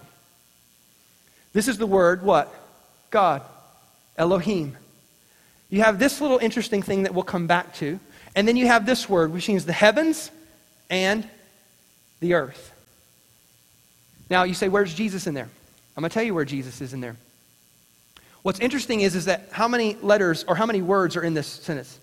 This 1.54 1.70
is 1.70 1.78
the 1.78 1.86
word, 1.88 2.24
what? 2.24 2.54
God. 3.10 3.42
Elohim. 4.18 4.76
You 5.70 5.84
have 5.84 5.98
this 5.98 6.20
little 6.20 6.40
interesting 6.40 6.82
thing 6.82 7.04
that 7.04 7.14
we'll 7.14 7.24
come 7.24 7.48
back 7.48 7.74
to. 7.76 7.98
And 8.36 8.46
then 8.46 8.58
you 8.58 8.68
have 8.68 8.86
this 8.86 9.08
word, 9.08 9.32
which 9.32 9.48
means 9.48 9.64
the 9.64 9.72
heavens 9.72 10.30
and 10.90 11.26
the 12.20 12.34
earth. 12.34 12.74
Now, 14.30 14.44
you 14.44 14.56
say, 14.56 14.68
where's 14.68 14.94
Jesus 14.94 15.26
in 15.26 15.34
there? 15.36 15.48
I'm 15.96 16.02
going 16.02 16.10
to 16.10 16.14
tell 16.14 16.24
you 16.24 16.34
where 16.34 16.44
Jesus 16.44 16.82
is 16.82 16.94
in 16.94 17.00
there. 17.00 17.16
What's 18.46 18.60
interesting 18.60 19.02
is, 19.02 19.16
is 19.16 19.26
that 19.26 19.50
how 19.50 19.68
many 19.68 19.98
letters 20.04 20.46
or 20.48 20.56
how 20.56 20.68
many 20.68 20.84
words 20.84 21.16
are 21.16 21.24
in 21.24 21.34
this 21.34 21.48
sentence? 21.48 21.98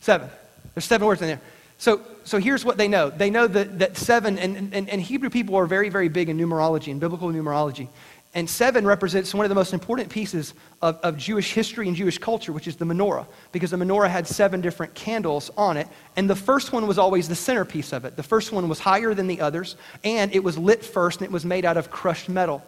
Seven. 0.00 0.30
There's 0.72 0.84
seven 0.84 1.08
words 1.08 1.20
in 1.22 1.26
there. 1.26 1.40
So, 1.78 2.00
so 2.22 2.38
here's 2.38 2.64
what 2.64 2.76
they 2.76 2.86
know. 2.86 3.10
They 3.10 3.30
know 3.30 3.48
that, 3.48 3.80
that 3.80 3.96
seven, 3.96 4.38
and, 4.38 4.72
and, 4.72 4.88
and 4.88 5.02
Hebrew 5.02 5.28
people 5.28 5.56
are 5.56 5.66
very, 5.66 5.88
very 5.88 6.08
big 6.08 6.28
in 6.28 6.38
numerology, 6.38 6.86
in 6.86 7.00
biblical 7.00 7.30
numerology. 7.30 7.88
And 8.32 8.48
seven 8.48 8.86
represents 8.86 9.34
one 9.34 9.44
of 9.44 9.48
the 9.48 9.56
most 9.56 9.74
important 9.74 10.08
pieces 10.08 10.54
of, 10.82 11.00
of 11.02 11.16
Jewish 11.16 11.52
history 11.52 11.88
and 11.88 11.96
Jewish 11.96 12.18
culture, 12.18 12.52
which 12.52 12.68
is 12.68 12.76
the 12.76 12.84
menorah, 12.84 13.26
because 13.50 13.72
the 13.72 13.76
menorah 13.76 14.08
had 14.08 14.28
seven 14.28 14.60
different 14.60 14.94
candles 14.94 15.50
on 15.56 15.76
it. 15.76 15.88
And 16.14 16.30
the 16.30 16.36
first 16.36 16.72
one 16.72 16.86
was 16.86 16.96
always 16.96 17.28
the 17.28 17.34
centerpiece 17.34 17.92
of 17.92 18.04
it. 18.04 18.14
The 18.14 18.22
first 18.22 18.52
one 18.52 18.68
was 18.68 18.78
higher 18.78 19.14
than 19.14 19.26
the 19.26 19.40
others, 19.40 19.74
and 20.04 20.32
it 20.32 20.44
was 20.44 20.56
lit 20.56 20.84
first, 20.84 21.18
and 21.18 21.24
it 21.24 21.32
was 21.32 21.44
made 21.44 21.64
out 21.64 21.76
of 21.76 21.90
crushed 21.90 22.28
metal. 22.28 22.64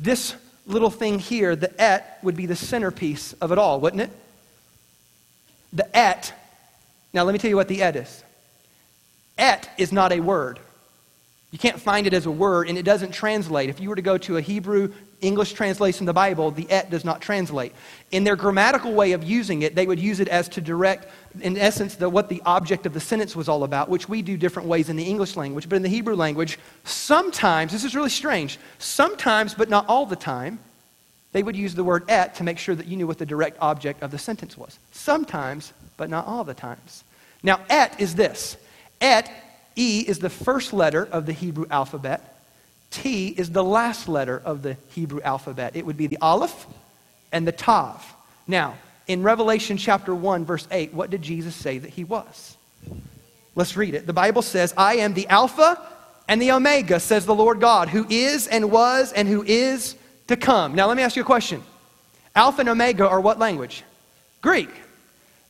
This 0.00 0.34
little 0.66 0.90
thing 0.90 1.18
here, 1.18 1.54
the 1.54 1.78
et, 1.80 2.18
would 2.22 2.34
be 2.34 2.46
the 2.46 2.56
centerpiece 2.56 3.34
of 3.34 3.52
it 3.52 3.58
all, 3.58 3.80
wouldn't 3.80 4.02
it? 4.02 4.10
The 5.74 5.96
et. 5.96 6.32
Now, 7.12 7.24
let 7.24 7.32
me 7.32 7.38
tell 7.38 7.50
you 7.50 7.56
what 7.56 7.68
the 7.68 7.82
et 7.82 7.96
is. 7.96 8.24
Et 9.36 9.68
is 9.76 9.92
not 9.92 10.12
a 10.12 10.20
word. 10.20 10.58
You 11.50 11.58
can't 11.58 11.80
find 11.80 12.06
it 12.06 12.14
as 12.14 12.24
a 12.24 12.30
word, 12.30 12.68
and 12.68 12.78
it 12.78 12.84
doesn't 12.84 13.12
translate. 13.12 13.68
If 13.68 13.78
you 13.78 13.90
were 13.90 13.96
to 13.96 14.02
go 14.02 14.16
to 14.18 14.38
a 14.38 14.40
Hebrew 14.40 14.94
English 15.20 15.52
translation 15.52 16.04
of 16.04 16.06
the 16.06 16.12
Bible, 16.12 16.50
the 16.50 16.70
et 16.70 16.90
does 16.90 17.04
not 17.04 17.20
translate. 17.20 17.72
In 18.10 18.24
their 18.24 18.36
grammatical 18.36 18.92
way 18.92 19.12
of 19.12 19.22
using 19.22 19.62
it, 19.62 19.74
they 19.74 19.86
would 19.86 20.00
use 20.00 20.20
it 20.20 20.28
as 20.28 20.48
to 20.50 20.60
direct, 20.60 21.08
in 21.40 21.56
essence, 21.56 21.96
the, 21.96 22.08
what 22.08 22.28
the 22.28 22.42
object 22.46 22.86
of 22.86 22.92
the 22.92 23.00
sentence 23.00 23.36
was 23.36 23.48
all 23.48 23.64
about, 23.64 23.88
which 23.88 24.08
we 24.08 24.22
do 24.22 24.36
different 24.36 24.68
ways 24.68 24.88
in 24.88 24.96
the 24.96 25.04
English 25.04 25.36
language. 25.36 25.68
But 25.68 25.76
in 25.76 25.82
the 25.82 25.88
Hebrew 25.88 26.14
language, 26.14 26.58
sometimes, 26.84 27.72
this 27.72 27.84
is 27.84 27.94
really 27.94 28.10
strange, 28.10 28.58
sometimes, 28.78 29.54
but 29.54 29.68
not 29.68 29.86
all 29.88 30.06
the 30.06 30.16
time, 30.16 30.58
they 31.32 31.42
would 31.42 31.56
use 31.56 31.74
the 31.74 31.84
word 31.84 32.04
et 32.08 32.34
to 32.36 32.44
make 32.44 32.58
sure 32.58 32.74
that 32.74 32.86
you 32.86 32.96
knew 32.96 33.06
what 33.06 33.18
the 33.18 33.26
direct 33.26 33.56
object 33.60 34.02
of 34.02 34.10
the 34.10 34.18
sentence 34.18 34.58
was. 34.58 34.78
Sometimes, 34.90 35.72
but 35.96 36.10
not 36.10 36.26
all 36.26 36.44
the 36.44 36.54
times. 36.54 37.04
Now, 37.42 37.60
et 37.68 38.00
is 38.00 38.14
this. 38.14 38.56
Et 39.00 39.30
E 39.76 40.04
is 40.06 40.18
the 40.18 40.30
first 40.30 40.72
letter 40.72 41.06
of 41.06 41.26
the 41.26 41.32
Hebrew 41.32 41.66
alphabet. 41.70 42.39
T 42.90 43.28
is 43.28 43.50
the 43.50 43.64
last 43.64 44.08
letter 44.08 44.40
of 44.44 44.62
the 44.62 44.76
Hebrew 44.90 45.20
alphabet. 45.22 45.76
It 45.76 45.86
would 45.86 45.96
be 45.96 46.06
the 46.06 46.18
Aleph 46.20 46.66
and 47.32 47.46
the 47.46 47.52
Tav. 47.52 48.04
Now, 48.46 48.76
in 49.06 49.22
Revelation 49.22 49.76
chapter 49.76 50.14
1, 50.14 50.44
verse 50.44 50.66
8, 50.70 50.92
what 50.92 51.10
did 51.10 51.22
Jesus 51.22 51.54
say 51.54 51.78
that 51.78 51.90
he 51.90 52.04
was? 52.04 52.56
Let's 53.54 53.76
read 53.76 53.94
it. 53.94 54.06
The 54.06 54.12
Bible 54.12 54.42
says, 54.42 54.74
I 54.76 54.96
am 54.96 55.14
the 55.14 55.28
Alpha 55.28 55.80
and 56.28 56.40
the 56.40 56.52
Omega, 56.52 57.00
says 57.00 57.26
the 57.26 57.34
Lord 57.34 57.60
God, 57.60 57.88
who 57.88 58.06
is 58.08 58.46
and 58.46 58.70
was 58.70 59.12
and 59.12 59.26
who 59.26 59.42
is 59.42 59.96
to 60.28 60.36
come. 60.36 60.74
Now, 60.74 60.86
let 60.86 60.96
me 60.96 61.02
ask 61.02 61.16
you 61.16 61.22
a 61.22 61.26
question. 61.26 61.62
Alpha 62.34 62.60
and 62.60 62.68
Omega 62.68 63.08
are 63.08 63.20
what 63.20 63.38
language? 63.38 63.82
Greek. 64.40 64.70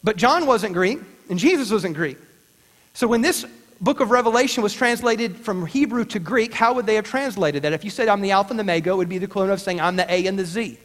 But 0.02 0.16
John 0.16 0.46
wasn't 0.46 0.72
Greek, 0.72 0.98
and 1.28 1.38
Jesus 1.38 1.70
wasn't 1.70 1.94
Greek. 1.94 2.16
So 2.94 3.06
when 3.06 3.20
this 3.20 3.44
book 3.80 4.00
of 4.00 4.10
Revelation 4.10 4.62
was 4.62 4.72
translated 4.72 5.36
from 5.36 5.66
Hebrew 5.66 6.04
to 6.06 6.18
Greek, 6.18 6.52
how 6.52 6.74
would 6.74 6.86
they 6.86 6.96
have 6.96 7.04
translated 7.04 7.62
that? 7.62 7.72
If 7.72 7.84
you 7.84 7.90
said, 7.90 8.08
I'm 8.08 8.20
the 8.20 8.32
Alpha 8.32 8.50
and 8.50 8.58
the 8.58 8.62
Omega, 8.62 8.90
it 8.90 8.96
would 8.96 9.08
be 9.08 9.18
the 9.18 9.24
equivalent 9.24 9.52
of 9.52 9.60
saying, 9.60 9.80
I'm 9.80 9.96
the 9.96 10.12
A 10.12 10.26
and 10.26 10.38
the 10.38 10.44
Z. 10.44 10.78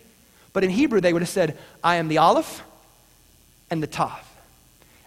But 0.54 0.64
in 0.64 0.70
Hebrew, 0.70 1.02
they 1.02 1.12
would 1.12 1.22
have 1.22 1.30
said, 1.30 1.58
I 1.84 1.98
am 1.98 2.08
the 2.08 2.20
Aleph 2.20 2.64
and 3.70 3.84
the 3.84 3.88
Tav. 3.88 4.22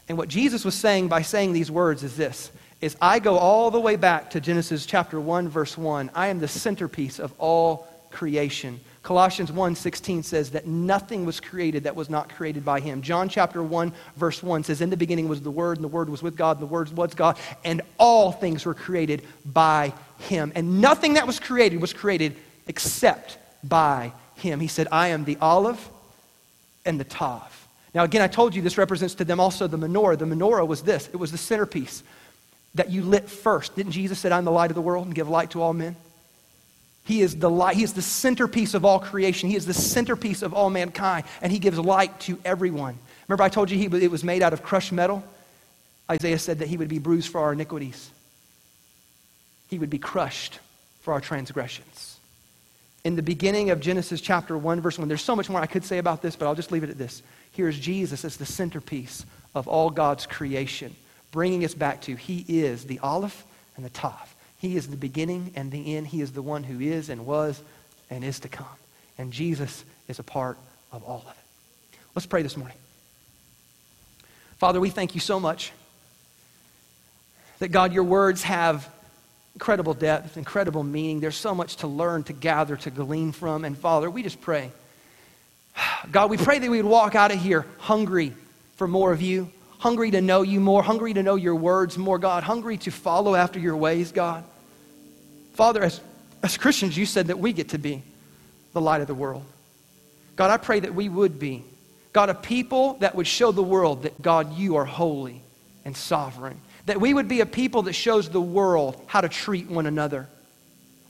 And 0.08 0.18
what 0.18 0.28
Jesus 0.28 0.64
was 0.64 0.74
saying 0.74 1.08
by 1.08 1.22
saying 1.22 1.52
these 1.52 1.70
words 1.70 2.02
is 2.02 2.16
this 2.16 2.50
is 2.80 2.96
I 3.02 3.18
go 3.18 3.36
all 3.36 3.72
the 3.72 3.80
way 3.80 3.96
back 3.96 4.30
to 4.30 4.40
Genesis 4.40 4.86
chapter 4.86 5.20
1 5.20 5.48
verse 5.48 5.76
1. 5.76 6.10
I 6.14 6.28
am 6.28 6.38
the 6.38 6.46
centerpiece 6.46 7.18
of 7.18 7.32
all 7.38 7.88
creation. 8.10 8.80
Colossians 9.08 9.50
1:16 9.50 10.22
says 10.22 10.50
that 10.50 10.66
nothing 10.66 11.24
was 11.24 11.40
created 11.40 11.84
that 11.84 11.96
was 11.96 12.10
not 12.10 12.28
created 12.28 12.62
by 12.62 12.78
him. 12.78 13.00
John 13.00 13.30
chapter 13.30 13.62
1 13.62 13.90
verse 14.16 14.42
1 14.42 14.64
says 14.64 14.82
in 14.82 14.90
the 14.90 14.98
beginning 14.98 15.30
was 15.30 15.40
the 15.40 15.50
word 15.50 15.78
and 15.78 15.84
the 15.84 15.88
word 15.88 16.10
was 16.10 16.22
with 16.22 16.36
God 16.36 16.58
and 16.58 16.68
the 16.68 16.70
word 16.70 16.94
was 16.94 17.14
God 17.14 17.38
and 17.64 17.80
all 17.96 18.32
things 18.32 18.66
were 18.66 18.74
created 18.74 19.22
by 19.46 19.94
him. 20.18 20.52
And 20.54 20.82
nothing 20.82 21.14
that 21.14 21.26
was 21.26 21.40
created 21.40 21.80
was 21.80 21.94
created 21.94 22.36
except 22.66 23.38
by 23.64 24.12
him. 24.34 24.60
He 24.60 24.68
said, 24.68 24.88
"I 24.92 25.08
am 25.08 25.24
the 25.24 25.38
Aleph 25.40 25.88
and 26.84 27.00
the 27.00 27.04
tav." 27.04 27.66
Now 27.94 28.04
again, 28.04 28.20
I 28.20 28.28
told 28.28 28.54
you 28.54 28.60
this 28.60 28.76
represents 28.76 29.14
to 29.14 29.24
them 29.24 29.40
also 29.40 29.66
the 29.66 29.78
menorah. 29.78 30.18
The 30.18 30.26
menorah 30.26 30.66
was 30.66 30.82
this. 30.82 31.08
It 31.14 31.16
was 31.16 31.32
the 31.32 31.38
centerpiece 31.38 32.02
that 32.74 32.90
you 32.90 33.02
lit 33.02 33.30
first. 33.30 33.74
Didn't 33.74 33.92
Jesus 33.92 34.18
say, 34.18 34.30
"I'm 34.30 34.44
the 34.44 34.50
light 34.50 34.70
of 34.70 34.74
the 34.74 34.82
world 34.82 35.06
and 35.06 35.14
give 35.14 35.30
light 35.30 35.52
to 35.52 35.62
all 35.62 35.72
men"? 35.72 35.96
He 37.08 37.22
is 37.22 37.36
the 37.36 37.48
light. 37.48 37.74
He 37.74 37.84
is 37.84 37.94
the 37.94 38.02
centerpiece 38.02 38.74
of 38.74 38.84
all 38.84 39.00
creation. 39.00 39.48
He 39.48 39.56
is 39.56 39.64
the 39.64 39.72
centerpiece 39.72 40.42
of 40.42 40.52
all 40.52 40.68
mankind, 40.68 41.24
and 41.40 41.50
he 41.50 41.58
gives 41.58 41.78
light 41.78 42.20
to 42.20 42.38
everyone. 42.44 42.98
Remember, 43.26 43.44
I 43.44 43.48
told 43.48 43.70
you 43.70 43.78
he, 43.78 43.86
it 44.04 44.10
was 44.10 44.22
made 44.22 44.42
out 44.42 44.52
of 44.52 44.62
crushed 44.62 44.92
metal? 44.92 45.24
Isaiah 46.10 46.38
said 46.38 46.58
that 46.58 46.68
he 46.68 46.76
would 46.76 46.90
be 46.90 46.98
bruised 46.98 47.32
for 47.32 47.40
our 47.40 47.54
iniquities, 47.54 48.10
he 49.68 49.78
would 49.78 49.88
be 49.88 49.98
crushed 49.98 50.58
for 51.00 51.14
our 51.14 51.20
transgressions. 51.22 52.18
In 53.04 53.16
the 53.16 53.22
beginning 53.22 53.70
of 53.70 53.80
Genesis 53.80 54.20
chapter 54.20 54.58
1, 54.58 54.82
verse 54.82 54.98
1, 54.98 55.08
there's 55.08 55.22
so 55.22 55.34
much 55.34 55.48
more 55.48 55.62
I 55.62 55.66
could 55.66 55.86
say 55.86 55.96
about 55.96 56.20
this, 56.20 56.36
but 56.36 56.44
I'll 56.44 56.54
just 56.54 56.72
leave 56.72 56.84
it 56.84 56.90
at 56.90 56.98
this. 56.98 57.22
Here's 57.52 57.78
Jesus 57.78 58.22
as 58.22 58.36
the 58.36 58.44
centerpiece 58.44 59.24
of 59.54 59.66
all 59.66 59.88
God's 59.88 60.26
creation, 60.26 60.94
bringing 61.32 61.64
us 61.64 61.72
back 61.72 62.02
to 62.02 62.16
He 62.16 62.44
is 62.46 62.84
the 62.84 62.98
Aleph 62.98 63.46
and 63.76 63.84
the 63.86 63.90
Tav. 63.90 64.34
He 64.58 64.76
is 64.76 64.88
the 64.88 64.96
beginning 64.96 65.52
and 65.54 65.70
the 65.70 65.96
end. 65.96 66.08
He 66.08 66.20
is 66.20 66.32
the 66.32 66.42
one 66.42 66.64
who 66.64 66.80
is 66.80 67.08
and 67.08 67.26
was 67.26 67.62
and 68.10 68.24
is 68.24 68.40
to 68.40 68.48
come. 68.48 68.66
And 69.16 69.32
Jesus 69.32 69.84
is 70.08 70.18
a 70.18 70.22
part 70.22 70.58
of 70.92 71.04
all 71.04 71.24
of 71.26 71.30
it. 71.30 71.98
Let's 72.14 72.26
pray 72.26 72.42
this 72.42 72.56
morning. 72.56 72.76
Father, 74.58 74.80
we 74.80 74.90
thank 74.90 75.14
you 75.14 75.20
so 75.20 75.38
much 75.38 75.72
that, 77.60 77.68
God, 77.68 77.92
your 77.92 78.04
words 78.04 78.42
have 78.42 78.88
incredible 79.54 79.94
depth, 79.94 80.36
incredible 80.36 80.82
meaning. 80.82 81.20
There's 81.20 81.36
so 81.36 81.54
much 81.54 81.76
to 81.76 81.86
learn, 81.86 82.24
to 82.24 82.32
gather, 82.32 82.76
to 82.76 82.90
glean 82.90 83.32
from. 83.32 83.64
And 83.64 83.76
Father, 83.76 84.10
we 84.10 84.22
just 84.22 84.40
pray. 84.40 84.72
God, 86.10 86.30
we 86.30 86.36
pray 86.36 86.58
that 86.58 86.70
we 86.70 86.82
would 86.82 86.90
walk 86.90 87.14
out 87.14 87.30
of 87.30 87.40
here 87.40 87.66
hungry 87.78 88.32
for 88.76 88.88
more 88.88 89.12
of 89.12 89.20
you, 89.20 89.50
hungry 89.78 90.10
to 90.10 90.20
know 90.20 90.42
you 90.42 90.60
more, 90.60 90.82
hungry 90.82 91.14
to 91.14 91.22
know 91.22 91.36
your 91.36 91.54
words 91.54 91.96
more, 91.96 92.18
God, 92.18 92.42
hungry 92.42 92.76
to 92.78 92.90
follow 92.90 93.34
after 93.34 93.58
your 93.58 93.76
ways, 93.76 94.12
God. 94.12 94.44
Father, 95.54 95.82
as, 95.82 96.00
as 96.42 96.56
Christians, 96.56 96.96
you 96.96 97.06
said 97.06 97.28
that 97.28 97.38
we 97.38 97.52
get 97.52 97.70
to 97.70 97.78
be 97.78 98.02
the 98.72 98.80
light 98.80 99.00
of 99.00 99.06
the 99.06 99.14
world. 99.14 99.44
God, 100.36 100.50
I 100.50 100.56
pray 100.56 100.80
that 100.80 100.94
we 100.94 101.08
would 101.08 101.38
be, 101.38 101.64
God, 102.12 102.28
a 102.28 102.34
people 102.34 102.94
that 102.94 103.14
would 103.14 103.26
show 103.26 103.50
the 103.52 103.62
world 103.62 104.02
that, 104.02 104.20
God, 104.20 104.56
you 104.56 104.76
are 104.76 104.84
holy 104.84 105.42
and 105.84 105.96
sovereign. 105.96 106.60
That 106.86 107.00
we 107.00 107.12
would 107.12 107.28
be 107.28 107.40
a 107.40 107.46
people 107.46 107.82
that 107.82 107.92
shows 107.92 108.28
the 108.28 108.40
world 108.40 109.02
how 109.06 109.20
to 109.20 109.28
treat 109.28 109.68
one 109.68 109.86
another. 109.86 110.28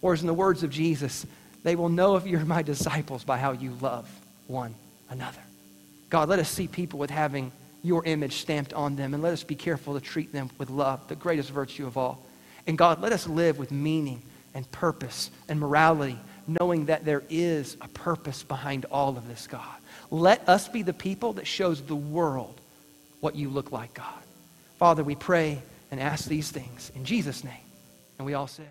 Or, 0.01 0.13
as 0.13 0.21
in 0.21 0.27
the 0.27 0.35
words 0.35 0.63
of 0.63 0.71
Jesus, 0.71 1.27
they 1.63 1.77
will 1.77 1.89
know 1.89 2.17
if 2.17 2.27
you're 2.27 2.45
my 2.45 2.63
disciples 2.63 3.25
by 3.25 3.39
how 3.39 3.53
you 3.53 3.77
love 3.81 4.09
one 4.47 4.75
another. 5.11 5.41
God, 6.09 6.29
let 6.29 6.39
us 6.39 6.49
see 6.49 6.69
people 6.69 6.99
with 6.99 7.11
having 7.11 7.53
your 7.89 8.05
image 8.05 8.37
stamped 8.37 8.73
on 8.73 8.95
them, 8.95 9.15
and 9.15 9.23
let 9.23 9.33
us 9.33 9.43
be 9.43 9.57
careful 9.57 9.95
to 9.95 10.01
treat 10.01 10.33
them 10.33 10.51
with 10.59 10.71
love, 10.71 11.09
the 11.09 11.17
greatest 11.17 11.51
virtue 11.51 11.87
of 11.87 11.97
all. 11.97 12.25
And 12.67 12.79
God, 12.79 13.01
let 13.01 13.13
us 13.13 13.27
live 13.27 13.59
with 13.59 13.73
meaning 13.73 14.23
and 14.55 14.71
purpose 14.71 15.31
and 15.49 15.59
morality, 15.59 16.19
knowing 16.47 16.87
that 16.87 17.05
there 17.05 17.25
is 17.29 17.77
a 17.81 17.89
purpose 17.89 18.43
behind 18.43 18.85
all 18.91 19.17
of 19.17 19.27
this, 19.27 19.47
God. 19.47 19.77
Let 20.11 20.49
us 20.49 20.69
be 20.69 20.83
the 20.83 20.93
people 20.93 21.33
that 21.35 21.47
shows 21.47 21.83
the 21.83 21.97
world 21.97 22.61
what 23.21 23.35
you 23.35 23.49
look 23.49 23.73
like, 23.73 23.95
God. 23.95 24.23
Father, 24.79 25.03
we 25.03 25.15
pray 25.15 25.61
and 25.91 25.99
ask 25.99 26.29
these 26.29 26.51
things 26.51 26.93
in 26.95 27.05
Jesus' 27.05 27.43
name. 27.43 27.55
And 28.19 28.27
we 28.27 28.35
all 28.35 28.47
say, 28.47 28.65